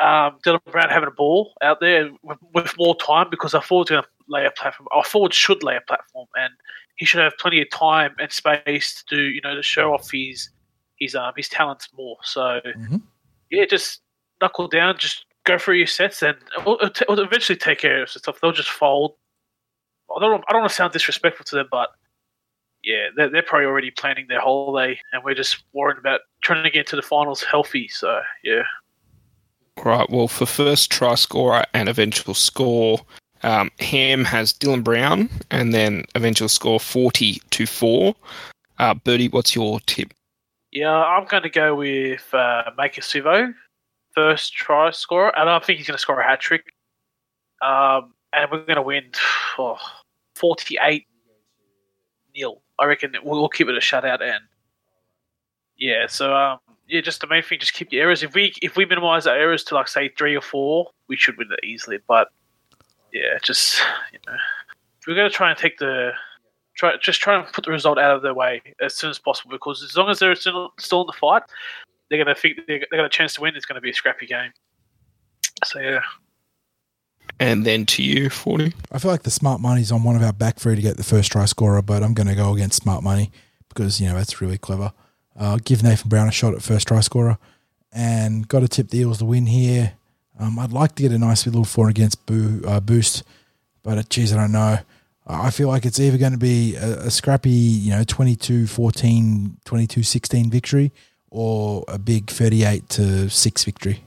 um, 0.00 0.38
Dylan 0.44 0.64
Brown 0.64 0.88
having 0.88 1.08
a 1.08 1.12
ball 1.12 1.52
out 1.62 1.80
there 1.80 2.10
with, 2.22 2.38
with 2.54 2.74
more 2.78 2.96
time 2.96 3.28
because 3.30 3.54
our 3.54 3.62
forward's 3.62 3.90
going 3.90 4.02
to 4.02 4.08
lay 4.28 4.46
a 4.46 4.50
platform. 4.50 4.88
Our 4.92 5.04
forward 5.04 5.34
should 5.34 5.62
lay 5.62 5.76
a 5.76 5.80
platform, 5.82 6.26
and 6.36 6.52
he 6.96 7.04
should 7.04 7.20
have 7.20 7.34
plenty 7.38 7.60
of 7.60 7.70
time 7.70 8.14
and 8.18 8.32
space 8.32 9.02
to 9.08 9.16
do 9.16 9.22
you 9.22 9.40
know 9.42 9.54
to 9.54 9.62
show 9.62 9.92
off 9.92 10.10
his 10.10 10.48
his 10.98 11.14
um 11.14 11.32
his 11.36 11.48
talents 11.48 11.88
more. 11.96 12.16
So 12.22 12.60
mm-hmm. 12.64 12.96
yeah, 13.50 13.66
just 13.66 14.00
knuckle 14.40 14.68
down, 14.68 14.96
just 14.98 15.26
go 15.44 15.58
through 15.58 15.76
your 15.76 15.86
sets, 15.86 16.22
and 16.22 16.36
it'll, 16.58 16.78
it'll 16.80 17.20
eventually 17.20 17.58
take 17.58 17.78
care 17.78 18.02
of 18.02 18.08
stuff. 18.08 18.40
They'll 18.40 18.52
just 18.52 18.70
fold. 18.70 19.14
I 20.16 20.20
don't 20.20 20.42
I 20.48 20.52
don't 20.52 20.62
want 20.62 20.70
to 20.70 20.76
sound 20.76 20.92
disrespectful 20.92 21.44
to 21.44 21.56
them, 21.56 21.68
but 21.70 21.90
yeah, 22.82 23.08
they're, 23.14 23.28
they're 23.28 23.42
probably 23.42 23.66
already 23.66 23.90
planning 23.90 24.26
their 24.28 24.40
holiday, 24.40 24.98
and 25.12 25.22
we're 25.22 25.34
just 25.34 25.62
worried 25.74 25.98
about 25.98 26.20
trying 26.42 26.64
to 26.64 26.70
get 26.70 26.86
to 26.86 26.96
the 26.96 27.02
finals 27.02 27.42
healthy. 27.42 27.88
So 27.88 28.20
yeah. 28.42 28.62
Right. 29.84 30.08
Well, 30.10 30.28
for 30.28 30.46
first 30.46 30.90
try 30.90 31.14
scorer 31.14 31.64
and 31.72 31.88
eventual 31.88 32.34
score, 32.34 33.00
um, 33.42 33.70
Ham 33.80 34.24
has 34.24 34.52
Dylan 34.52 34.84
Brown, 34.84 35.30
and 35.50 35.72
then 35.72 36.04
eventual 36.14 36.48
score 36.48 36.78
forty 36.78 37.40
to 37.50 37.66
four. 37.66 38.14
Uh, 38.78 38.94
what's 39.30 39.54
your 39.54 39.80
tip? 39.80 40.12
Yeah, 40.72 40.92
I'm 40.92 41.26
going 41.26 41.42
to 41.42 41.50
go 41.50 41.74
with 41.74 42.32
uh, 42.32 42.70
Maika 42.78 43.00
Sivo, 43.00 43.52
first 44.14 44.54
try 44.54 44.90
scorer, 44.90 45.36
and 45.36 45.50
I 45.50 45.58
think 45.58 45.78
he's 45.78 45.86
going 45.86 45.96
to 45.96 46.00
score 46.00 46.20
a 46.20 46.26
hat 46.26 46.40
trick. 46.40 46.72
Um, 47.62 48.14
and 48.32 48.50
we're 48.50 48.64
going 48.64 48.76
to 48.76 48.82
win 48.82 49.10
oh, 49.58 49.78
48 50.36 51.06
nil. 52.34 52.62
I 52.78 52.84
reckon 52.84 53.14
we'll 53.22 53.48
keep 53.48 53.68
it 53.68 53.76
a 53.76 53.80
shutout 53.80 54.22
and 54.22 54.42
yeah. 55.76 56.06
So 56.06 56.34
um, 56.34 56.58
yeah, 56.90 57.00
just 57.00 57.20
the 57.20 57.28
main 57.28 57.42
thing, 57.42 57.60
just 57.60 57.72
keep 57.72 57.92
your 57.92 58.02
errors. 58.02 58.24
If 58.24 58.34
we 58.34 58.52
if 58.62 58.76
we 58.76 58.84
minimize 58.84 59.26
our 59.26 59.36
errors 59.36 59.62
to 59.64 59.76
like 59.76 59.86
say 59.86 60.08
three 60.08 60.36
or 60.36 60.40
four, 60.40 60.90
we 61.08 61.16
should 61.16 61.38
win 61.38 61.48
it 61.50 61.64
easily. 61.64 61.98
But 62.08 62.28
yeah, 63.12 63.38
just 63.42 63.80
you 64.12 64.18
know, 64.26 64.36
we're 65.06 65.14
gonna 65.14 65.30
try 65.30 65.50
and 65.50 65.58
take 65.58 65.78
the 65.78 66.10
try 66.74 66.96
just 67.00 67.20
try 67.20 67.38
and 67.38 67.46
put 67.52 67.64
the 67.64 67.70
result 67.70 67.98
out 67.98 68.16
of 68.16 68.22
their 68.22 68.34
way 68.34 68.60
as 68.80 68.96
soon 68.96 69.10
as 69.10 69.20
possible 69.20 69.52
because 69.52 69.84
as 69.84 69.96
long 69.96 70.10
as 70.10 70.18
they're 70.18 70.34
still 70.34 70.72
still 70.80 71.02
in 71.02 71.06
the 71.06 71.12
fight, 71.12 71.42
they're 72.08 72.22
gonna 72.22 72.34
think 72.34 72.58
they 72.66 72.80
got 72.90 73.04
a 73.04 73.08
chance 73.08 73.34
to 73.34 73.40
win. 73.40 73.54
It's 73.54 73.66
gonna 73.66 73.80
be 73.80 73.90
a 73.90 73.94
scrappy 73.94 74.26
game. 74.26 74.52
So 75.64 75.78
yeah. 75.78 76.00
And 77.38 77.64
then 77.64 77.86
to 77.86 78.02
you, 78.02 78.28
40. 78.28 78.74
I 78.90 78.98
feel 78.98 79.10
like 79.10 79.22
the 79.22 79.30
smart 79.30 79.60
money's 79.60 79.92
on 79.92 80.02
one 80.02 80.16
of 80.16 80.22
our 80.22 80.32
back 80.32 80.58
three 80.58 80.74
to 80.74 80.82
get 80.82 80.96
the 80.96 81.04
first 81.04 81.30
try 81.30 81.44
scorer, 81.44 81.80
but 81.80 82.02
I'm 82.02 82.12
going 82.12 82.26
to 82.26 82.34
go 82.34 82.52
against 82.52 82.82
smart 82.82 83.04
money 83.04 83.30
because, 83.68 84.00
you 84.00 84.08
know, 84.08 84.16
that's 84.16 84.42
really 84.42 84.58
clever. 84.58 84.92
Uh, 85.38 85.58
give 85.64 85.82
Nathan 85.82 86.08
Brown 86.08 86.28
a 86.28 86.32
shot 86.32 86.54
at 86.54 86.62
first 86.62 86.88
try 86.88 87.00
scorer 87.00 87.38
and 87.92 88.46
got 88.46 88.60
to 88.60 88.68
tip 88.68 88.88
the 88.88 88.98
Eels 88.98 89.18
to 89.18 89.24
win 89.24 89.46
here. 89.46 89.94
Um, 90.38 90.58
I'd 90.58 90.72
like 90.72 90.94
to 90.96 91.02
get 91.02 91.12
a 91.12 91.18
nice 91.18 91.46
little 91.46 91.64
four 91.64 91.88
against 91.88 92.24
boo, 92.26 92.62
uh, 92.66 92.80
boost, 92.80 93.22
but 93.82 93.98
uh, 93.98 94.02
geez, 94.08 94.32
I 94.32 94.36
don't 94.36 94.52
know. 94.52 94.78
I 95.26 95.50
feel 95.50 95.68
like 95.68 95.84
it's 95.84 96.00
either 96.00 96.18
going 96.18 96.32
to 96.32 96.38
be 96.38 96.74
a, 96.76 97.00
a 97.02 97.10
scrappy, 97.10 97.50
you 97.50 97.90
know, 97.90 98.02
22 98.04 98.66
14, 98.66 99.58
22 99.64 100.02
16 100.02 100.50
victory 100.50 100.92
or 101.30 101.84
a 101.88 101.98
big 101.98 102.28
38 102.30 102.88
to 102.90 103.30
6 103.30 103.64
victory. 103.64 104.04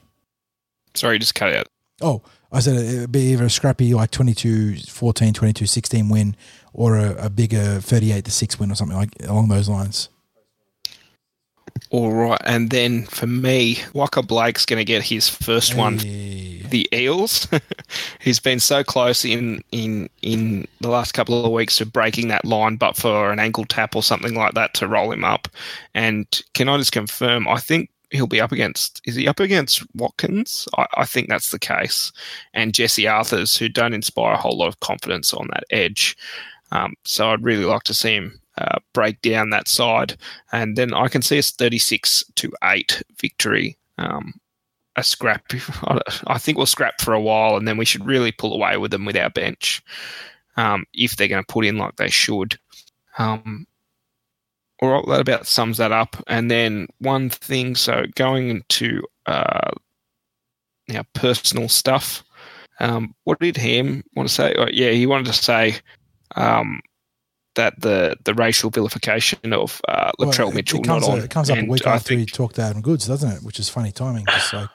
Sorry, 0.94 1.20
just 1.20 1.36
cut 1.36 1.50
it 1.50 1.56
out. 1.56 1.68
Oh, 2.02 2.22
I 2.52 2.60
said 2.60 2.76
it'd 2.76 3.12
be 3.12 3.32
either 3.32 3.46
a 3.46 3.50
scrappy 3.50 3.94
like 3.94 4.12
22 4.12 4.78
14, 4.78 5.34
22 5.34 5.66
16 5.66 6.10
win 6.10 6.36
or 6.74 6.98
a, 6.98 7.26
a 7.26 7.30
bigger 7.30 7.80
38 7.80 8.26
to 8.26 8.32
6 8.32 8.60
win 8.60 8.72
or 8.72 8.76
something 8.76 8.98
like 8.98 9.10
along 9.24 9.48
those 9.48 9.70
lines. 9.70 10.10
All 11.94 12.12
right, 12.12 12.42
and 12.44 12.72
then 12.72 13.06
for 13.06 13.28
me, 13.28 13.76
Waqa 13.94 14.26
Blake's 14.26 14.66
going 14.66 14.80
to 14.80 14.84
get 14.84 15.04
his 15.04 15.30
first 15.30 15.74
hey. 15.74 15.80
one. 15.80 15.98
The 15.98 16.90
Eels. 16.92 17.48
He's 18.20 18.40
been 18.40 18.60
so 18.60 18.84
close 18.84 19.24
in 19.24 19.64
in 19.72 20.10
in 20.24 20.68
the 20.82 20.90
last 20.90 21.12
couple 21.12 21.46
of 21.46 21.52
weeks 21.52 21.78
to 21.78 21.86
breaking 21.86 22.30
that 22.30 22.46
line, 22.46 22.78
but 22.78 22.98
for 22.98 23.32
an 23.32 23.38
ankle 23.38 23.66
tap 23.66 23.96
or 23.96 24.02
something 24.02 24.34
like 24.34 24.56
that 24.56 24.74
to 24.74 24.88
roll 24.88 25.12
him 25.12 25.24
up. 25.24 25.48
And 25.94 26.26
can 26.56 26.68
I 26.68 26.78
just 26.78 26.94
confirm? 26.94 27.48
I 27.48 27.60
think 27.60 27.92
he'll 28.10 28.26
be 28.26 28.42
up 28.42 28.52
against. 28.52 29.00
Is 29.06 29.14
he 29.14 29.28
up 29.28 29.40
against 29.40 29.84
Watkins? 29.96 30.68
I, 30.76 30.88
I, 30.98 31.06
think 31.06 31.30
that's 31.30 31.52
the 31.52 31.60
case, 31.60 32.12
and 32.56 32.74
Jesse 32.74 33.08
Arthurs, 33.08 33.56
who 33.56 33.70
don't 33.70 33.94
inspire 33.94 34.34
a 34.34 34.38
whole 34.38 34.58
lot 34.58 34.68
of 34.68 34.80
confidence 34.80 35.32
on 35.32 35.48
that 35.54 35.66
edge. 35.70 36.18
Um, 36.72 36.96
so 37.06 37.30
I'd 37.30 37.44
really 37.44 37.66
like 37.66 37.84
to 37.84 37.94
see 37.94 38.16
him 38.16 38.42
uh, 38.58 38.80
break 38.94 39.22
down 39.22 39.50
that 39.50 39.68
side, 39.68 40.16
and 40.52 40.76
then 40.76 40.94
I 40.94 41.08
can 41.08 41.22
see 41.22 41.38
a 41.38 41.42
thirty-six 41.42 42.24
to 42.36 42.52
eight 42.64 43.02
victory. 43.20 43.78
Um, 43.98 44.36
a 44.96 45.04
scrap. 45.04 45.52
I 46.28 46.38
think 46.38 46.58
we'll 46.58 46.68
scrap 46.68 47.02
for 47.02 47.14
a 47.14 47.22
while, 47.22 47.58
and 47.58 47.68
then 47.68 47.78
we 47.78 47.86
should 47.86 48.06
really 48.06 48.32
pull 48.32 48.54
away 48.54 48.78
with 48.78 48.92
them 48.92 49.06
with 49.06 49.18
our 49.18 49.30
bench 49.30 49.84
um, 50.58 50.86
if 50.94 51.16
they're 51.16 51.28
going 51.28 51.44
to 51.44 51.54
put 51.54 51.66
in 51.66 51.78
like 51.78 51.96
they 51.96 52.10
should. 52.10 52.58
Um, 53.18 53.68
all 54.82 54.90
right, 54.90 55.06
that 55.08 55.22
about 55.22 55.48
sums 55.48 55.78
that 55.78 55.92
up. 55.92 56.16
And 56.28 56.50
then 56.50 56.88
one 57.00 57.30
thing, 57.30 57.76
so 57.76 58.04
going 58.16 58.50
into 58.50 59.02
uh, 59.26 59.72
now 60.88 61.04
personal 61.14 61.70
stuff. 61.70 62.24
Um, 62.80 63.16
what 63.24 63.40
did 63.40 63.56
Ham 63.58 64.04
want 64.16 64.28
to 64.28 64.34
say? 64.34 64.56
Oh, 64.58 64.68
yeah, 64.72 64.92
he 64.92 65.06
wanted 65.06 65.28
to 65.28 65.34
say 65.34 65.76
um, 66.36 66.82
that 67.56 67.80
the 67.80 68.18
the 68.24 68.34
racial 68.34 68.70
vilification 68.70 69.54
of 69.54 69.82
uh, 69.88 70.12
Latrell 70.20 70.46
well, 70.46 70.52
Mitchell 70.52 70.80
it 70.80 70.86
comes, 70.86 71.08
not 71.08 71.12
on. 71.12 71.20
It 71.20 71.30
comes 71.30 71.50
up 71.50 71.58
and 71.58 71.68
a 71.68 71.72
week 71.72 71.86
I 71.88 71.96
after 71.96 72.10
think, 72.10 72.20
he 72.22 72.26
talked 72.26 72.56
to 72.56 72.62
Adam 72.62 72.82
Goodes, 72.82 73.08
doesn't 73.08 73.32
it? 73.32 73.44
Which 73.44 73.60
is 73.60 73.70
funny 73.70 73.92
timing. 73.92 74.26
Just 74.26 74.54
like 74.54 74.70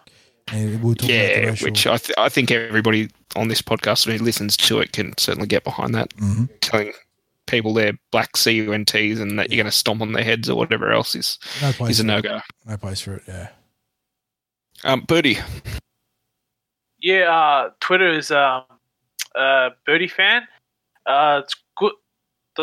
we'll 0.52 0.94
yeah, 1.02 1.54
which 1.62 1.86
I 1.86 1.96
th- 1.96 2.18
I 2.18 2.28
think 2.28 2.50
everybody 2.50 3.10
on 3.36 3.48
this 3.48 3.62
podcast 3.62 4.10
who 4.10 4.22
listens 4.22 4.56
to 4.56 4.80
it 4.80 4.92
can 4.92 5.16
certainly 5.18 5.48
get 5.48 5.64
behind 5.64 5.94
that. 5.94 6.14
Mm-hmm. 6.16 6.44
Telling 6.60 6.92
people 7.46 7.72
they're 7.74 7.94
black 8.10 8.32
CUNTs 8.32 9.20
and 9.20 9.38
that 9.38 9.50
you're 9.50 9.56
going 9.56 9.70
to 9.70 9.76
stomp 9.76 10.02
on 10.02 10.12
their 10.12 10.24
heads 10.24 10.50
or 10.50 10.56
whatever 10.56 10.92
else 10.92 11.14
is 11.14 11.38
no 11.62 11.72
place 11.72 11.92
is 11.92 12.00
a 12.00 12.04
no 12.04 12.20
go. 12.20 12.40
No 12.66 12.76
place 12.76 13.00
for 13.00 13.14
it. 13.14 13.22
Yeah. 13.26 13.48
Um, 14.84 15.00
Birdie. 15.00 15.38
Yeah, 17.00 17.32
uh, 17.32 17.70
Twitter 17.80 18.08
is 18.10 18.30
um, 18.30 18.64
a 19.34 19.70
Birdie 19.86 20.08
fan. 20.08 20.42
Uh, 21.06 21.40
it's 21.42 21.54
good. 21.54 21.67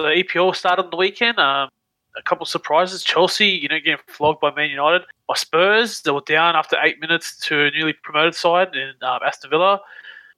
The 0.02 0.24
EPL 0.24 0.56
started 0.56 0.84
on 0.84 0.90
the 0.92 0.98
weekend. 0.98 1.40
Um, 1.40 1.70
a 2.18 2.22
couple 2.24 2.44
of 2.44 2.50
surprises. 2.50 3.04
Chelsea, 3.04 3.48
you 3.48 3.68
know, 3.68 3.78
getting 3.80 3.98
flogged 4.08 4.40
by 4.40 4.54
Man 4.54 4.70
United. 4.70 5.04
By 5.28 5.36
Spurs, 5.36 6.02
they 6.02 6.12
were 6.12 6.22
down 6.26 6.56
after 6.56 6.78
eight 6.82 7.00
minutes 7.02 7.38
to 7.48 7.66
a 7.66 7.72
newly 7.72 7.94
promoted 8.04 8.36
side 8.36 8.76
in 8.76 8.94
um, 9.02 9.20
Aston 9.26 9.50
Villa 9.50 9.82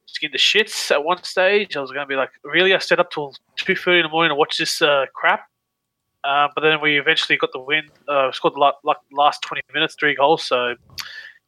just 0.08 0.22
getting 0.22 0.32
the 0.32 0.38
shits 0.38 0.90
at 0.90 1.04
one 1.04 1.22
stage. 1.24 1.76
I 1.76 1.82
was 1.82 1.92
going 1.92 2.04
to 2.04 2.08
be 2.08 2.16
like, 2.16 2.30
really? 2.44 2.74
I 2.74 2.80
stayed 2.80 3.00
up 3.00 3.12
till 3.12 3.34
two 3.56 3.76
thirty 3.76 4.00
in 4.00 4.04
the 4.04 4.10
morning 4.10 4.30
to 4.30 4.36
watch 4.36 4.58
this 4.58 4.82
uh, 4.82 5.06
crap. 5.14 5.48
Uh, 6.24 6.48
but 6.56 6.62
then 6.62 6.82
we 6.82 6.98
eventually 6.98 7.38
got 7.38 7.52
the 7.54 7.60
win. 7.60 7.90
Uh, 8.08 8.32
scored 8.32 8.56
the 8.56 8.96
last 9.12 9.42
twenty 9.42 9.62
minutes, 9.74 9.96
three 10.00 10.16
goals. 10.16 10.44
So 10.44 10.76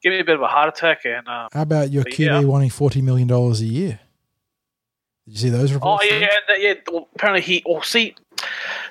give 0.04 0.12
me 0.12 0.20
a 0.20 0.24
bit 0.24 0.36
of 0.36 0.42
a 0.42 0.48
heart 0.48 0.70
attack. 0.70 1.06
And 1.06 1.28
um, 1.28 1.48
How 1.52 1.62
about 1.62 1.90
your 1.92 2.04
QB 2.04 2.20
yeah. 2.20 2.40
wanting 2.42 2.70
forty 2.70 3.02
million 3.02 3.28
dollars 3.28 3.62
a 3.62 3.66
year? 3.66 4.00
Did 5.30 5.34
you 5.34 5.50
see 5.50 5.50
those 5.50 5.72
reports? 5.72 6.04
oh 6.04 6.08
yeah, 6.08 6.28
that- 6.48 6.60
yeah. 6.62 6.74
Well, 6.92 7.08
apparently 7.14 7.42
he. 7.42 7.64
Well, 7.66 7.84
see, 7.84 8.16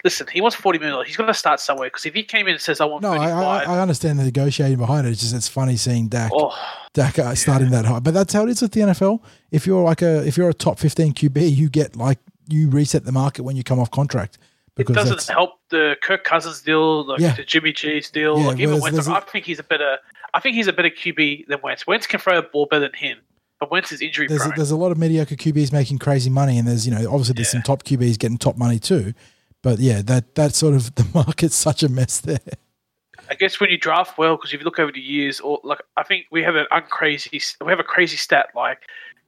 listen, 0.04 0.28
he 0.32 0.40
wants 0.40 0.56
forty 0.56 0.78
million. 0.78 1.04
He's 1.04 1.16
going 1.16 1.26
to 1.26 1.34
start 1.34 1.58
somewhere 1.58 1.88
because 1.88 2.06
if 2.06 2.14
he 2.14 2.22
came 2.22 2.46
in 2.46 2.52
and 2.52 2.62
says 2.62 2.80
I 2.80 2.84
want 2.84 3.02
No, 3.02 3.12
I, 3.12 3.30
I, 3.30 3.62
I 3.64 3.80
understand 3.80 4.18
the 4.18 4.24
negotiating 4.24 4.78
behind 4.78 5.06
it. 5.06 5.10
It's 5.10 5.20
just 5.20 5.34
it's 5.34 5.48
funny 5.48 5.76
seeing 5.76 6.08
Dak 6.08 6.30
oh, 6.32 6.56
Dak 6.92 7.18
uh, 7.18 7.34
starting 7.34 7.70
that 7.70 7.84
high, 7.84 7.98
but 7.98 8.14
that's 8.14 8.32
how 8.32 8.44
it 8.44 8.50
is 8.50 8.62
with 8.62 8.72
the 8.72 8.80
NFL. 8.80 9.20
If 9.50 9.66
you're 9.66 9.82
like 9.82 10.02
a 10.02 10.26
if 10.26 10.36
you're 10.36 10.48
a 10.48 10.54
top 10.54 10.78
fifteen 10.78 11.12
QB, 11.12 11.54
you 11.56 11.68
get 11.68 11.96
like 11.96 12.18
you 12.46 12.70
reset 12.70 13.04
the 13.04 13.12
market 13.12 13.42
when 13.42 13.56
you 13.56 13.64
come 13.64 13.80
off 13.80 13.90
contract 13.90 14.38
it 14.78 14.86
because 14.86 15.08
doesn't 15.08 15.34
help 15.34 15.58
the 15.70 15.96
Kirk 16.02 16.24
Cousins 16.24 16.62
deal, 16.62 17.04
like 17.04 17.20
Yeah. 17.20 17.34
the 17.34 17.44
Jimmy 17.44 17.72
G's 17.72 18.10
deal. 18.10 18.38
Yeah, 18.38 18.46
like 18.46 18.60
even 18.60 18.80
Wentz, 18.80 19.08
I 19.08 19.20
think 19.20 19.44
he's 19.44 19.58
a 19.58 19.64
better. 19.64 19.98
I 20.34 20.40
think 20.40 20.54
he's 20.54 20.68
a 20.68 20.72
better 20.72 20.90
QB 20.90 21.48
than 21.48 21.60
Wentz. 21.62 21.86
Wentz 21.86 22.06
can 22.06 22.20
throw 22.20 22.38
a 22.38 22.42
ball 22.42 22.66
better 22.66 22.82
than 22.82 22.94
him, 22.94 23.18
but 23.60 23.70
Wentz 23.70 23.92
is 23.92 24.00
injury 24.00 24.28
there's 24.28 24.46
a, 24.46 24.50
there's 24.50 24.70
a 24.70 24.76
lot 24.76 24.92
of 24.92 24.98
mediocre 24.98 25.34
QBs 25.34 25.72
making 25.72 25.98
crazy 25.98 26.30
money, 26.30 26.58
and 26.58 26.66
there's 26.66 26.86
you 26.86 26.94
know 26.94 27.10
obviously 27.10 27.34
there's 27.34 27.50
some 27.50 27.62
top 27.62 27.84
QBs 27.84 28.18
getting 28.18 28.38
top 28.38 28.56
money 28.56 28.78
too. 28.78 29.14
But 29.62 29.78
yeah, 29.78 30.02
that 30.02 30.34
that 30.36 30.54
sort 30.54 30.74
of 30.74 30.94
the 30.94 31.06
market's 31.14 31.56
such 31.56 31.82
a 31.82 31.88
mess 31.88 32.20
there. 32.20 32.38
I 33.30 33.34
guess 33.34 33.60
when 33.60 33.68
you 33.70 33.76
draft 33.76 34.16
well, 34.16 34.36
because 34.36 34.54
if 34.54 34.60
you 34.60 34.64
look 34.64 34.78
over 34.78 34.92
the 34.92 35.00
years, 35.00 35.40
or 35.40 35.60
like 35.64 35.80
I 35.96 36.02
think 36.02 36.26
we 36.30 36.42
have 36.42 36.54
an 36.54 36.66
uncrazy, 36.72 37.56
we 37.64 37.70
have 37.70 37.80
a 37.80 37.84
crazy 37.84 38.16
stat. 38.16 38.48
Like 38.54 38.78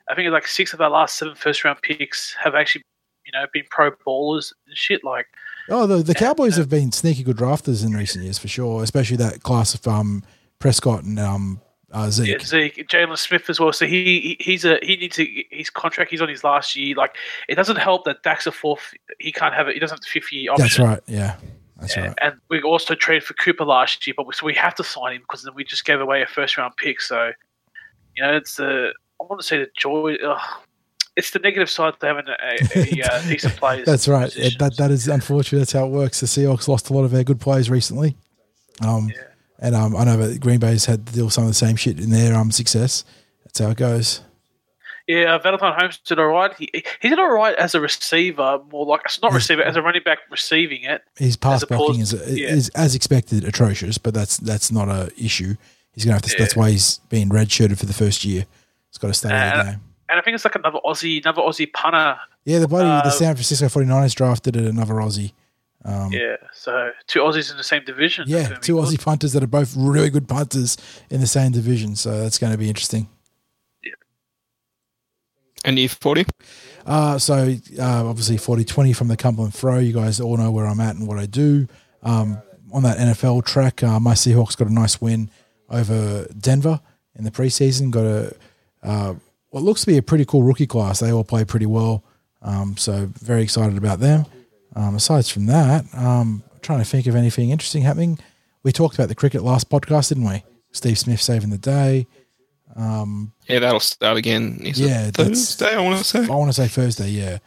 I 0.09 0.15
think 0.15 0.31
like 0.31 0.47
six 0.47 0.73
of 0.73 0.81
our 0.81 0.91
last 0.91 1.17
seven 1.17 1.35
first 1.35 1.65
round 1.65 1.83
picks 1.83 2.35
have 2.43 2.55
actually, 2.55 2.83
you 3.27 3.33
know, 3.33 3.47
been 3.53 3.65
pro 3.71 3.91
ballers 3.91 4.53
and 4.67 4.77
shit. 4.77 5.05
Like 5.05 5.27
Oh, 5.69 5.87
the, 5.87 5.99
the 6.03 6.15
Cowboys 6.15 6.57
have 6.57 6.69
been 6.69 6.91
sneaky 6.91 7.23
good 7.23 7.37
drafters 7.37 7.85
in 7.85 7.93
recent 7.93 8.25
years 8.25 8.39
for 8.39 8.49
sure, 8.49 8.83
especially 8.83 9.17
that 9.19 9.45
class 9.45 9.75
of 9.75 9.87
um, 9.87 10.25
Prescott 10.59 11.05
and 11.05 11.19
um, 11.19 11.61
uh, 11.93 12.11
Zeke. 12.11 12.29
yeah, 12.29 12.39
Zeke, 12.39 12.89
Jaylon 12.89 13.19
Smith 13.19 13.51
as 13.51 13.59
well. 13.59 13.73
So 13.73 13.87
he, 13.87 14.21
he 14.21 14.37
he's 14.41 14.65
a 14.65 14.79
he 14.83 14.97
needs 14.97 15.17
to 15.17 15.27
his 15.51 15.71
contract. 15.71 16.11
He's 16.11 16.23
on 16.23 16.29
his 16.29 16.45
last 16.45 16.77
year. 16.77 16.95
Like 16.95 17.17
it 17.49 17.57
doesn't 17.57 17.77
help 17.77 18.05
that 18.05 18.23
Dak's 18.23 18.47
a 18.47 18.53
fourth. 18.53 18.95
He 19.19 19.33
can't 19.33 19.55
have 19.55 19.69
it. 19.69 19.75
He 19.75 19.81
doesn't 19.81 19.97
have 19.97 20.01
the 20.01 20.07
fifth 20.07 20.33
year 20.33 20.53
option. 20.53 20.65
That's 20.65 20.79
right. 20.79 21.01
Yeah, 21.07 21.37
that's 21.81 21.97
And, 21.97 22.07
right. 22.07 22.19
and 22.23 22.35
we 22.49 22.63
also 22.63 22.95
traded 22.95 23.25
for 23.25 23.35
Cooper 23.35 23.65
last 23.65 24.07
year, 24.07 24.15
but 24.17 24.27
we, 24.27 24.35
so 24.35 24.47
we 24.47 24.55
have 24.55 24.75
to 24.77 24.85
sign 24.85 25.15
him 25.15 25.23
because 25.23 25.43
then 25.43 25.55
we 25.55 25.65
just 25.65 25.85
gave 25.85 26.01
away 26.01 26.23
a 26.23 26.27
first 26.27 26.57
round 26.57 26.77
pick. 26.77 27.01
So, 27.01 27.33
you 28.17 28.23
know, 28.23 28.37
it's 28.37 28.57
the 28.57 28.93
I 29.21 29.25
want 29.25 29.41
to 29.41 29.47
say 29.47 29.59
the 29.59 29.69
joy. 29.77 30.15
Ugh, 30.25 30.41
it's 31.17 31.33
the 31.33 31.41
negative 31.41 31.69
side 31.69 31.95
to 32.01 32.07
having 32.07 32.25
a, 32.29 32.37
a, 32.41 33.03
a 33.03 33.13
uh, 33.13 33.23
decent 33.29 33.57
players. 33.57 33.85
That's 33.85 34.07
right. 34.09 34.35
It, 34.37 34.59
that 34.61 34.77
that 34.77 34.91
is 34.91 35.09
unfortunate. 35.09 35.59
That's 35.59 35.73
how 35.73 35.87
it 35.87 35.91
works. 35.91 36.21
The 36.21 36.27
Seahawks 36.27 36.69
lost 36.69 36.89
a 36.89 36.93
lot 36.95 37.05
of 37.05 37.11
their 37.11 37.25
good 37.25 37.41
players 37.41 37.69
recently, 37.69 38.17
um, 38.87 39.11
and 39.61 39.75
um, 39.75 39.97
I 39.97 40.05
know 40.05 40.17
that 40.17 40.41
Green 40.41 40.59
Bay's 40.59 40.87
had 40.87 41.07
to 41.07 41.13
deal 41.13 41.25
with 41.27 41.35
some 41.35 41.45
of 41.45 41.51
the 41.51 41.55
same 41.55 41.77
shit 41.77 42.01
in 42.01 42.11
their 42.11 42.35
um 42.35 42.51
success. 42.51 43.05
That's 43.45 43.59
how 43.59 43.71
it 43.71 43.77
goes. 43.77 44.23
yeah, 45.09 45.35
uh, 45.35 45.39
Valentine 45.39 45.75
Holmes 45.79 45.99
did 45.99 46.19
all 46.19 46.27
right. 46.27 46.53
He, 46.59 46.71
he 47.01 47.09
did 47.09 47.19
all 47.19 47.31
right 47.33 47.55
as 47.57 47.75
a 47.75 47.81
receiver, 47.81 48.61
more 48.71 48.87
like 48.87 49.03
it's 49.05 49.21
not 49.23 49.33
receiver 49.33 49.63
as 49.63 49.77
a 49.77 49.83
running 49.83 50.03
back 50.05 50.19
receiving 50.31 50.83
it. 50.85 51.03
His 51.17 51.37
pass 51.37 51.63
As 51.63 51.69
blocking 51.69 52.01
is, 52.01 52.13
yeah. 52.13 52.49
is 52.49 52.69
as 52.71 52.95
expected 52.95 53.45
atrocious, 53.45 53.99
but 53.99 54.15
that's 54.15 54.37
that's 54.39 54.71
not 54.71 54.89
a 54.89 55.11
issue. 55.17 55.55
He's 55.93 56.05
gonna 56.05 56.15
have 56.15 56.23
to. 56.23 56.37
That's 56.39 56.55
why 56.57 56.71
he's 56.71 56.99
been 57.09 57.29
redshirted 57.31 57.77
for 57.79 57.87
the 57.87 57.93
first 57.93 58.25
year. 58.25 58.47
He's 58.91 58.99
got 58.99 59.09
to 59.09 59.15
stay 59.15 59.29
in 59.29 59.35
the 59.35 59.41
Uh, 59.41 59.63
game. 59.65 59.81
And 60.09 60.19
I 60.19 60.23
think 60.23 60.35
it's 60.35 60.45
like 60.45 60.57
another 60.57 60.79
Aussie, 60.85 61.21
another 61.23 61.43
Aussie 61.43 61.73
punter. 61.73 62.17
Yeah, 62.45 62.59
the 62.59 62.67
the 62.67 62.77
uh, 62.85 63.11
San 63.11 63.35
Francisco 63.37 63.67
49ers 63.67 64.15
drafted 64.15 64.57
another 64.57 64.95
Aussie. 64.95 65.33
Um, 65.85 66.13
Yeah, 66.13 66.37
so 66.53 66.91
two 67.07 67.21
Aussies 67.21 67.51
in 67.51 67.57
the 67.57 67.65
same 67.65 67.85
division. 67.85 68.25
Yeah, 68.27 68.43
gonna 68.43 68.55
be 68.57 68.61
two 68.61 68.75
good. 68.77 68.85
Aussie 68.85 69.03
punters 69.03 69.33
that 69.33 69.43
are 69.43 69.49
both 69.49 69.75
really 69.77 70.11
good 70.11 70.29
punters 70.29 70.77
in 71.09 71.21
the 71.21 71.27
same 71.27 71.53
division. 71.53 71.97
So 71.97 72.23
that's 72.23 72.39
going 72.39 72.53
to 72.53 72.59
be 72.59 72.69
interesting. 72.69 73.09
Yeah. 73.83 73.93
And 75.65 75.79
year 75.79 75.89
40? 75.89 76.27
Uh, 76.87 77.19
so 77.19 77.55
uh, 77.79 78.09
obviously 78.09 78.37
40-20 78.37 78.95
from 78.95 79.09
the 79.09 79.17
Cumberland 79.17 79.55
Throw. 79.55 79.79
You 79.79 79.93
guys 79.93 80.21
all 80.21 80.37
know 80.37 80.51
where 80.51 80.67
I'm 80.67 80.81
at 80.81 80.97
and 80.97 81.09
what 81.09 81.19
I 81.19 81.27
do. 81.27 81.67
Um, 82.03 82.43
on 82.73 82.83
that 82.83 82.99
NFL 82.99 83.45
track, 83.45 83.83
uh, 83.83 83.99
my 83.99 84.15
Seahawks 84.15 84.57
got 84.57 84.69
a 84.69 84.73
nice 84.73 85.01
win 85.01 85.31
over 85.69 86.27
Denver 86.39 86.81
in 87.17 87.25
the 87.25 87.31
preseason. 87.31 87.91
Got 87.91 88.05
a 88.05 88.35
uh, 88.83 89.15
what 89.51 89.63
looks 89.63 89.81
to 89.83 89.87
be 89.87 89.97
a 89.97 90.03
pretty 90.03 90.25
cool 90.25 90.43
rookie 90.43 90.67
class. 90.67 91.01
They 91.01 91.13
all 91.13 91.25
play 91.25 91.45
pretty 91.45 91.67
well. 91.67 92.05
Um, 92.43 92.77
so 92.77 93.11
very 93.15 93.43
excited 93.43 93.77
about 93.77 94.01
them. 94.01 94.25
Um, 94.77 94.95
aside 94.95 95.27
from 95.27 95.47
that, 95.47 95.85
um, 95.95 96.43
trying 96.63 96.79
to 96.79 96.85
think 96.85 97.07
of 97.07 97.17
anything 97.17 97.51
interesting 97.51 97.83
happening. 97.83 98.19
We 98.63 98.73
talked 98.73 98.95
about 98.95 99.09
the 99.09 99.15
cricket 99.15 99.43
last 99.43 99.69
podcast, 99.71 100.11
didn't 100.11 100.29
we? 100.29 100.45
Steve 100.73 100.99
Smith 100.99 101.21
saving 101.21 101.51
the 101.51 101.59
day. 101.59 102.07
Yeah, 102.77 103.59
that'll 103.59 103.81
start 103.81 104.17
again. 104.17 104.61
Is 104.63 104.79
Yeah, 104.81 105.09
it 105.09 105.15
Thursday, 105.15 105.75
I 105.75 105.81
want 105.81 105.99
to 105.99 106.05
say. 106.05 106.25
I 106.25 106.29
want 106.37 106.51
to 106.51 106.63
say 106.63 106.69
Thursday, 106.69 107.09
yeah. 107.11 107.39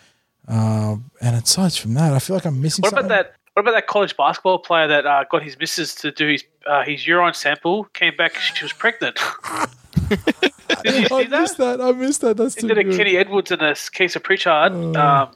Um, 0.48 1.10
and 1.22 1.36
aside 1.38 1.74
from 1.74 1.94
that, 1.94 2.14
I 2.14 2.20
feel 2.20 2.36
like 2.36 2.46
I'm 2.46 2.62
missing 2.62 2.82
What 2.82 2.90
something. 2.90 3.06
about 3.06 3.28
that? 3.28 3.36
What 3.54 3.62
about 3.62 3.72
that 3.74 3.88
college 3.88 4.18
basketball 4.18 4.60
player 4.60 4.88
that 4.88 5.06
uh, 5.06 5.24
got 5.32 5.44
his 5.44 5.58
missus 5.60 5.94
to 5.96 6.12
do 6.12 6.28
his 6.28 6.44
uh, 6.68 6.84
his 6.84 7.08
urine 7.08 7.34
sample? 7.36 7.86
Came 7.94 8.16
back, 8.18 8.36
she 8.36 8.66
was 8.66 8.74
pregnant. 8.74 9.18
Did 10.10 10.96
you 10.96 11.06
see 11.08 11.16
I 11.16 11.24
that? 11.26 11.42
missed 11.42 11.58
that. 11.58 11.80
I 11.82 11.92
missed 11.94 12.22
that. 12.22 12.36
That's 12.38 12.56
He 12.56 12.62
too 12.62 12.68
did 12.74 12.80
a. 12.80 12.98
Kenny 12.98 13.16
Edwards 13.16 13.52
and 13.52 13.62
a 13.62 13.76
case 13.92 14.16
of 14.16 14.24
Pritchard, 14.24 14.72
Oh. 14.74 14.96
um, 14.96 15.30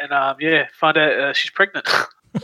and 0.00 0.12
um, 0.12 0.36
yeah, 0.40 0.66
find 0.72 0.96
out 0.96 1.12
uh, 1.12 1.32
she's 1.32 1.50
pregnant. 1.50 1.88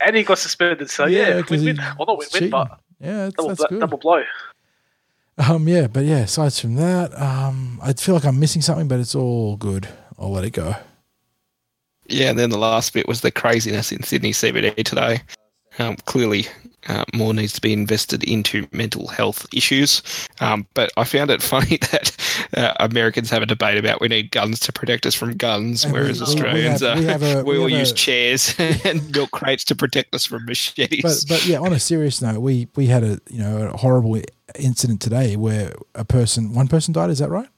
and 0.00 0.16
he 0.16 0.22
got 0.22 0.38
suspended. 0.38 0.90
So 0.90 1.06
yeah, 1.06 1.42
he 1.42 1.56
win-win. 1.56 1.76
Well, 1.98 2.06
not 2.06 2.18
win-win, 2.18 2.50
but 2.50 2.80
yeah, 3.00 3.24
that's, 3.24 3.34
double, 3.34 3.48
that's 3.48 3.60
blo- 3.60 3.68
good. 3.68 3.80
double 3.80 3.98
blow. 3.98 4.22
Um, 5.38 5.68
yeah, 5.68 5.86
but 5.86 6.04
yeah, 6.04 6.18
aside 6.18 6.52
from 6.52 6.74
that, 6.76 7.18
um, 7.18 7.80
I 7.82 7.94
feel 7.94 8.14
like 8.14 8.26
I'm 8.26 8.38
missing 8.38 8.60
something, 8.60 8.88
but 8.88 9.00
it's 9.00 9.14
all 9.14 9.56
good. 9.56 9.88
I'll 10.18 10.32
let 10.32 10.44
it 10.44 10.50
go. 10.50 10.74
Yeah, 12.06 12.30
and 12.30 12.38
then 12.38 12.50
the 12.50 12.58
last 12.58 12.92
bit 12.92 13.08
was 13.08 13.22
the 13.22 13.30
craziness 13.30 13.92
in 13.92 14.02
Sydney 14.02 14.32
CBD 14.32 14.84
today. 14.84 15.22
Um, 15.80 15.96
clearly, 16.04 16.46
uh, 16.88 17.04
more 17.14 17.32
needs 17.34 17.52
to 17.54 17.60
be 17.60 17.72
invested 17.72 18.22
into 18.24 18.66
mental 18.72 19.06
health 19.08 19.46
issues. 19.54 20.02
Um, 20.40 20.66
but 20.74 20.90
I 20.96 21.04
found 21.04 21.30
it 21.30 21.42
funny 21.54 21.78
that 21.90 22.16
uh, 22.56 22.74
Americans 22.80 23.30
have 23.30 23.42
a 23.42 23.46
debate 23.46 23.78
about 23.78 24.00
we 24.00 24.08
need 24.08 24.30
guns 24.30 24.60
to 24.60 24.72
protect 24.72 25.06
us 25.06 25.14
from 25.14 25.36
guns, 25.36 25.84
And 25.84 25.92
whereas 25.92 26.20
we- 26.20 26.26
we 26.26 26.32
Australians 26.32 26.80
have- 26.82 26.98
we 26.98 27.04
have 27.06 27.22
a- 27.22 27.44
we 27.44 27.54
we 27.54 27.58
all 27.62 27.68
use 27.68 27.92
a- 27.92 27.94
chairs 27.94 28.54
and 28.84 29.10
milk 29.14 29.30
crates 29.30 29.64
to 29.64 29.74
protect 29.74 30.14
us 30.14 30.26
from 30.26 30.44
machetes. 30.44 31.02
But 31.02 31.24
but 31.28 31.46
yeah, 31.46 31.60
on 31.60 31.72
a 31.72 31.80
serious 31.80 32.20
note, 32.20 32.40
we 32.40 32.68
we 32.76 32.86
had 32.86 33.02
a 33.04 33.20
you 33.30 33.38
know 33.38 33.68
a 33.72 33.76
horrible 33.76 34.20
incident 34.58 35.00
today 35.00 35.36
where 35.36 35.74
a 35.94 36.04
person, 36.04 36.52
one 36.54 36.68
person 36.68 36.92
died. 36.92 37.10
Is 37.10 37.18
that 37.20 37.30
right? 37.30 37.48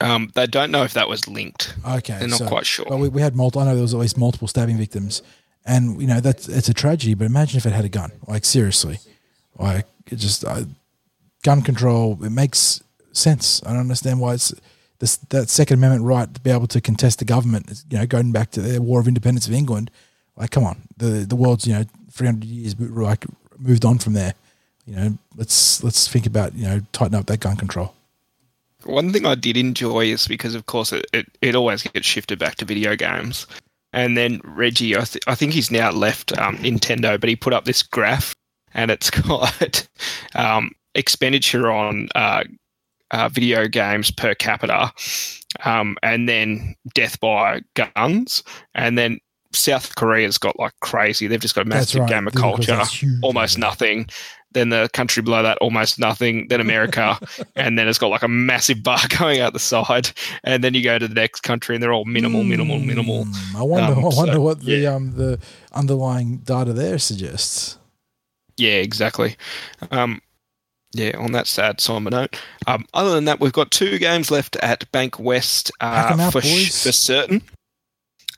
um, 0.00 0.30
they 0.34 0.46
don't 0.46 0.70
know 0.70 0.84
if 0.84 0.94
that 0.94 1.08
was 1.08 1.26
linked. 1.26 1.74
Okay, 1.86 2.18
They're 2.20 2.28
not 2.28 2.38
so- 2.38 2.48
quite 2.48 2.66
sure. 2.66 2.86
Well, 2.88 2.98
we, 3.00 3.08
we 3.08 3.20
had 3.20 3.34
multiple. 3.34 3.62
I 3.62 3.66
know 3.66 3.74
there 3.74 3.82
was 3.82 3.94
at 3.94 4.00
least 4.00 4.16
multiple 4.16 4.46
stabbing 4.48 4.76
victims, 4.78 5.22
and 5.68 6.00
you 6.00 6.06
know 6.06 6.20
that's 6.20 6.48
it's 6.48 6.68
a 6.68 6.74
tragedy. 6.74 7.14
But 7.14 7.26
imagine 7.26 7.58
if 7.58 7.66
it 7.66 7.72
had 7.72 7.84
a 7.84 7.88
gun. 7.88 8.10
Like 8.26 8.44
seriously, 8.44 8.98
like 9.58 9.86
it 10.10 10.16
just 10.16 10.44
uh, 10.44 10.62
gun 11.44 11.62
control. 11.62 12.18
It 12.24 12.30
makes 12.30 12.82
sense. 13.12 13.62
I 13.64 13.70
don't 13.70 13.80
understand 13.80 14.18
why 14.18 14.34
it's 14.34 14.52
this 14.98 15.16
that 15.28 15.48
Second 15.48 15.78
Amendment 15.78 16.04
right 16.04 16.32
to 16.34 16.40
be 16.40 16.50
able 16.50 16.66
to 16.68 16.80
contest 16.80 17.20
the 17.20 17.24
government. 17.24 17.84
You 17.90 17.98
know, 17.98 18.06
going 18.06 18.32
back 18.32 18.50
to 18.52 18.60
the 18.60 18.82
War 18.82 18.98
of 18.98 19.06
Independence 19.06 19.46
of 19.46 19.52
England. 19.52 19.90
Like, 20.36 20.50
come 20.50 20.64
on, 20.64 20.82
the 20.96 21.26
the 21.26 21.36
world's 21.36 21.66
you 21.66 21.74
know 21.74 21.84
three 22.10 22.26
hundred 22.26 22.44
years 22.44 22.74
like 22.78 23.24
moved 23.58 23.84
on 23.84 23.98
from 23.98 24.14
there. 24.14 24.34
You 24.86 24.96
know, 24.96 25.18
let's 25.36 25.84
let's 25.84 26.08
think 26.08 26.26
about 26.26 26.54
you 26.54 26.64
know 26.64 26.80
tighten 26.92 27.14
up 27.14 27.26
that 27.26 27.40
gun 27.40 27.56
control. 27.56 27.94
One 28.84 29.12
thing 29.12 29.26
I 29.26 29.34
did 29.34 29.56
enjoy 29.56 30.06
is 30.06 30.28
because, 30.28 30.54
of 30.54 30.66
course, 30.66 30.92
it, 30.92 31.04
it, 31.12 31.26
it 31.42 31.54
always 31.56 31.82
gets 31.82 32.06
shifted 32.06 32.38
back 32.38 32.54
to 32.56 32.64
video 32.64 32.94
games. 32.94 33.46
And 33.92 34.16
then 34.16 34.40
Reggie, 34.44 34.96
I, 34.96 35.04
th- 35.04 35.24
I 35.26 35.34
think 35.34 35.52
he's 35.52 35.70
now 35.70 35.90
left 35.90 36.36
um, 36.38 36.58
Nintendo, 36.58 37.18
but 37.18 37.28
he 37.28 37.36
put 37.36 37.52
up 37.52 37.64
this 37.64 37.82
graph 37.82 38.34
and 38.74 38.90
it's 38.90 39.10
got 39.26 39.88
um, 40.34 40.70
expenditure 40.94 41.70
on 41.70 42.08
uh, 42.14 42.44
uh, 43.10 43.28
video 43.28 43.66
games 43.66 44.10
per 44.10 44.34
capita 44.34 44.92
um, 45.64 45.96
and 46.02 46.28
then 46.28 46.74
death 46.94 47.18
by 47.20 47.62
guns. 47.74 48.42
And 48.74 48.98
then 48.98 49.18
South 49.52 49.94
Korea's 49.96 50.38
got 50.38 50.58
like 50.58 50.74
crazy. 50.80 51.26
They've 51.26 51.40
just 51.40 51.54
got 51.54 51.66
That's 51.66 51.94
massive 51.94 52.00
right, 52.02 52.10
gamer 52.10 52.30
culture, 52.30 52.82
almost 53.22 53.58
nothing. 53.58 54.08
Then 54.52 54.70
the 54.70 54.88
country 54.92 55.22
below 55.22 55.42
that, 55.42 55.58
almost 55.58 55.98
nothing. 55.98 56.48
Then 56.48 56.60
America, 56.60 57.18
and 57.56 57.78
then 57.78 57.86
it's 57.88 57.98
got 57.98 58.08
like 58.08 58.22
a 58.22 58.28
massive 58.28 58.82
bar 58.82 58.98
going 59.18 59.40
out 59.40 59.52
the 59.52 59.58
side. 59.58 60.10
And 60.44 60.64
then 60.64 60.74
you 60.74 60.82
go 60.82 60.98
to 60.98 61.06
the 61.06 61.14
next 61.14 61.40
country, 61.40 61.74
and 61.76 61.82
they're 61.82 61.92
all 61.92 62.04
minimal, 62.04 62.44
minimal, 62.44 62.78
minimal. 62.78 63.24
Hmm, 63.24 63.56
I 63.56 63.62
wonder. 63.62 63.92
Um, 63.92 63.98
I 63.98 64.08
wonder 64.08 64.32
so, 64.34 64.40
what 64.40 64.60
the 64.60 64.76
yeah. 64.76 64.94
um 64.94 65.12
the 65.12 65.38
underlying 65.72 66.38
data 66.38 66.72
there 66.72 66.98
suggests. 66.98 67.78
Yeah, 68.56 68.74
exactly. 68.74 69.36
Um, 69.90 70.20
yeah, 70.92 71.16
on 71.18 71.32
that 71.32 71.46
sad 71.46 71.80
somber 71.80 72.10
note. 72.10 72.40
Um, 72.66 72.86
other 72.94 73.12
than 73.12 73.26
that, 73.26 73.40
we've 73.40 73.52
got 73.52 73.70
two 73.70 73.98
games 73.98 74.30
left 74.30 74.56
at 74.56 74.90
Bankwest 74.90 75.70
uh, 75.80 76.16
out, 76.18 76.32
for 76.32 76.40
sh- 76.40 76.82
for 76.82 76.92
certain. 76.92 77.42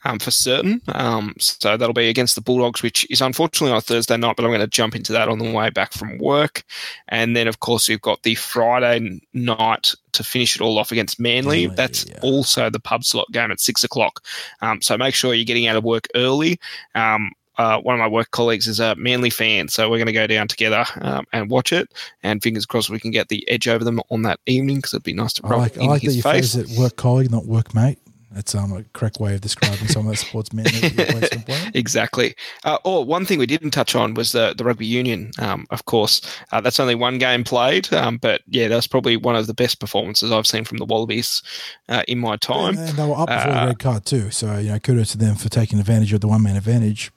Um, 0.04 0.18
for 0.18 0.30
certain. 0.30 0.80
Um, 0.88 1.34
so 1.38 1.76
that'll 1.76 1.94
be 1.94 2.08
against 2.08 2.34
the 2.34 2.40
Bulldogs, 2.40 2.82
which 2.82 3.06
is 3.10 3.20
unfortunately 3.20 3.72
on 3.72 3.78
a 3.78 3.82
Thursday 3.82 4.16
night, 4.16 4.36
but 4.36 4.44
I'm 4.44 4.50
going 4.50 4.60
to 4.60 4.66
jump 4.66 4.94
into 4.96 5.12
that 5.12 5.28
on 5.28 5.38
the 5.38 5.50
way 5.50 5.70
back 5.70 5.92
from 5.92 6.18
work. 6.18 6.62
And 7.08 7.36
then, 7.36 7.48
of 7.48 7.60
course, 7.60 7.88
we've 7.88 8.00
got 8.00 8.22
the 8.22 8.34
Friday 8.34 9.20
night 9.34 9.94
to 10.12 10.24
finish 10.24 10.56
it 10.56 10.62
all 10.62 10.78
off 10.78 10.92
against 10.92 11.20
Manly. 11.20 11.66
Manly, 11.66 11.76
That's 11.76 12.06
yeah. 12.06 12.18
also 12.22 12.70
the 12.70 12.80
pub 12.80 13.04
slot 13.04 13.26
game 13.32 13.50
at 13.50 13.60
six 13.60 13.84
o'clock. 13.84 14.24
Um, 14.60 14.82
so 14.82 14.96
make 14.96 15.14
sure 15.14 15.34
you're 15.34 15.44
getting 15.44 15.66
out 15.66 15.76
of 15.76 15.84
work 15.84 16.06
early. 16.14 16.58
Um, 16.94 17.32
uh, 17.58 17.78
one 17.80 17.94
of 17.94 17.98
my 17.98 18.08
work 18.08 18.30
colleagues 18.30 18.66
is 18.66 18.80
a 18.80 18.94
Manly 18.96 19.28
fan, 19.28 19.68
so 19.68 19.90
we're 19.90 19.98
going 19.98 20.06
to 20.06 20.14
go 20.14 20.26
down 20.26 20.48
together 20.48 20.82
um, 21.02 21.26
and 21.34 21.50
watch 21.50 21.74
it. 21.74 21.92
And 22.22 22.42
fingers 22.42 22.64
crossed 22.64 22.88
we 22.88 22.98
can 22.98 23.10
get 23.10 23.28
the 23.28 23.46
edge 23.50 23.68
over 23.68 23.84
them 23.84 24.00
on 24.10 24.22
that 24.22 24.40
evening 24.46 24.76
because 24.76 24.94
it'd 24.94 25.02
be 25.02 25.12
nice 25.12 25.34
to 25.34 25.46
I 25.46 25.56
like, 25.56 25.76
it 25.76 25.80
I 25.80 25.82
in 25.82 25.90
like 25.90 26.00
that 26.00 26.06
his 26.06 26.16
you 26.16 26.22
face. 26.22 26.54
it 26.54 26.70
work 26.78 26.96
colleague, 26.96 27.30
not 27.30 27.44
work 27.44 27.74
mate. 27.74 27.98
That's 28.32 28.54
um, 28.54 28.72
a 28.72 28.84
correct 28.92 29.18
way 29.18 29.34
of 29.34 29.40
describing 29.40 29.88
someone 29.88 30.12
that 30.12 30.18
supports 30.18 30.52
men 30.52 30.64
the 30.64 31.06
place 31.10 31.32
of 31.32 31.38
employment. 31.38 31.74
Exactly. 31.74 32.36
Uh, 32.64 32.78
oh, 32.84 33.00
one 33.00 33.26
thing 33.26 33.40
we 33.40 33.46
didn't 33.46 33.72
touch 33.72 33.96
on 33.96 34.14
was 34.14 34.30
the, 34.30 34.54
the 34.56 34.62
rugby 34.62 34.86
union. 34.86 35.32
Um, 35.40 35.66
of 35.70 35.86
course, 35.86 36.20
uh, 36.52 36.60
that's 36.60 36.78
only 36.78 36.94
one 36.94 37.18
game 37.18 37.42
played, 37.42 37.92
um, 37.92 38.18
but 38.18 38.42
yeah, 38.46 38.68
that's 38.68 38.86
probably 38.86 39.16
one 39.16 39.34
of 39.34 39.48
the 39.48 39.54
best 39.54 39.80
performances 39.80 40.30
I've 40.30 40.46
seen 40.46 40.64
from 40.64 40.78
the 40.78 40.84
Wallabies 40.84 41.42
uh, 41.88 42.04
in 42.06 42.20
my 42.20 42.36
time. 42.36 42.78
And 42.78 42.96
they 42.96 43.04
were 43.04 43.16
up 43.16 43.28
before 43.28 43.52
Uh, 43.52 43.60
the 43.62 43.66
red 43.66 43.78
card 43.80 44.04
too. 44.04 44.30
So 44.30 44.58
you 44.58 44.68
know, 44.70 44.78
kudos 44.78 45.10
to 45.12 45.18
them 45.18 45.34
for 45.34 45.48
taking 45.48 45.80
advantage 45.80 46.12
of 46.12 46.20
the 46.20 46.28
one 46.28 46.42
man 46.42 46.56
advantage. 46.56 47.10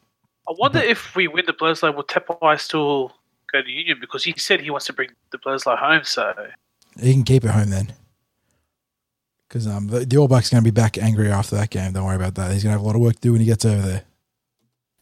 I 0.49 0.53
wonder 0.57 0.79
if 0.79 1.15
we 1.15 1.27
win 1.27 1.45
the 1.45 1.53
Bledisloe, 1.53 1.95
will 1.95 2.03
Tepai 2.03 2.59
still 2.59 3.13
go 3.51 3.61
to 3.61 3.69
Union 3.69 3.97
because 4.01 4.23
he 4.23 4.33
said 4.37 4.59
he 4.59 4.71
wants 4.71 4.87
to 4.87 4.93
bring 4.93 5.11
the 5.31 5.37
Bledisloe 5.37 5.77
home. 5.77 6.03
So 6.03 6.33
He 6.99 7.13
can 7.13 7.23
keep 7.23 7.45
it 7.45 7.51
home 7.51 7.69
then. 7.69 7.93
Because 9.53 9.67
um, 9.67 9.85
the, 9.85 9.99
the 9.99 10.17
All 10.17 10.27
Blacks 10.27 10.51
are 10.51 10.55
going 10.55 10.63
to 10.63 10.71
be 10.71 10.73
back 10.73 10.97
angry 10.97 11.31
after 11.31 11.55
that 11.57 11.69
game. 11.69 11.93
Don't 11.93 12.05
worry 12.05 12.15
about 12.15 12.33
that. 12.33 12.51
He's 12.51 12.63
going 12.63 12.71
to 12.73 12.79
have 12.79 12.81
a 12.81 12.85
lot 12.87 12.95
of 12.95 13.01
work 13.01 13.13
to 13.13 13.21
do 13.21 13.33
when 13.33 13.39
he 13.39 13.45
gets 13.45 13.63
over 13.63 13.83
there. 13.83 14.01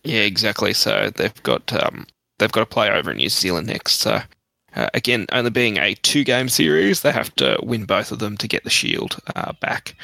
Yeah, 0.03 0.23
exactly. 0.23 0.73
So 0.73 1.09
they've 1.15 1.43
got 1.43 1.71
um, 1.71 2.05
they've 2.37 2.51
got 2.51 2.59
to 2.59 2.65
play 2.65 2.89
over 2.89 3.11
in 3.11 3.17
New 3.17 3.29
Zealand 3.29 3.67
next. 3.67 4.01
So 4.01 4.19
uh, 4.75 4.89
again, 4.93 5.25
only 5.31 5.51
being 5.51 5.77
a 5.77 5.93
two 5.93 6.25
game 6.25 6.49
series, 6.49 7.01
they 7.01 7.13
have 7.13 7.33
to 7.35 7.57
win 7.63 7.85
both 7.85 8.11
of 8.11 8.19
them 8.19 8.35
to 8.37 8.47
get 8.47 8.65
the 8.65 8.69
shield 8.69 9.19
uh, 9.37 9.53
back. 9.61 9.95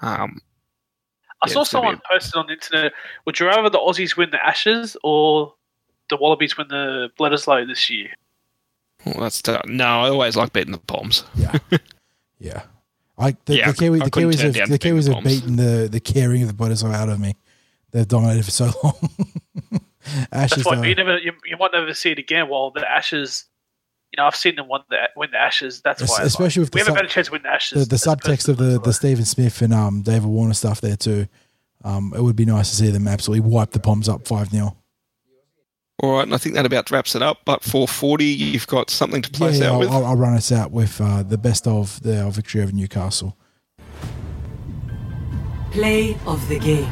Um, 0.00 0.42
I 1.42 1.48
Yeah, 1.48 1.54
saw 1.54 1.62
it's 1.62 1.72
gonna 1.72 1.86
someone 1.88 2.00
posted 2.08 2.36
on 2.36 2.46
the 2.46 2.52
internet. 2.52 2.92
Would 3.24 3.40
you 3.40 3.46
rather 3.46 3.68
the 3.68 3.78
Aussies 3.78 4.16
win 4.16 4.30
the 4.30 4.46
Ashes 4.46 4.96
or 5.02 5.54
the 6.08 6.18
Wallabies 6.18 6.56
win 6.56 6.68
the 6.68 7.10
Bledisloe 7.18 7.66
this 7.66 7.90
year? 7.90 8.10
well, 9.04 9.18
that's 9.18 9.48
uh, 9.48 9.60
no. 9.66 10.02
I 10.02 10.08
always 10.08 10.36
like 10.36 10.52
beating 10.52 10.70
the 10.70 10.78
Poms. 10.78 11.24
Yeah, 11.34 11.58
yeah. 12.38 12.62
Like 13.18 13.44
the, 13.46 13.56
Yeah, 13.56 13.72
the 13.72 13.76
Kiwi, 13.76 13.98
the 13.98 14.10
Kiwis 14.10 14.40
have 14.40 14.68
the 14.70 14.78
Kiwis 14.78 15.12
have 15.12 15.24
beaten 15.24 15.56
the 15.56 15.88
the 15.90 16.00
caring 16.00 16.42
of 16.42 16.48
the 16.48 16.54
Bledisloe 16.54 16.94
out 16.94 17.08
of 17.08 17.18
me. 17.18 17.34
They've 17.90 18.06
dominated 18.06 18.44
for 18.44 18.50
so 18.52 18.70
long. 18.82 18.94
Ashes, 20.32 20.64
That's 20.64 20.64
why 20.64 20.86
you 20.86 20.94
never 20.94 21.18
you, 21.18 21.32
you 21.44 21.56
might 21.58 21.72
never 21.72 21.92
see 21.94 22.12
it 22.12 22.18
again. 22.18 22.48
While 22.48 22.70
the 22.70 22.88
Ashes, 22.88 23.44
you 24.12 24.16
know, 24.22 24.26
I've 24.26 24.36
seen 24.36 24.56
them 24.56 24.68
win 24.68 24.82
the 24.88 24.96
win 25.16 25.30
the 25.32 25.38
Ashes. 25.38 25.82
That's 25.82 26.00
Es- 26.02 26.10
why, 26.10 26.22
especially 26.24 26.60
with 26.60 26.74
we 26.74 26.80
the 26.80 26.86
have 26.86 26.94
a 26.94 26.98
better 26.98 27.08
chance 27.08 27.26
to 27.26 27.32
win 27.32 27.42
the 27.42 27.50
Ashes. 27.50 27.88
the, 27.88 27.96
the 27.96 28.00
subtext 28.00 28.48
of 28.48 28.56
the 28.56 28.64
the 28.64 28.78
Bledisloe. 28.78 28.94
Stephen 28.94 29.24
Smith 29.24 29.60
and 29.62 29.74
um 29.74 30.02
David 30.02 30.26
Warner 30.26 30.54
stuff 30.54 30.80
there 30.80 30.96
too. 30.96 31.26
Um, 31.84 32.12
it 32.16 32.22
would 32.22 32.36
be 32.36 32.44
nice 32.46 32.70
to 32.70 32.76
see 32.76 32.90
them 32.90 33.06
absolutely 33.06 33.48
wipe 33.48 33.70
the 33.70 33.80
Poms 33.80 34.08
up 34.08 34.26
five 34.26 34.48
0 34.50 34.76
All 36.00 36.12
right, 36.12 36.22
and 36.22 36.32
I 36.34 36.38
think 36.38 36.54
that 36.54 36.64
about 36.64 36.90
wraps 36.92 37.16
it 37.16 37.22
up. 37.22 37.38
But 37.44 37.62
for 37.64 37.88
forty, 37.88 38.26
you've 38.26 38.68
got 38.68 38.88
something 38.88 39.20
to 39.22 39.30
play 39.30 39.50
us 39.50 39.60
out 39.60 39.72
I'll, 39.74 39.78
with. 39.80 39.88
I'll, 39.90 40.04
I'll 40.06 40.16
run 40.16 40.34
us 40.34 40.52
out 40.52 40.70
with 40.70 41.00
uh, 41.00 41.24
the 41.24 41.38
best 41.38 41.66
of 41.66 42.00
the 42.02 42.28
victory 42.30 42.62
over 42.62 42.70
Newcastle. 42.72 43.36
Play 45.72 46.16
of 46.26 46.48
the 46.48 46.58
game. 46.60 46.88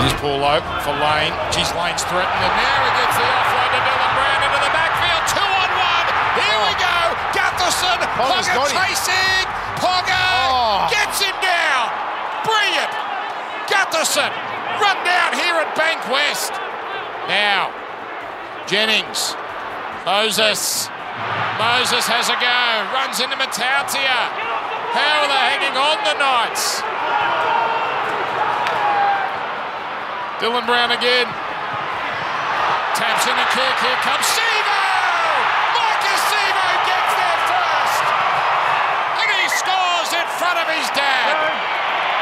Here's 0.00 0.12
Paul 0.20 0.44
Oak 0.44 0.64
for 0.84 0.92
Lane. 1.00 1.32
Geez, 1.48 1.72
Lane's 1.72 2.04
threatened, 2.04 2.40
and 2.44 2.54
now 2.60 2.76
he 2.84 2.90
gets 3.00 3.16
the 3.16 3.24
offload 3.24 3.70
to 3.72 3.80
Dylan 3.88 4.12
Brown 4.20 4.40
into 4.44 4.60
the 4.68 4.72
backfield. 4.76 5.22
Two 5.32 5.48
on 5.48 5.70
one. 5.80 6.06
Here 6.36 6.58
we 6.60 6.72
go. 6.76 6.96
Gutherson. 7.32 7.98
Ponga's 8.20 8.44
Ponga 8.52 8.52
got 8.52 8.68
him. 8.68 8.76
chasing. 8.84 9.44
Ponga 9.80 10.20
Oh. 10.44 10.88
gets 10.92 11.24
him 11.24 11.32
down. 11.40 11.88
Brilliant. 12.44 12.92
Gutherson. 13.66 14.30
Run 14.80 14.98
down 15.04 15.32
here 15.34 15.56
at 15.56 15.70
Bankwest. 15.78 16.52
Now, 17.28 17.72
Jennings. 18.66 19.36
Moses. 20.04 20.88
Moses 21.56 22.04
has 22.10 22.28
a 22.28 22.36
go. 22.36 22.60
Runs 22.92 23.20
into 23.20 23.36
Matautia. 23.36 24.20
How 24.92 25.24
are 25.24 25.30
they 25.30 25.44
hanging 25.54 25.76
on 25.78 25.96
the 26.04 26.14
Knights? 26.20 26.82
Dylan 30.42 30.66
Brown 30.66 30.92
again. 30.92 31.26
Taps 32.94 33.24
in 33.26 33.36
a 33.38 33.48
kick. 33.54 33.74
Here 33.80 34.00
comes 34.04 34.26
Sivo! 34.28 34.82
Maika 35.72 36.14
Sivo 36.28 36.68
gets 36.84 37.12
there 37.16 37.40
first! 37.48 38.04
And 39.24 39.28
he 39.34 39.46
scores 39.50 40.10
in 40.12 40.26
front 40.38 40.58
of 40.58 40.66
his 40.68 40.86
dad. 40.92 41.13